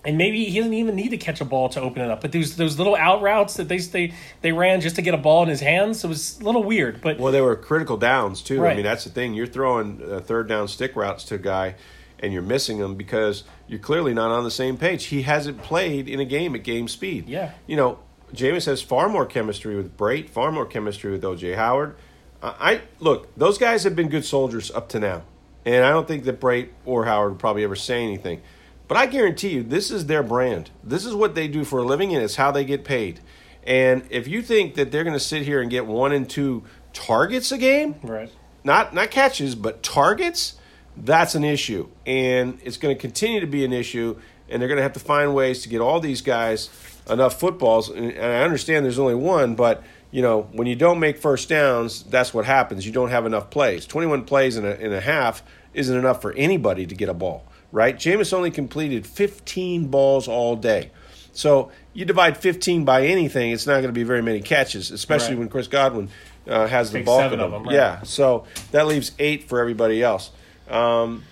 and 0.08 0.16
maybe 0.16 0.46
he 0.46 0.58
doesn't 0.58 0.72
even 0.72 0.96
need 0.96 1.10
to 1.10 1.18
catch 1.18 1.42
a 1.42 1.44
ball 1.44 1.68
to 1.68 1.82
open 1.82 2.00
it 2.00 2.10
up. 2.10 2.22
But 2.22 2.32
those 2.32 2.56
those 2.56 2.78
little 2.78 2.96
out 2.96 3.20
routes 3.20 3.54
that 3.54 3.68
they 3.68 3.76
they 3.76 4.14
they 4.40 4.52
ran 4.52 4.80
just 4.80 4.96
to 4.96 5.02
get 5.02 5.12
a 5.12 5.18
ball 5.18 5.42
in 5.42 5.50
his 5.50 5.60
hands, 5.60 6.02
it 6.02 6.08
was 6.08 6.40
a 6.40 6.44
little 6.44 6.64
weird. 6.64 7.02
But 7.02 7.18
Well, 7.18 7.30
they 7.30 7.42
were 7.42 7.54
critical 7.54 7.98
downs 7.98 8.40
too. 8.40 8.64
I 8.66 8.74
mean, 8.74 8.84
that's 8.84 9.04
the 9.04 9.10
thing. 9.10 9.34
You're 9.34 9.46
throwing 9.46 10.00
uh, 10.02 10.20
third 10.20 10.48
down 10.48 10.66
stick 10.66 10.96
routes 10.96 11.24
to 11.24 11.34
a 11.34 11.38
guy, 11.38 11.74
and 12.20 12.32
you're 12.32 12.40
missing 12.40 12.78
him 12.78 12.94
because 12.94 13.44
you're 13.66 13.78
clearly 13.78 14.14
not 14.14 14.30
on 14.30 14.44
the 14.44 14.50
same 14.50 14.78
page. 14.78 15.04
He 15.06 15.22
hasn't 15.22 15.62
played 15.62 16.08
in 16.08 16.20
a 16.20 16.24
game 16.24 16.54
at 16.54 16.64
game 16.64 16.88
speed. 16.88 17.28
Yeah. 17.28 17.52
You 17.66 17.76
know, 17.76 17.98
Jameis 18.32 18.64
has 18.64 18.80
far 18.80 19.10
more 19.10 19.26
chemistry 19.26 19.76
with 19.76 19.94
Brate, 19.98 20.30
far 20.30 20.50
more 20.50 20.64
chemistry 20.64 21.12
with 21.12 21.22
OJ 21.22 21.54
Howard. 21.56 21.96
I, 22.42 22.54
I 22.60 22.80
look; 22.98 23.34
those 23.36 23.58
guys 23.58 23.84
have 23.84 23.94
been 23.94 24.08
good 24.08 24.24
soldiers 24.24 24.70
up 24.70 24.88
to 24.90 25.00
now, 25.00 25.24
and 25.66 25.84
I 25.84 25.90
don't 25.90 26.08
think 26.08 26.24
that 26.24 26.40
Brate 26.40 26.70
or 26.86 27.04
Howard 27.04 27.32
would 27.32 27.38
probably 27.38 27.62
ever 27.62 27.76
say 27.76 28.02
anything. 28.02 28.40
But 28.88 28.96
I 28.96 29.06
guarantee 29.06 29.50
you, 29.50 29.62
this 29.62 29.90
is 29.90 30.06
their 30.06 30.22
brand. 30.22 30.70
This 30.82 31.04
is 31.04 31.14
what 31.14 31.34
they 31.34 31.46
do 31.46 31.64
for 31.64 31.78
a 31.80 31.84
living, 31.84 32.14
and 32.14 32.24
it's 32.24 32.36
how 32.36 32.50
they 32.50 32.64
get 32.64 32.84
paid. 32.84 33.20
And 33.64 34.02
if 34.08 34.26
you 34.26 34.40
think 34.40 34.74
that 34.76 34.90
they're 34.90 35.04
going 35.04 35.14
to 35.14 35.20
sit 35.20 35.42
here 35.42 35.60
and 35.60 35.70
get 35.70 35.86
one 35.86 36.12
and 36.12 36.28
two 36.28 36.64
targets 36.94 37.52
a 37.52 37.58
game, 37.58 37.96
right, 38.02 38.30
not 38.64 38.94
not 38.94 39.10
catches, 39.10 39.54
but 39.54 39.82
targets, 39.82 40.54
that's 40.96 41.34
an 41.34 41.44
issue, 41.44 41.88
and 42.06 42.58
it's 42.64 42.78
going 42.78 42.96
to 42.96 43.00
continue 43.00 43.40
to 43.40 43.46
be 43.46 43.64
an 43.64 43.72
issue. 43.72 44.18
And 44.48 44.62
they're 44.62 44.68
going 44.68 44.78
to 44.78 44.82
have 44.82 44.94
to 44.94 45.00
find 45.00 45.34
ways 45.34 45.60
to 45.62 45.68
get 45.68 45.82
all 45.82 46.00
these 46.00 46.22
guys 46.22 46.70
enough 47.10 47.38
footballs. 47.38 47.90
And 47.90 48.10
and 48.12 48.32
I 48.32 48.42
understand 48.42 48.86
there's 48.86 48.98
only 48.98 49.14
one, 49.14 49.54
but 49.54 49.82
you 50.10 50.22
know 50.22 50.48
when 50.52 50.66
you 50.66 50.74
don't 50.76 50.98
make 50.98 51.18
first 51.18 51.50
downs, 51.50 52.02
that's 52.04 52.32
what 52.32 52.46
happens. 52.46 52.86
You 52.86 52.92
don't 52.92 53.10
have 53.10 53.26
enough 53.26 53.50
plays. 53.50 53.84
21 53.86 54.24
plays 54.24 54.56
in 54.56 54.64
a 54.64 54.70
in 54.70 54.94
a 54.94 55.00
half 55.00 55.42
isn't 55.74 55.96
enough 55.96 56.22
for 56.22 56.32
anybody 56.32 56.86
to 56.86 56.94
get 56.94 57.10
a 57.10 57.14
ball, 57.14 57.44
right? 57.72 57.96
Jameis 57.96 58.32
only 58.32 58.50
completed 58.50 59.06
15 59.06 59.88
balls 59.88 60.28
all 60.28 60.56
day. 60.56 60.90
So 61.32 61.70
you 61.92 62.04
divide 62.04 62.36
15 62.36 62.84
by 62.84 63.06
anything, 63.06 63.52
it's 63.52 63.66
not 63.66 63.74
going 63.74 63.86
to 63.86 63.92
be 63.92 64.02
very 64.02 64.22
many 64.22 64.40
catches, 64.40 64.90
especially 64.90 65.34
Right. 65.34 65.38
when 65.40 65.48
Chris 65.48 65.68
Godwin 65.68 66.08
uh, 66.48 66.66
has 66.66 66.90
the 66.92 67.02
bulk 67.02 67.20
seven 67.20 67.40
of 67.40 67.46
of 67.46 67.52
them. 67.52 67.62
them, 67.64 67.68
right. 67.68 67.74
Yeah, 67.76 68.02
so 68.02 68.44
that 68.72 68.86
leaves 68.86 69.12
eight 69.18 69.48
for 69.48 69.60
everybody 69.60 70.02
else. 70.02 70.30
Um, 70.68 71.24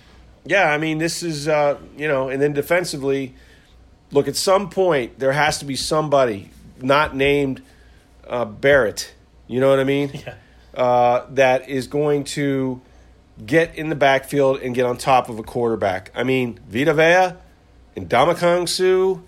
yeah, 0.44 0.70
I 0.70 0.78
mean, 0.78 0.98
this 0.98 1.22
is, 1.22 1.48
uh, 1.48 1.78
you 1.96 2.06
know, 2.06 2.28
and 2.28 2.40
then 2.40 2.52
defensively, 2.52 3.34
look, 4.12 4.28
at 4.28 4.36
some 4.36 4.70
point, 4.70 5.18
there 5.18 5.32
has 5.32 5.58
to 5.58 5.64
be 5.64 5.74
somebody 5.74 6.50
not 6.80 7.16
named 7.16 7.62
uh, 8.28 8.44
Barrett, 8.44 9.12
you 9.48 9.58
know 9.58 9.70
what 9.70 9.80
I 9.80 9.84
mean? 9.84 10.10
Yeah. 10.14 10.34
Uh, 10.74 11.26
that 11.30 11.68
is 11.70 11.86
going 11.86 12.22
to 12.24 12.80
get 13.44 13.74
in 13.74 13.88
the 13.88 13.94
backfield 13.94 14.60
and 14.60 14.74
get 14.74 14.86
on 14.86 14.96
top 14.96 15.28
of 15.28 15.38
a 15.38 15.42
quarterback. 15.42 16.10
I 16.14 16.22
mean, 16.22 16.58
Vita 16.68 16.94
Vea 16.94 17.36
and 17.94 18.08
Ndamukong 18.08 18.68
Suh, 18.68 19.20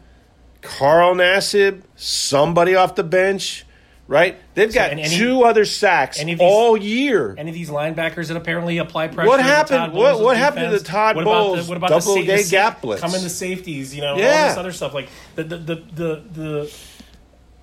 Carl 0.62 1.14
Nassib, 1.14 1.82
somebody 1.96 2.74
off 2.74 2.94
the 2.94 3.04
bench, 3.04 3.66
right? 4.06 4.38
They've 4.54 4.72
got 4.72 4.90
and 4.90 5.00
any- 5.00 5.14
two 5.16 5.44
other 5.44 5.64
sacks 5.64 6.18
any 6.18 6.32
of 6.32 6.38
these- 6.38 6.46
all 6.50 6.76
year. 6.76 7.34
any 7.36 7.50
of 7.50 7.54
these 7.54 7.68
linebackers 7.70 8.28
that 8.28 8.36
apparently 8.36 8.78
apply 8.78 9.08
pressure. 9.08 9.28
What 9.28 9.36
to 9.38 9.42
happened- 9.42 9.78
Todd 9.78 9.92
what- 9.92 10.12
Bowles' 10.12 10.22
what 10.22 10.36
happened 10.36 10.60
to 10.64 10.70
defense? 10.70 10.82
the 10.82 10.88
Todd 10.88 11.16
what 11.16 11.22
about 11.22 11.30
Bowles 11.32 11.64
the, 11.66 11.68
what 11.70 11.76
about 11.76 11.90
double 11.90 12.14
the, 12.14 12.26
sa- 12.26 12.36
the 12.44 12.50
gap 12.50 12.80
blitz? 12.82 13.00
Coming 13.02 13.16
in 13.16 13.22
the 13.24 13.28
safeties, 13.30 13.94
you 13.94 14.00
know, 14.00 14.12
all 14.12 14.16
this 14.16 14.56
other 14.56 14.72
stuff. 14.72 14.94
Like 14.94 15.08
the 15.34 15.44
the 15.44 15.56
the 15.58 15.74
the, 15.94 16.22
the 16.32 16.72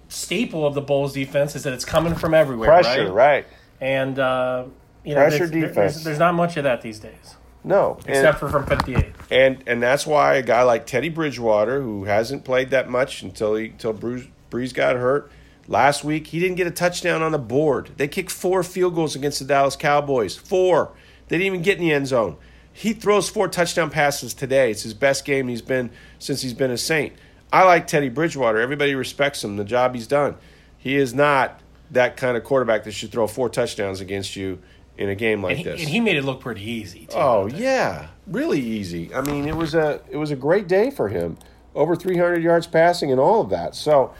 staple 0.09 0.65
of 0.65 0.73
the 0.75 0.81
Bowles 0.81 1.13
defense 1.13 1.55
is 1.55 1.63
that 1.63 1.73
it's 1.73 1.85
coming 1.85 2.15
from 2.15 2.33
everywhere, 2.33 2.69
Pressure, 2.69 3.05
right? 3.11 3.45
right? 3.45 3.47
And 3.81 4.17
uh, 4.19 4.65
you 5.05 5.13
know, 5.15 5.21
Pressure 5.21 5.37
there's, 5.39 5.51
there- 5.51 5.61
defense. 5.67 5.93
There's, 5.93 6.03
there's 6.03 6.19
not 6.19 6.33
much 6.35 6.57
of 6.57 6.63
that 6.63 6.81
these 6.81 6.99
days, 6.99 7.35
No, 7.63 7.97
and- 8.07 8.09
except 8.15 8.39
for 8.39 8.49
from 8.49 8.65
58. 8.65 9.05
and 9.31 9.63
and 9.67 9.81
that's 9.81 10.05
why 10.07 10.35
a 10.35 10.41
guy 10.43 10.63
like 10.63 10.85
Teddy 10.85 11.09
Bridgewater, 11.09 11.81
who 11.81 12.05
hasn't 12.05 12.43
played 12.45 12.69
that 12.71 12.89
much 12.89 13.21
until 13.21 13.55
he 13.55 13.67
until 13.67 13.93
Bruce 13.93 14.25
Brees 14.51 14.73
got 14.73 14.95
hurt 14.95 15.31
last 15.67 16.03
week, 16.03 16.27
he 16.27 16.39
didn't 16.39 16.55
get 16.57 16.67
a 16.67 16.71
touchdown 16.71 17.21
on 17.21 17.31
the 17.31 17.39
board. 17.39 17.91
They 17.97 18.07
kicked 18.07 18.31
four 18.31 18.63
field 18.63 18.95
goals 18.95 19.15
against 19.15 19.39
the 19.39 19.45
Dallas 19.45 19.75
Cowboys. 19.75 20.35
Four. 20.35 20.91
They 21.27 21.37
didn't 21.37 21.47
even 21.47 21.61
get 21.63 21.77
in 21.79 21.83
the 21.83 21.91
end 21.91 22.07
zone. 22.07 22.37
He 22.71 22.93
throws 22.93 23.29
four 23.29 23.47
touchdown 23.47 23.89
passes 23.89 24.33
today. 24.33 24.69
It's 24.69 24.83
his 24.83 24.93
best 24.93 25.23
game 25.25 25.47
he's 25.47 25.61
been 25.61 25.89
since 26.19 26.41
he's 26.41 26.53
been 26.53 26.71
a 26.71 26.77
Saint. 26.77 27.13
I 27.51 27.63
like 27.63 27.87
Teddy 27.87 28.09
Bridgewater. 28.09 28.59
Everybody 28.59 28.95
respects 28.95 29.43
him, 29.43 29.55
the 29.55 29.63
job 29.63 29.95
he's 29.95 30.07
done. 30.07 30.35
He 30.77 30.95
is 30.97 31.13
not 31.13 31.61
that 31.91 32.17
kind 32.17 32.35
of 32.35 32.43
quarterback 32.43 32.83
that 32.83 32.91
should 32.91 33.11
throw 33.11 33.27
four 33.27 33.47
touchdowns 33.49 34.01
against 34.01 34.35
you 34.35 34.59
in 34.97 35.09
a 35.09 35.15
game 35.15 35.43
like 35.43 35.57
and 35.57 35.59
he, 35.59 35.63
this. 35.63 35.81
and 35.81 35.89
he 35.89 35.99
made 35.99 36.15
it 36.15 36.23
look 36.23 36.39
pretty 36.39 36.63
easy. 36.63 37.05
Too, 37.07 37.17
oh 37.17 37.47
yeah, 37.47 38.07
really 38.27 38.59
easy. 38.59 39.13
I 39.13 39.21
mean, 39.21 39.47
it 39.47 39.55
was 39.55 39.75
a 39.75 40.01
it 40.09 40.17
was 40.17 40.31
a 40.31 40.35
great 40.35 40.67
day 40.67 40.91
for 40.91 41.09
him. 41.09 41.37
Over 41.73 41.95
300 41.95 42.41
yards 42.41 42.67
passing 42.67 43.11
and 43.11 43.19
all 43.19 43.41
of 43.41 43.49
that. 43.49 43.75
So 43.75 44.13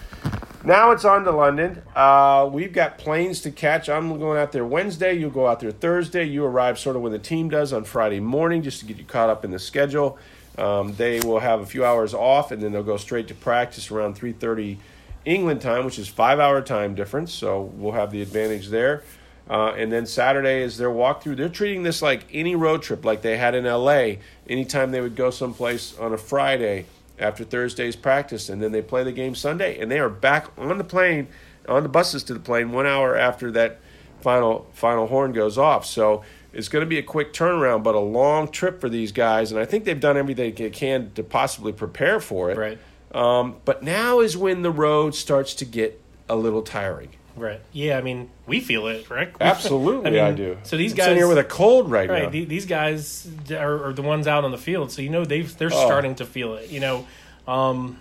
now 0.66 0.92
it's 0.92 1.06
on 1.06 1.24
to 1.24 1.32
London. 1.32 1.84
Uh, 1.96 2.50
we've 2.52 2.74
got 2.74 2.98
planes 2.98 3.40
to 3.42 3.52
catch. 3.52 3.88
I'm 3.88 4.20
going 4.20 4.38
out 4.38 4.52
there 4.52 4.66
Wednesday. 4.66 5.14
You'll 5.14 5.30
go 5.30 5.48
out 5.48 5.62
there 5.62 5.72
Thursday. 5.72 6.26
You 6.26 6.44
arrive 6.44 6.78
sort 6.78 6.96
of 6.96 7.02
when 7.02 7.12
the 7.12 7.20
team 7.20 7.50
does 7.50 7.72
on 7.72 7.86
Friday 7.86 8.20
morning, 8.20 8.62
just 8.62 8.80
to 8.82 8.86
get 8.86 8.98
you 8.98 9.06
caught 9.06 9.30
up 9.30 9.46
in 9.46 9.52
the 9.52 9.60
schedule. 9.60 10.18
Um, 10.58 10.96
they 10.96 11.20
will 11.20 11.40
have 11.40 11.62
a 11.62 11.66
few 11.66 11.86
hours 11.86 12.14
off, 12.14 12.52
and 12.52 12.62
then 12.62 12.72
they'll 12.72 12.84
go 12.84 12.98
straight 12.98 13.28
to 13.28 13.36
practice 13.36 13.92
around 13.92 14.16
3:30 14.16 14.78
England 15.24 15.62
time, 15.62 15.86
which 15.86 16.00
is 16.00 16.08
five-hour 16.08 16.62
time 16.62 16.96
difference. 16.96 17.32
So 17.32 17.62
we'll 17.62 17.94
have 17.94 18.12
the 18.12 18.22
advantage 18.22 18.70
there. 18.70 19.04
Uh, 19.50 19.74
and 19.78 19.92
then 19.92 20.06
Saturday 20.06 20.62
is 20.62 20.78
their 20.78 20.90
walkthrough. 20.90 21.38
They're 21.38 21.50
treating 21.50 21.84
this 21.84 22.02
like 22.02 22.26
any 22.34 22.56
road 22.56 22.82
trip, 22.82 23.06
like 23.06 23.22
they 23.22 23.38
had 23.38 23.54
in 23.54 23.66
LA. 23.66 24.16
Anytime 24.50 24.92
they 24.92 25.02
would 25.02 25.16
go 25.16 25.30
someplace 25.30 25.98
on 26.00 26.14
a 26.14 26.18
Friday 26.18 26.86
after 27.20 27.44
Thursday's 27.44 27.96
practice, 27.96 28.50
and 28.50 28.62
then 28.62 28.72
they 28.72 28.82
play 28.82 29.04
the 29.04 29.12
game 29.12 29.36
Sunday, 29.36 29.80
and 29.80 29.92
they 29.92 30.00
are 30.00 30.10
back 30.10 30.48
on 30.58 30.78
the 30.78 30.84
plane, 30.84 31.28
on 31.70 31.84
the 31.84 31.90
buses 31.90 32.24
to 32.24 32.34
the 32.34 32.40
plane 32.40 32.72
one 32.72 32.88
hour 32.88 33.16
after 33.16 33.52
that 33.52 33.80
final 34.22 34.68
final 34.74 35.06
horn 35.08 35.32
goes 35.32 35.58
off. 35.58 35.86
So 35.86 36.24
it's 36.52 36.68
going 36.68 36.82
to 36.82 36.90
be 36.90 36.98
a 36.98 37.04
quick 37.04 37.32
turnaround, 37.32 37.84
but 37.84 37.94
a 37.94 38.00
long 38.00 38.48
trip 38.48 38.82
for 38.82 38.90
these 38.90 39.12
guys, 39.12 39.52
and 39.52 39.62
I 39.62 39.66
think 39.66 39.86
they've 39.86 40.00
done 40.00 40.18
everything 40.18 40.56
they 40.56 40.70
can 40.72 41.12
to 41.14 41.24
possibly 41.24 41.72
prepare 41.72 42.20
for 42.20 42.50
it. 42.50 42.58
Right. 42.58 42.80
Um, 43.14 43.58
but 43.64 43.84
now 43.84 44.20
is 44.20 44.36
when 44.36 44.64
the 44.64 44.72
road 44.72 45.14
starts 45.16 45.54
to 45.56 45.66
get 45.66 46.02
a 46.28 46.36
little 46.36 46.64
tiring. 46.64 47.10
Right. 47.36 47.60
Yeah. 47.74 47.98
I 47.98 48.02
mean, 48.02 48.30
we 48.48 48.60
feel 48.62 48.88
it, 48.88 49.10
right? 49.10 49.34
Absolutely, 49.42 50.08
I, 50.08 50.12
mean, 50.12 50.24
I 50.24 50.32
do. 50.32 50.58
So 50.64 50.78
these 50.78 50.92
I'm 50.94 50.98
guys 50.98 51.16
here 51.18 51.28
with 51.28 51.38
a 51.38 51.44
cold 51.44 51.92
right, 51.92 52.10
right 52.10 52.24
now. 52.24 52.30
the- 52.30 52.46
these 52.46 52.66
guys 52.66 53.28
are, 53.52 53.88
are 53.90 53.94
the 53.94 54.02
ones 54.02 54.28
out 54.28 54.46
on 54.46 54.52
the 54.52 54.58
field 54.58 54.92
so 54.92 55.02
you 55.02 55.10
know 55.10 55.26
they've 55.26 55.56
they're 55.58 55.74
Oh. 55.74 55.86
starting 55.86 56.16
to 56.16 56.26
feel 56.26 56.56
it 56.56 56.70
you 56.70 56.80
know 56.80 57.06
um 57.48 58.00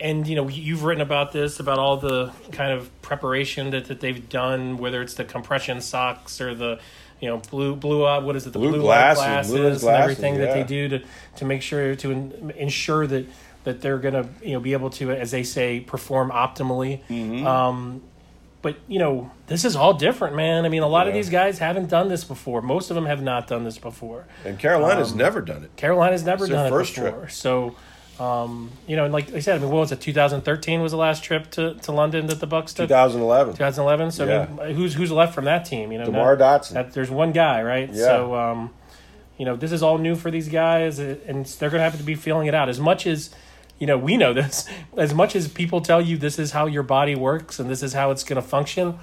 and 0.00 0.26
you 0.26 0.36
know 0.36 0.48
you've 0.48 0.82
written 0.84 1.00
about 1.02 1.32
this 1.32 1.60
about 1.60 1.78
all 1.78 1.96
the 1.98 2.32
kind 2.52 2.72
of 2.72 2.90
preparation 3.02 3.70
that, 3.70 3.86
that 3.86 4.00
they've 4.00 4.28
done 4.28 4.76
whether 4.78 5.00
it's 5.02 5.14
the 5.14 5.24
compression 5.24 5.80
socks 5.80 6.40
or 6.40 6.54
the 6.54 6.80
you 7.20 7.28
know 7.28 7.38
blue 7.50 7.76
blue 7.76 8.04
uh, 8.04 8.20
what 8.20 8.36
is 8.36 8.46
it 8.46 8.52
the 8.52 8.58
Blue 8.58 8.70
blue, 8.72 8.80
glasses, 8.80 9.22
glasses, 9.22 9.50
blue 9.52 9.62
lens 9.64 9.82
and 9.84 9.96
everything 9.96 10.34
glasses, 10.36 10.54
that 10.54 10.54
they 10.54 10.64
do 10.64 10.88
to 10.98 11.04
to 11.36 11.44
make 11.44 11.62
sure 11.62 11.94
to 11.96 12.10
ensure 12.56 13.06
that 13.06 13.26
that 13.64 13.80
they're 13.80 13.98
going 13.98 14.14
to 14.14 14.28
you 14.42 14.52
know 14.54 14.60
be 14.60 14.72
able 14.72 14.90
to 14.90 15.10
as 15.12 15.30
they 15.30 15.42
say 15.42 15.80
perform 15.80 16.30
optimally 16.30 17.00
Mm-hmm. 17.08 17.46
um 17.46 18.02
but 18.64 18.76
you 18.88 18.98
know 18.98 19.30
this 19.46 19.64
is 19.64 19.76
all 19.76 19.92
different 19.94 20.34
man. 20.34 20.64
I 20.64 20.68
mean 20.70 20.82
a 20.82 20.88
lot 20.88 21.06
of 21.06 21.14
these 21.14 21.28
guys 21.30 21.58
haven't 21.58 21.88
done 21.90 22.08
this 22.08 22.24
before. 22.24 22.62
Most 22.62 22.90
of 22.90 22.96
them 22.96 23.04
have 23.06 23.22
not 23.22 23.46
done 23.46 23.62
this 23.62 23.78
before. 23.78 24.24
And 24.44 24.58
Carolina's 24.58 25.14
never 25.14 25.40
done 25.40 25.62
it. 25.62 25.76
carolina's 25.76 26.24
never 26.24 26.44
It's 26.46 26.52
done 26.52 26.70
first 26.70 26.96
it 26.98 27.04
before. 27.04 27.20
Trip. 27.20 27.30
so 27.30 27.76
um, 28.18 28.70
you 28.86 28.96
know 28.96 29.04
and 29.04 29.12
like 29.12 29.34
i 29.34 29.40
said 29.40 29.56
i 29.56 29.58
mean 29.58 29.70
what 29.70 29.80
was 29.80 29.92
it 29.92 30.00
2013 30.00 30.80
was 30.80 30.92
the 30.92 30.98
last 30.98 31.22
trip 31.24 31.50
to, 31.50 31.74
to 31.74 31.90
london 31.92 32.26
that 32.28 32.40
the 32.40 32.46
bucks 32.46 32.72
took? 32.72 32.88
2011. 32.88 33.54
2011 33.54 34.10
so 34.12 34.24
I 34.24 34.66
mean, 34.66 34.76
who's 34.76 34.94
who's 34.94 35.10
left 35.12 35.34
from 35.34 35.44
that 35.44 35.64
team 35.66 35.92
you 35.92 35.98
know? 35.98 36.06
DeMar 36.06 36.36
not- 36.36 36.62
Dotson. 36.62 36.72
that- 36.74 36.92
there's 36.92 37.10
one 37.10 37.32
guy 37.32 37.62
right? 37.62 37.88
Yeah. 37.92 38.04
so 38.04 38.34
um, 38.34 38.70
you 39.36 39.44
know 39.44 39.56
this 39.56 39.72
is 39.72 39.82
all 39.82 39.98
new 39.98 40.14
for 40.14 40.30
these 40.30 40.48
guys 40.48 40.98
and 40.98 41.44
they're 41.44 41.70
going 41.70 41.80
to 41.80 41.90
have 41.90 41.98
to 41.98 42.04
be 42.04 42.14
feeling 42.14 42.46
it 42.46 42.54
out. 42.54 42.68
As 42.68 42.78
much 42.80 43.06
as 43.06 43.30
you 43.84 43.86
know 43.86 43.98
we 43.98 44.16
know 44.16 44.32
this 44.32 44.66
as 44.96 45.12
much 45.12 45.36
as 45.36 45.46
people 45.46 45.82
tell 45.82 46.00
you 46.00 46.16
this 46.16 46.38
is 46.38 46.52
how 46.52 46.64
your 46.64 46.82
body 46.82 47.14
works 47.14 47.58
and 47.58 47.68
this 47.68 47.82
is 47.82 47.92
how 47.92 48.10
it's 48.10 48.24
going 48.24 48.40
to 48.40 48.48
function 48.48 48.98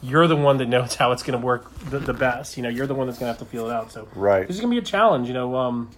you're 0.00 0.26
the 0.26 0.34
one 0.34 0.56
that 0.56 0.70
knows 0.70 0.94
how 1.02 1.12
it's 1.12 1.22
going 1.22 1.38
to 1.38 1.44
work 1.44 1.70
the, 1.90 1.98
the 1.98 2.14
best 2.14 2.56
you 2.56 2.62
know 2.62 2.70
you're 2.70 2.86
the 2.86 2.94
one 2.94 3.06
that's 3.06 3.18
going 3.18 3.30
to 3.30 3.38
have 3.38 3.46
to 3.46 3.54
feel 3.54 3.68
it 3.68 3.72
out 3.74 3.92
so 3.92 4.08
Right. 4.14 4.46
this 4.46 4.56
is 4.56 4.62
going 4.62 4.74
to 4.74 4.80
be 4.80 4.82
a 4.82 4.90
challenge 4.90 5.28
you 5.28 5.34
know 5.34 5.54
um, 5.54 5.90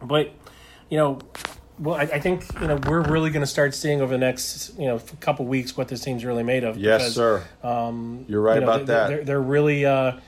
but 0.00 0.32
you 0.90 0.96
know 0.96 1.18
well 1.80 1.96
I, 1.96 2.02
I 2.02 2.20
think 2.20 2.44
you 2.60 2.68
know 2.68 2.76
we're 2.86 3.02
really 3.02 3.30
going 3.30 3.42
to 3.42 3.48
start 3.48 3.74
seeing 3.74 4.00
over 4.00 4.12
the 4.12 4.18
next 4.18 4.78
you 4.78 4.86
know 4.86 5.00
couple 5.18 5.44
weeks 5.46 5.76
what 5.76 5.88
this 5.88 6.02
team's 6.02 6.24
really 6.24 6.44
made 6.44 6.62
of 6.62 6.76
Yes, 6.76 7.00
because, 7.00 7.14
sir. 7.16 7.44
Um, 7.64 8.26
You're 8.28 8.42
right 8.42 8.54
you 8.54 8.60
know, 8.60 8.66
about 8.68 8.86
they're, 8.86 8.96
that. 8.96 9.08
They're, 9.08 9.24
they're 9.24 9.42
really. 9.42 9.84
Uh, 9.84 10.20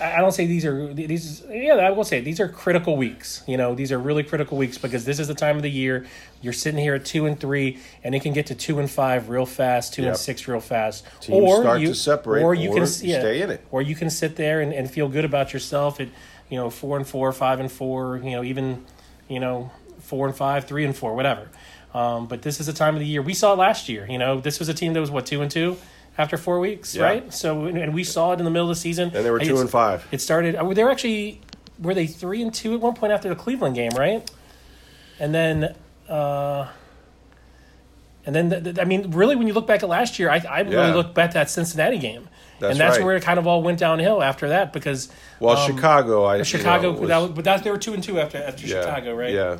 I 0.00 0.16
don't 0.16 0.32
say 0.32 0.46
these 0.46 0.64
are 0.64 0.92
these. 0.92 1.44
Yeah, 1.48 1.74
I 1.74 1.90
will 1.90 2.02
say 2.04 2.20
these 2.20 2.40
are 2.40 2.48
critical 2.48 2.96
weeks. 2.96 3.42
You 3.46 3.56
know, 3.56 3.74
these 3.76 3.92
are 3.92 3.98
really 3.98 4.24
critical 4.24 4.58
weeks 4.58 4.76
because 4.76 5.04
this 5.04 5.20
is 5.20 5.28
the 5.28 5.34
time 5.34 5.56
of 5.56 5.62
the 5.62 5.70
year 5.70 6.04
you're 6.42 6.52
sitting 6.52 6.80
here 6.80 6.94
at 6.94 7.04
two 7.04 7.26
and 7.26 7.38
three, 7.38 7.78
and 8.02 8.12
it 8.14 8.20
can 8.20 8.32
get 8.32 8.46
to 8.46 8.54
two 8.56 8.80
and 8.80 8.90
five 8.90 9.28
real 9.28 9.46
fast, 9.46 9.94
two 9.94 10.02
Yep. 10.02 10.08
and 10.10 10.18
six 10.18 10.48
real 10.48 10.58
fast. 10.60 11.04
Teams 11.20 11.48
start 11.60 11.80
to 11.80 11.94
separate, 11.94 12.42
or 12.42 12.54
you 12.54 12.74
yeah, 12.76 12.84
stay 12.84 13.40
in 13.40 13.50
it. 13.50 13.64
or 13.70 13.80
you 13.80 13.94
can 13.94 14.10
sit 14.10 14.34
there 14.34 14.60
and, 14.60 14.72
and 14.72 14.90
feel 14.90 15.08
good 15.08 15.24
about 15.24 15.52
yourself 15.52 16.00
at 16.00 16.08
you 16.50 16.56
know 16.56 16.70
four 16.70 16.96
and 16.96 17.06
four, 17.06 17.32
five 17.32 17.60
and 17.60 17.70
four. 17.70 18.18
You 18.18 18.32
know, 18.32 18.42
even 18.42 18.84
you 19.28 19.38
know 19.38 19.70
four 20.00 20.26
and 20.26 20.36
five, 20.36 20.64
three 20.64 20.84
and 20.84 20.96
four, 20.96 21.14
whatever. 21.14 21.48
Um, 21.94 22.26
but 22.26 22.42
this 22.42 22.58
is 22.60 22.66
the 22.66 22.72
time 22.72 22.94
of 22.94 23.00
the 23.00 23.06
year. 23.06 23.22
We 23.22 23.32
saw 23.34 23.54
last 23.54 23.88
year. 23.88 24.06
You 24.10 24.18
know, 24.18 24.40
this 24.40 24.58
was 24.58 24.68
a 24.68 24.74
team 24.74 24.92
that 24.94 25.00
was 25.00 25.10
what 25.10 25.24
two 25.26 25.40
and 25.40 25.50
two 25.50 25.76
after 26.18 26.36
four 26.36 26.58
weeks, 26.58 26.94
Yeah. 26.96 27.04
right? 27.04 27.32
So 27.32 27.64
and 27.66 27.94
we 27.94 28.02
saw 28.04 28.32
it 28.32 28.40
in 28.40 28.44
the 28.44 28.50
middle 28.50 28.68
of 28.68 28.76
the 28.76 28.80
season. 28.80 29.12
And 29.14 29.24
they 29.24 29.30
were 29.30 29.38
two 29.38 29.58
and 29.60 29.70
five. 29.70 30.06
It 30.10 30.20
started. 30.20 30.56
uh, 30.56 30.64
They 30.74 30.84
were 30.84 30.90
actually 30.90 31.40
were 31.80 31.94
they 31.94 32.06
three 32.08 32.42
and 32.42 32.52
two 32.52 32.74
at 32.74 32.80
one 32.80 32.94
point 32.94 33.12
after 33.12 33.28
the 33.28 33.36
Cleveland 33.36 33.76
game, 33.76 33.92
right? 33.96 34.28
And 35.20 35.32
then. 35.34 35.74
Uh, 36.08 36.66
and 38.26 38.34
then, 38.34 38.50
th- 38.50 38.64
th- 38.64 38.78
I 38.78 38.84
mean, 38.84 39.10
really, 39.12 39.36
when 39.36 39.46
you 39.46 39.54
look 39.54 39.66
back 39.66 39.82
at 39.82 39.88
last 39.88 40.18
year, 40.18 40.28
I, 40.28 40.42
I 40.50 40.60
really 40.60 40.74
Yeah. 40.76 40.94
look 40.94 41.14
back 41.14 41.28
at 41.28 41.34
that 41.34 41.50
Cincinnati 41.50 41.96
game, 41.98 42.28
That's 42.60 42.72
and 42.72 42.80
that's 42.80 42.98
right. 42.98 43.04
where 43.06 43.16
it 43.16 43.22
kind 43.22 43.38
of 43.38 43.46
all 43.46 43.62
went 43.62 43.78
downhill 43.78 44.22
after 44.22 44.48
that 44.50 44.70
because 44.72 45.08
Well, 45.40 45.56
um, 45.56 45.66
Chicago, 45.66 46.26
I 46.26 46.42
Chicago, 46.42 46.88
you 46.88 46.92
know, 46.94 47.00
was- 47.00 47.08
that 47.08 47.18
was, 47.22 47.30
but 47.30 47.44
that, 47.44 47.64
they 47.64 47.70
were 47.70 47.78
two 47.78 47.94
and 47.94 48.02
two 48.02 48.20
after 48.20 48.36
after 48.38 48.66
yeah, 48.66 48.82
Chicago, 48.82 49.14
right? 49.14 49.32
Yeah. 49.32 49.56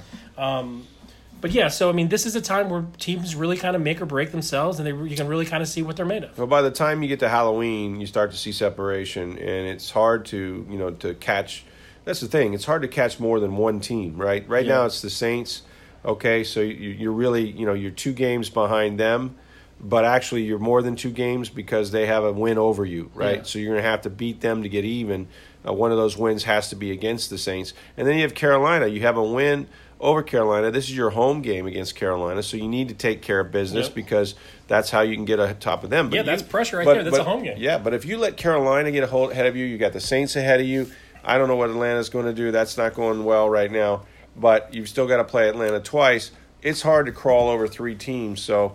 But 1.40 1.52
yeah, 1.52 1.68
so 1.68 1.88
I 1.88 1.92
mean, 1.92 2.08
this 2.08 2.26
is 2.26 2.34
a 2.34 2.40
time 2.40 2.68
where 2.68 2.84
teams 2.98 3.34
really 3.36 3.56
kind 3.56 3.76
of 3.76 3.82
make 3.82 4.00
or 4.00 4.06
break 4.06 4.32
themselves, 4.32 4.78
and 4.80 4.86
they 4.86 5.08
you 5.08 5.16
can 5.16 5.28
really 5.28 5.46
kind 5.46 5.62
of 5.62 5.68
see 5.68 5.82
what 5.82 5.96
they're 5.96 6.06
made 6.06 6.24
of. 6.24 6.36
Well, 6.36 6.46
by 6.48 6.62
the 6.62 6.70
time 6.70 7.02
you 7.02 7.08
get 7.08 7.20
to 7.20 7.28
Halloween, 7.28 8.00
you 8.00 8.06
start 8.06 8.32
to 8.32 8.36
see 8.36 8.50
separation, 8.52 9.32
and 9.38 9.68
it's 9.68 9.90
hard 9.90 10.24
to 10.26 10.66
you 10.68 10.78
know 10.78 10.90
to 10.90 11.14
catch. 11.14 11.64
That's 12.04 12.20
the 12.20 12.26
thing; 12.28 12.54
it's 12.54 12.64
hard 12.64 12.82
to 12.82 12.88
catch 12.88 13.20
more 13.20 13.38
than 13.38 13.56
one 13.56 13.80
team, 13.80 14.16
right? 14.16 14.48
Right 14.48 14.66
Yeah. 14.66 14.76
now, 14.76 14.86
it's 14.86 15.00
the 15.00 15.10
Saints. 15.10 15.62
Okay, 16.04 16.42
so 16.44 16.60
you, 16.60 16.90
you're 16.90 17.12
really 17.12 17.48
you 17.50 17.66
know 17.66 17.74
you're 17.74 17.90
two 17.90 18.12
games 18.12 18.50
behind 18.50 18.98
them, 18.98 19.36
but 19.80 20.04
actually 20.04 20.42
you're 20.42 20.58
more 20.58 20.82
than 20.82 20.96
two 20.96 21.10
games 21.10 21.48
because 21.50 21.90
they 21.92 22.06
have 22.06 22.24
a 22.24 22.32
win 22.32 22.58
over 22.58 22.84
you, 22.84 23.10
right? 23.14 23.38
Yeah. 23.38 23.42
So 23.44 23.58
you're 23.58 23.72
going 23.74 23.82
to 23.82 23.88
have 23.88 24.02
to 24.02 24.10
beat 24.10 24.40
them 24.40 24.62
to 24.62 24.68
get 24.68 24.84
even. 24.84 25.28
Uh, 25.66 25.72
one 25.72 25.90
of 25.90 25.98
those 25.98 26.16
wins 26.16 26.44
has 26.44 26.70
to 26.70 26.76
be 26.76 26.92
against 26.92 27.30
the 27.30 27.38
Saints, 27.38 27.74
and 27.96 28.06
then 28.06 28.16
you 28.16 28.22
have 28.22 28.34
Carolina. 28.34 28.86
You 28.86 29.00
have 29.02 29.16
a 29.16 29.22
win 29.24 29.68
over 30.00 30.22
Carolina. 30.22 30.70
This 30.70 30.84
is 30.84 30.96
your 30.96 31.10
home 31.10 31.42
game 31.42 31.66
against 31.66 31.94
Carolina, 31.96 32.42
so 32.42 32.56
you 32.56 32.68
need 32.68 32.88
to 32.88 32.94
take 32.94 33.20
care 33.22 33.40
of 33.40 33.50
business 33.50 33.86
Yep. 33.86 33.94
because 33.94 34.34
that's 34.68 34.90
how 34.90 35.00
you 35.00 35.14
can 35.16 35.24
get 35.24 35.40
on 35.40 35.56
top 35.56 35.82
of 35.84 35.90
them. 35.90 36.08
But 36.10 36.16
Yeah, 36.16 36.20
you- 36.22 36.26
that's 36.26 36.42
pressure 36.42 36.76
right 36.78 36.84
but- 36.84 36.94
there. 36.94 37.04
That's 37.04 37.18
but- 37.18 37.26
a 37.26 37.28
home 37.30 37.42
game. 37.42 37.56
Yeah, 37.58 37.78
but 37.78 37.94
if 37.94 38.04
you 38.04 38.18
let 38.18 38.36
Carolina 38.36 38.90
get 38.90 39.02
a 39.04 39.08
hold 39.08 39.32
ahead 39.32 39.46
of 39.46 39.56
you, 39.56 39.64
you 39.64 39.78
got 39.78 39.92
the 39.92 40.00
Saints 40.00 40.36
ahead 40.36 40.60
of 40.60 40.66
you. 40.66 40.86
I 41.24 41.36
don't 41.36 41.48
know 41.48 41.56
what 41.56 41.68
Atlanta's 41.70 42.08
going 42.10 42.26
to 42.26 42.32
do. 42.32 42.50
That's 42.52 42.76
not 42.78 42.94
going 42.94 43.24
well 43.24 43.50
right 43.50 43.70
now. 43.70 44.02
But 44.36 44.72
you've 44.72 44.88
still 44.88 45.06
got 45.08 45.16
to 45.16 45.24
play 45.24 45.48
Atlanta 45.48 45.80
twice. 45.80 46.30
It's 46.62 46.82
hard 46.82 47.06
to 47.06 47.12
crawl 47.12 47.48
over 47.48 47.66
three 47.66 47.96
teams. 47.96 48.40
So 48.40 48.74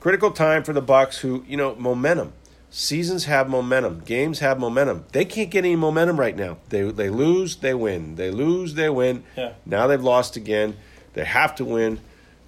critical 0.00 0.30
time 0.30 0.64
for 0.64 0.72
the 0.72 0.80
Bucks, 0.80 1.18
who 1.18 1.44
you 1.46 1.56
know 1.58 1.74
momentum. 1.78 2.32
Seasons 2.74 3.26
have 3.26 3.50
momentum. 3.50 4.00
Games 4.00 4.38
have 4.38 4.58
momentum. 4.58 5.04
They 5.12 5.26
can't 5.26 5.50
get 5.50 5.58
any 5.58 5.76
momentum 5.76 6.18
right 6.18 6.34
now. 6.34 6.56
They 6.70 6.82
they 6.90 7.10
lose, 7.10 7.56
they 7.56 7.74
win. 7.74 8.14
They 8.14 8.30
lose, 8.30 8.72
they 8.74 8.88
win. 8.88 9.24
Yeah. 9.36 9.52
Now 9.66 9.86
they've 9.86 10.02
lost 10.02 10.36
again. 10.36 10.78
They 11.12 11.24
have 11.26 11.54
to 11.56 11.66
win 11.66 12.00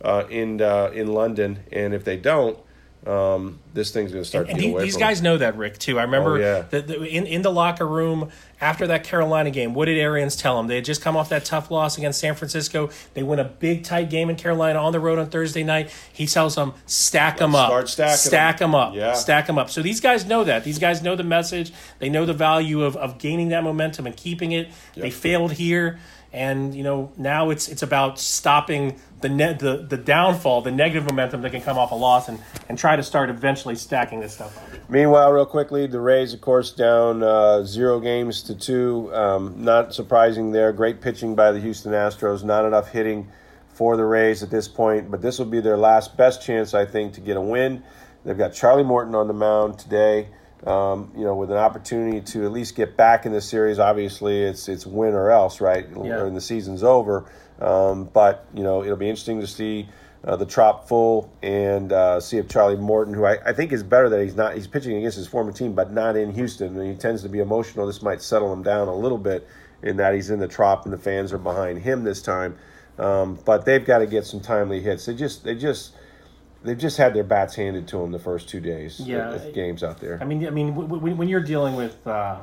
uh, 0.03 0.25
in 0.31 0.63
uh, 0.63 0.91
in 0.95 1.09
London, 1.09 1.61
and 1.71 1.93
if 1.93 2.05
they 2.05 2.17
don't, 2.17 2.59
um, 3.07 3.59
this 3.75 3.91
thing's 3.91 4.13
going 4.13 4.23
to 4.23 4.29
start 4.29 4.49
And 4.49 4.59
to 4.59 4.69
away 4.71 4.85
these 4.85 4.97
guys 4.97 5.21
know 5.21 5.37
that, 5.37 5.57
Rick, 5.57 5.79
too. 5.79 5.99
I 5.99 6.03
remember 6.05 6.37
Oh, 6.37 6.41
yeah. 6.41 6.65
that 6.71 6.87
the, 6.87 7.05
in, 7.05 7.27
in 7.27 7.43
the 7.43 7.51
locker 7.53 7.87
room 7.87 8.31
after 8.61 8.87
that 8.87 9.05
Carolina 9.05 9.51
game, 9.51 9.75
what 9.75 9.87
did 9.87 9.99
Arians 9.99 10.37
tell 10.37 10.57
them? 10.57 10.69
They 10.69 10.77
had 10.77 10.85
just 10.87 11.03
come 11.03 11.17
off 11.17 11.29
that 11.29 11.45
tough 11.45 11.71
loss 11.71 11.99
against 11.99 12.19
San 12.21 12.35
Francisco. 12.35 12.89
They 13.13 13.23
win 13.23 13.39
a 13.41 13.45
big, 13.45 13.85
tight 13.85 14.09
game 14.09 14.31
in 14.31 14.37
Carolina 14.37 14.79
on 14.79 14.93
the 14.93 15.01
road 15.01 15.19
on 15.19 15.29
Thursday 15.29 15.65
night. 15.65 15.91
He 16.13 16.27
tells 16.27 16.55
them, 16.55 16.73
stack 16.87 17.37
them 17.37 17.55
up. 17.55 17.89
Start. 17.89 18.19
Stack 18.19 18.59
them 18.59 18.75
up. 18.75 18.95
Yeah. 18.95 19.13
Stack 19.13 19.47
them 19.49 19.59
up. 19.59 19.69
So 19.71 19.83
these 19.83 20.01
guys 20.01 20.25
know 20.25 20.45
that. 20.45 20.65
These 20.65 20.79
guys 20.79 21.03
know 21.03 21.15
the 21.15 21.25
message. 21.25 21.73
They 21.99 22.09
know 22.09 22.25
the 22.25 22.33
value 22.33 22.83
of, 22.85 22.97
of 22.97 23.19
gaining 23.19 23.49
that 23.51 23.63
momentum 23.65 24.07
and 24.07 24.17
keeping 24.17 24.53
it. 24.53 24.71
They 24.97 25.11
failed 25.11 25.53
here. 25.53 25.99
And 26.35 26.75
you 26.75 26.83
know 26.83 27.13
now 27.17 27.51
it's 27.51 27.69
it's 27.69 27.83
about 27.83 28.19
stopping 28.19 29.01
the 29.21 29.29
the 29.29 29.87
the 29.89 29.97
downfall, 29.97 30.63
the 30.63 30.73
negative 30.73 31.09
momentum 31.09 31.43
that 31.43 31.51
can 31.51 31.63
come 31.63 31.79
off 31.79 31.93
a 31.93 31.95
loss, 31.95 32.29
and, 32.29 32.41
and 32.69 32.77
try 32.77 32.97
to 32.97 33.03
start 33.03 33.31
eventually 33.31 33.77
stacking 33.77 34.21
this 34.21 34.35
stuff 34.35 34.59
up. 34.59 34.91
Meanwhile, 34.91 35.33
real 35.33 35.47
quickly, 35.47 35.87
the 35.87 36.01
Rays, 36.01 36.35
of 36.35 36.41
course, 36.41 36.73
down 36.73 37.23
uh, 37.23 37.63
zero 37.65 38.01
games 38.01 38.43
to 38.43 38.55
two. 38.55 39.15
Um, 39.15 39.65
not 39.65 39.95
surprising 39.95 40.51
there. 40.51 40.73
Great 40.73 41.01
pitching 41.01 41.37
by 41.37 41.53
the 41.53 41.61
Houston 41.61 41.93
Astros. 41.93 42.43
Not 42.43 42.65
enough 42.65 42.91
hitting 42.91 43.29
for 43.69 43.97
the 43.97 44.05
Rays 44.05 44.43
at 44.43 44.51
this 44.51 44.69
point, 44.69 45.11
but 45.11 45.23
this 45.23 45.39
will 45.39 45.47
be 45.47 45.61
their 45.61 45.77
last 45.77 46.17
best 46.17 46.43
chance, 46.43 46.75
I 46.75 46.85
think, 46.85 47.15
to 47.15 47.21
get 47.21 47.37
a 47.37 47.41
win. 47.41 47.83
They've 48.25 48.37
got 48.37 48.55
Charlie 48.55 48.85
Morton 48.85 49.15
on 49.15 49.29
the 49.29 49.35
mound 49.35 49.79
today. 49.79 50.29
Um, 50.67 51.13
you 51.15 51.25
know, 51.25 51.35
with 51.35 51.51
an 51.51 51.59
opportunity 51.59 52.23
to 52.33 52.47
at 52.47 52.53
least 52.53 52.75
get 52.75 52.97
back 52.97 53.27
in 53.27 53.33
the 53.33 53.41
series. 53.43 53.79
Obviously, 53.79 54.43
it's 54.43 54.69
it's 54.69 54.87
win 54.87 55.13
or 55.13 55.31
else, 55.31 55.61
right? 55.61 55.87
Yeah. 55.91 56.23
When 56.23 56.33
the 56.33 56.41
season's 56.41 56.83
over. 56.83 57.31
Um, 57.61 58.05
but 58.05 58.47
you 58.55 58.63
know, 58.63 58.83
it'll 58.83 58.97
be 58.97 59.09
interesting 59.09 59.41
to 59.41 59.47
see 59.47 59.89
uh, 60.25 60.37
the 60.37 60.47
Trop 60.47 60.89
full 60.89 61.31
and 61.43 61.93
uh, 61.93 62.19
see 62.19 62.39
if 62.39 62.49
Charlie 62.49 62.77
Morton, 62.77 63.13
who 63.13 63.25
I, 63.25 63.39
I 63.45 63.53
think 63.53 63.73
is 63.73 63.83
better 63.83 64.09
that 64.09 64.23
he's 64.23 64.37
not 64.37 64.55
he's 64.55 64.67
pitching 64.67 64.97
against 64.97 65.19
his 65.19 65.27
former 65.27 65.53
team, 65.53 65.75
but 65.75 65.93
not 65.93 66.17
in 66.17 66.33
Houston, 66.33 66.79
and 66.79 66.91
he 66.91 66.97
tends 66.97 67.23
to 67.23 67.29
be 67.29 67.41
emotional. 67.41 67.87
This 67.87 68.03
might 68.03 68.23
settle 68.23 68.53
him 68.53 68.63
down 68.63 68.89
a 68.89 68.97
little 68.97 69.19
bit 69.19 69.47
in 69.83 69.99
that 69.99 70.15
he's 70.15 70.31
in 70.31 70.39
the 70.39 70.49
Trop 70.49 70.85
and 70.85 70.93
the 70.93 70.99
fans 70.99 71.33
are 71.33 71.39
behind 71.39 71.79
him 71.81 72.05
this 72.05 72.23
time. 72.23 72.57
Um, 72.99 73.39
but 73.45 73.65
they've 73.65 73.85
got 73.85 73.99
to 73.99 74.07
get 74.07 74.25
some 74.25 74.41
timely 74.41 74.81
hits. 74.81 75.07
They 75.07 75.15
just 75.15 75.45
they 75.45 75.55
just 75.55 75.95
they've 76.65 76.79
just 76.79 76.97
had 76.97 77.15
their 77.15 77.25
bats 77.25 77.55
handed 77.55 77.87
to 77.89 77.99
them 77.99 78.11
the 78.13 78.19
first 78.19 78.49
two 78.49 78.61
days. 78.61 78.99
Yeah. 79.01 79.31
of 79.35 79.53
games 79.55 79.83
out 79.85 80.01
there. 80.01 80.19
I 80.21 80.25
mean, 80.25 80.47
I 80.47 80.51
mean, 80.51 80.71
w- 80.71 80.89
w- 80.89 81.15
when 81.15 81.29
you're 81.29 81.43
dealing 81.43 81.77
with, 81.77 82.05
uh, 82.07 82.39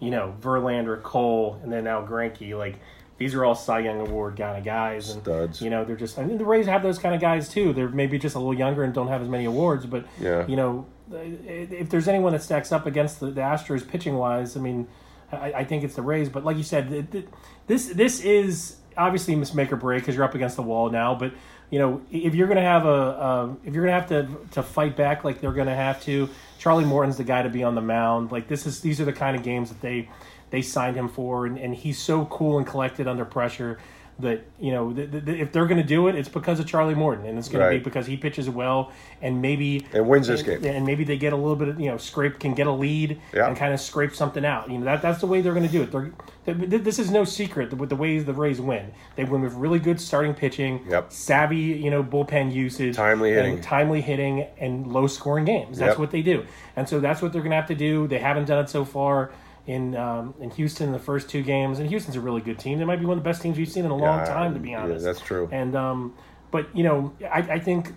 you 0.00 0.10
know, 0.10 0.34
Verlander, 0.40 1.02
Cole, 1.02 1.58
and 1.62 1.72
then 1.72 1.84
now 1.84 2.04
Greinke, 2.04 2.56
like 2.58 2.78
these 3.18 3.34
are 3.34 3.44
all 3.44 3.54
Cy 3.54 3.78
Young 3.80 4.00
Award 4.06 4.36
kind 4.36 4.58
of 4.58 4.64
guys, 4.64 5.10
and 5.10 5.22
Studs. 5.22 5.62
you 5.62 5.70
know, 5.70 5.84
they're 5.84 5.96
just. 5.96 6.18
I 6.18 6.24
mean, 6.24 6.36
the 6.38 6.44
Rays 6.44 6.66
have 6.66 6.82
those 6.82 6.98
kind 6.98 7.14
of 7.14 7.20
guys 7.20 7.48
too. 7.48 7.72
They're 7.72 7.88
maybe 7.88 8.18
just 8.18 8.34
a 8.36 8.38
little 8.38 8.52
younger 8.52 8.82
and 8.82 8.92
don't 8.92 9.08
have 9.08 9.22
as 9.22 9.28
many 9.28 9.46
awards, 9.46 9.86
but 9.86 10.04
Yeah. 10.20 10.46
you 10.46 10.56
know, 10.56 10.84
if 11.10 11.88
there's 11.88 12.08
anyone 12.08 12.32
that 12.32 12.42
stacks 12.42 12.72
up 12.72 12.84
against 12.84 13.20
the, 13.20 13.26
the 13.30 13.40
Astros 13.40 13.86
pitching 13.88 14.16
wise, 14.16 14.56
I 14.56 14.60
mean, 14.60 14.86
I, 15.32 15.52
I 15.52 15.64
think 15.64 15.84
it's 15.84 15.94
the 15.94 16.02
Rays. 16.02 16.28
But 16.28 16.44
like 16.44 16.56
you 16.56 16.62
said, 16.62 16.90
th- 16.90 17.10
th- 17.10 17.26
this 17.68 17.86
this 17.86 18.20
is 18.20 18.76
obviously 18.98 19.34
miss 19.34 19.54
make 19.54 19.72
or 19.72 19.76
break 19.76 20.02
because 20.02 20.14
you're 20.16 20.24
up 20.24 20.34
against 20.34 20.56
the 20.56 20.62
wall 20.62 20.90
now. 20.90 21.14
But 21.14 21.32
you 21.70 21.78
know, 21.78 22.00
if 22.10 22.34
you're 22.34 22.48
gonna 22.48 22.60
have 22.62 22.86
a, 22.86 22.88
a 22.88 23.56
if 23.64 23.74
you're 23.74 23.84
gonna 23.84 23.98
have 23.98 24.08
to 24.08 24.28
to 24.52 24.62
fight 24.62 24.96
back 24.96 25.24
like 25.24 25.40
they're 25.40 25.52
gonna 25.52 25.74
have 25.74 26.02
to, 26.04 26.28
Charlie 26.58 26.84
Morton's 26.84 27.16
the 27.16 27.24
guy 27.24 27.42
to 27.42 27.48
be 27.48 27.64
on 27.64 27.74
the 27.74 27.80
mound. 27.80 28.32
Like 28.32 28.48
this 28.48 28.66
is 28.66 28.80
these 28.80 29.00
are 29.00 29.04
the 29.04 29.12
kind 29.12 29.36
of 29.36 29.42
games 29.42 29.68
that 29.70 29.80
they 29.80 30.08
they 30.50 30.62
signed 30.62 30.96
him 30.96 31.08
for, 31.08 31.46
and, 31.46 31.58
and 31.58 31.74
he's 31.74 31.98
so 31.98 32.24
cool 32.26 32.58
and 32.58 32.66
collected 32.66 33.08
under 33.08 33.24
pressure 33.24 33.78
that 34.18 34.44
you 34.58 34.72
know 34.72 34.92
th- 34.94 35.10
th- 35.10 35.28
if 35.28 35.52
they're 35.52 35.66
going 35.66 35.80
to 35.80 35.86
do 35.86 36.08
it, 36.08 36.14
it's 36.14 36.28
because 36.28 36.58
of 36.58 36.66
Charlie 36.66 36.94
Morton, 36.94 37.26
and 37.26 37.38
it's 37.38 37.48
going 37.48 37.62
to 37.64 37.78
be 37.78 37.84
because 37.84 38.06
he 38.06 38.16
pitches 38.16 38.48
well, 38.48 38.90
and 39.20 39.42
maybe 39.42 39.86
And 39.92 40.08
wins 40.08 40.26
this 40.28 40.40
and, 40.42 40.62
game. 40.62 40.74
and 40.74 40.86
maybe 40.86 41.04
they 41.04 41.18
get 41.18 41.34
a 41.34 41.36
little 41.36 41.56
bit 41.56 41.68
of 41.68 41.78
you 41.78 41.90
know 41.90 41.98
scrape 41.98 42.38
can 42.38 42.54
get 42.54 42.66
a 42.66 42.72
lead 42.72 43.20
Yeah. 43.34 43.46
and 43.48 43.56
kind 43.56 43.74
of 43.74 43.80
scrape 43.80 44.14
something 44.14 44.44
out. 44.44 44.70
You 44.70 44.78
know 44.78 44.84
that 44.86 45.02
that's 45.02 45.20
the 45.20 45.26
way 45.26 45.42
they're 45.42 45.52
going 45.54 45.66
to 45.66 45.72
do 45.72 45.82
it. 45.82 45.92
They're, 45.92 46.10
th- 46.56 46.70
th- 46.70 46.82
this 46.82 46.98
is 46.98 47.10
no 47.10 47.24
secret 47.24 47.74
with 47.74 47.90
the 47.90 47.96
ways 47.96 48.24
the 48.24 48.32
Rays 48.32 48.60
win. 48.60 48.90
They 49.16 49.24
win 49.24 49.42
with 49.42 49.52
really 49.52 49.78
good 49.78 50.00
starting 50.00 50.32
pitching, 50.32 50.86
Yep. 50.88 51.12
savvy 51.12 51.56
you 51.58 51.90
know 51.90 52.02
bullpen 52.02 52.54
usage, 52.54 52.96
Timely 52.96 53.32
and 53.34 53.44
hitting. 53.46 53.60
timely 53.60 54.00
hitting, 54.00 54.46
and 54.58 54.86
low 54.86 55.06
scoring 55.08 55.44
games. 55.44 55.76
That's 55.78 55.90
Yep. 55.90 55.98
what 55.98 56.10
they 56.10 56.22
do, 56.22 56.46
and 56.74 56.88
so 56.88 57.00
that's 57.00 57.20
what 57.20 57.32
they're 57.34 57.42
going 57.42 57.50
to 57.50 57.56
have 57.56 57.66
to 57.68 57.74
do. 57.74 58.06
They 58.06 58.18
haven't 58.18 58.46
done 58.46 58.64
it 58.64 58.70
so 58.70 58.84
far. 58.86 59.30
In 59.66 59.96
um, 59.96 60.34
in 60.40 60.50
Houston, 60.50 60.92
the 60.92 60.98
first 60.98 61.28
two 61.28 61.42
games, 61.42 61.80
and 61.80 61.88
Houston's 61.88 62.14
a 62.14 62.20
really 62.20 62.40
good 62.40 62.58
team. 62.58 62.78
They 62.78 62.84
might 62.84 63.00
be 63.00 63.04
one 63.06 63.18
of 63.18 63.24
the 63.24 63.28
best 63.28 63.42
teams 63.42 63.58
we've 63.58 63.68
seen 63.68 63.84
in 63.84 63.90
a 63.90 63.96
long 63.96 64.20
Yeah, 64.20 64.24
time, 64.26 64.54
to 64.54 64.60
be 64.60 64.74
honest. 64.74 65.04
yeah, 65.04 65.12
that's 65.12 65.20
true. 65.20 65.48
And 65.50 65.74
um, 65.74 66.14
but 66.52 66.74
you 66.76 66.84
know, 66.84 67.12
I, 67.24 67.38
I 67.40 67.58
think 67.58 67.92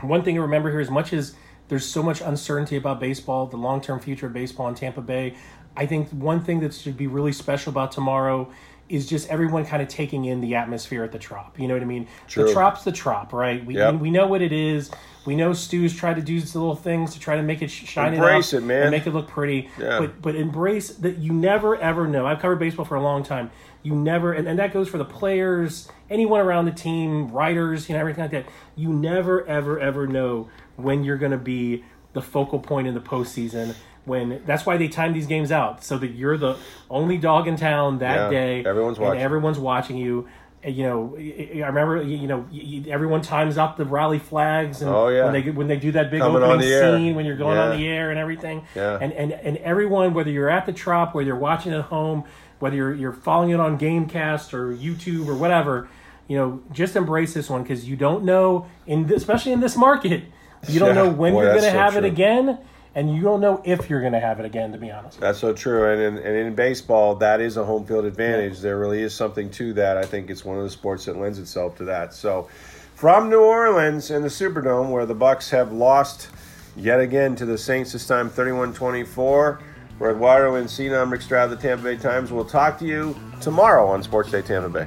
one 0.00 0.22
thing 0.22 0.36
to 0.36 0.42
remember 0.42 0.70
here, 0.70 0.78
as 0.78 0.90
much 0.90 1.12
as 1.12 1.34
there's 1.68 1.84
so 1.84 2.02
much 2.04 2.20
uncertainty 2.20 2.76
about 2.76 3.00
baseball, 3.00 3.46
the 3.46 3.56
long 3.56 3.80
term 3.80 3.98
future 3.98 4.26
of 4.26 4.32
baseball 4.32 4.68
in 4.68 4.76
Tampa 4.76 5.00
Bay, 5.00 5.34
I 5.76 5.86
think 5.86 6.08
one 6.10 6.42
thing 6.44 6.60
that 6.60 6.72
should 6.72 6.96
be 6.96 7.08
really 7.08 7.32
special 7.32 7.70
about 7.70 7.90
tomorrow 7.90 8.48
is 8.88 9.06
just 9.06 9.28
everyone 9.28 9.66
kind 9.66 9.82
of 9.82 9.88
taking 9.88 10.24
in 10.26 10.40
the 10.40 10.54
atmosphere 10.54 11.02
at 11.04 11.12
the 11.12 11.18
Trop. 11.18 11.58
You 11.58 11.68
know 11.68 11.74
what 11.74 11.82
I 11.82 11.86
mean? 11.86 12.06
True. 12.28 12.46
The 12.46 12.52
Trop's 12.52 12.84
the 12.84 12.92
Trop, 12.92 13.32
right? 13.32 13.64
We, 13.64 13.76
Yep. 13.76 13.96
we, 13.96 14.10
know 14.10 14.26
what 14.26 14.42
it 14.42 14.52
is. 14.52 14.90
We 15.24 15.34
know 15.34 15.52
Stu's 15.52 15.94
tried 15.94 16.16
to 16.16 16.22
do 16.22 16.38
these 16.38 16.54
little 16.54 16.76
things 16.76 17.14
to 17.14 17.20
try 17.20 17.36
to 17.36 17.42
make 17.42 17.62
it 17.62 17.68
shine 17.68 18.14
Embrace 18.14 18.52
it 18.52 18.58
up 18.58 18.62
it, 18.62 18.66
man. 18.66 18.82
and 18.82 18.90
make 18.92 19.06
it 19.06 19.12
look 19.12 19.28
pretty. 19.28 19.68
Yeah. 19.78 19.98
But 19.98 20.22
but 20.22 20.36
embrace 20.36 20.90
that 20.90 21.18
you 21.18 21.32
never 21.32 21.76
ever 21.76 22.06
know. 22.06 22.26
I've 22.26 22.38
covered 22.38 22.60
baseball 22.60 22.84
for 22.84 22.94
a 22.94 23.02
long 23.02 23.24
time. 23.24 23.50
You 23.82 23.94
never, 23.94 24.32
and, 24.32 24.48
and 24.48 24.58
that 24.58 24.72
goes 24.72 24.88
for 24.88 24.98
the 24.98 25.04
players, 25.04 25.88
anyone 26.10 26.40
around 26.40 26.64
the 26.64 26.72
team, 26.72 27.30
writers, 27.30 27.88
you 27.88 27.94
know, 27.94 28.00
everything 28.00 28.22
like 28.22 28.30
that. 28.32 28.46
You 28.76 28.90
never 28.92 29.44
ever 29.46 29.80
ever 29.80 30.06
know 30.06 30.48
when 30.76 31.02
you're 31.04 31.18
going 31.18 31.32
to 31.32 31.38
be 31.38 31.84
the 32.12 32.22
focal 32.22 32.58
point 32.60 32.86
in 32.86 32.94
the 32.94 33.00
postseason. 33.00 33.74
When 34.06 34.40
that's 34.46 34.64
why 34.64 34.76
they 34.78 34.88
time 34.88 35.12
these 35.12 35.26
games 35.26 35.50
out 35.52 35.84
so 35.84 35.98
that 35.98 36.12
you're 36.12 36.38
the 36.38 36.56
only 36.88 37.18
dog 37.18 37.46
in 37.48 37.56
town 37.56 37.98
that 37.98 38.30
Yeah, 38.32 38.38
day. 38.38 38.64
everyone's 38.64 38.96
and 38.98 39.06
watching. 39.08 39.20
everyone's 39.22 39.58
watching 39.58 39.96
you. 39.98 40.26
And, 40.62 40.74
You 40.74 40.84
know, 40.84 41.16
I 41.18 41.66
remember. 41.66 42.02
You 42.02 42.26
know, 42.28 42.46
everyone 42.88 43.20
times 43.22 43.58
out 43.58 43.76
the 43.76 43.84
rally 43.84 44.18
flags, 44.20 44.80
and 44.80 44.90
Oh, 44.90 45.08
yeah. 45.08 45.24
when 45.24 45.32
they 45.32 45.50
when 45.50 45.66
they 45.68 45.76
do 45.76 45.92
that 45.92 46.10
big 46.10 46.20
Coming 46.20 46.42
opening 46.42 46.68
scene 46.68 47.14
when 47.16 47.26
you're 47.26 47.36
going 47.36 47.58
on 47.58 47.76
the 47.76 47.86
air 47.86 48.10
and 48.10 48.18
everything. 48.18 48.62
Yeah. 48.76 48.96
And 49.00 49.12
and 49.12 49.32
and 49.32 49.56
everyone, 49.58 50.14
whether 50.14 50.30
you're 50.30 50.48
at 50.50 50.66
the 50.66 50.72
Trop, 50.72 51.14
whether 51.14 51.26
you're 51.26 51.36
watching 51.36 51.72
at 51.72 51.82
home, 51.82 52.24
whether 52.60 52.74
you're 52.76 52.94
you're 52.94 53.12
following 53.12 53.50
it 53.50 53.60
on 53.60 53.76
GameCast 53.78 54.54
or 54.54 54.72
YouTube 54.72 55.26
or 55.28 55.34
whatever, 55.34 55.88
you 56.28 56.36
know, 56.38 56.60
just 56.72 56.94
embrace 56.96 57.34
this 57.34 57.50
one 57.50 57.62
because 57.62 57.88
you 57.88 57.96
don't 57.96 58.24
know 58.24 58.66
in 58.86 59.12
especially 59.12 59.52
in 59.52 59.60
this 59.60 59.76
market, 59.76 60.22
you 60.68 60.78
don't 60.80 60.88
Yeah. 60.96 61.02
know 61.02 61.08
when 61.10 61.32
Boy, 61.34 61.42
you're 61.42 61.50
going 61.52 61.64
to 61.64 61.70
so 61.70 61.76
have 61.78 61.96
it 61.96 62.04
again, 62.04 62.58
and 62.96 63.14
you 63.14 63.20
don't 63.20 63.42
know 63.42 63.60
if 63.62 63.90
you're 63.90 64.00
going 64.00 64.14
to 64.14 64.20
have 64.20 64.40
it 64.40 64.46
again. 64.46 64.72
To 64.72 64.78
be 64.78 64.90
honest. 64.90 65.20
That's 65.20 65.38
so 65.38 65.52
true. 65.52 65.92
And 65.92 66.00
in, 66.00 66.16
and 66.16 66.36
in 66.36 66.54
baseball, 66.54 67.14
that 67.16 67.40
is 67.40 67.56
a 67.56 67.64
home 67.64 67.86
field 67.86 68.06
advantage. 68.06 68.58
There 68.58 68.78
really 68.78 69.02
is 69.02 69.14
something 69.14 69.50
to 69.50 69.74
that. 69.74 69.96
I 69.96 70.04
think 70.04 70.30
it's 70.30 70.44
one 70.44 70.56
of 70.56 70.64
the 70.64 70.70
sports 70.70 71.04
that 71.04 71.16
lends 71.16 71.38
itself 71.38 71.76
to 71.76 71.84
that. 71.84 72.14
So, 72.14 72.48
from 72.96 73.28
New 73.28 73.42
Orleans 73.42 74.10
and 74.10 74.24
the 74.24 74.30
Superdome, 74.30 74.90
where 74.90 75.04
the 75.04 75.14
Bucks 75.14 75.50
have 75.50 75.70
lost 75.70 76.30
yet 76.74 76.98
again 76.98 77.36
to 77.36 77.44
the 77.44 77.58
Saints 77.58 77.92
this 77.92 78.06
time 78.06 78.30
31-24, 78.30 79.60
we're 79.98 80.10
Eduardo 80.10 80.54
Encina. 80.54 81.02
I'm 81.02 81.12
Rick 81.12 81.22
Stroud 81.22 81.52
of 81.52 81.60
the 81.60 81.68
Tampa 81.68 81.84
Bay 81.84 81.96
Times. 81.96 82.32
We'll 82.32 82.46
talk 82.46 82.78
to 82.78 82.86
you 82.86 83.14
tomorrow 83.42 83.86
on 83.86 84.02
Sports 84.02 84.30
Day 84.30 84.40
Tampa 84.40 84.70
Bay. 84.70 84.86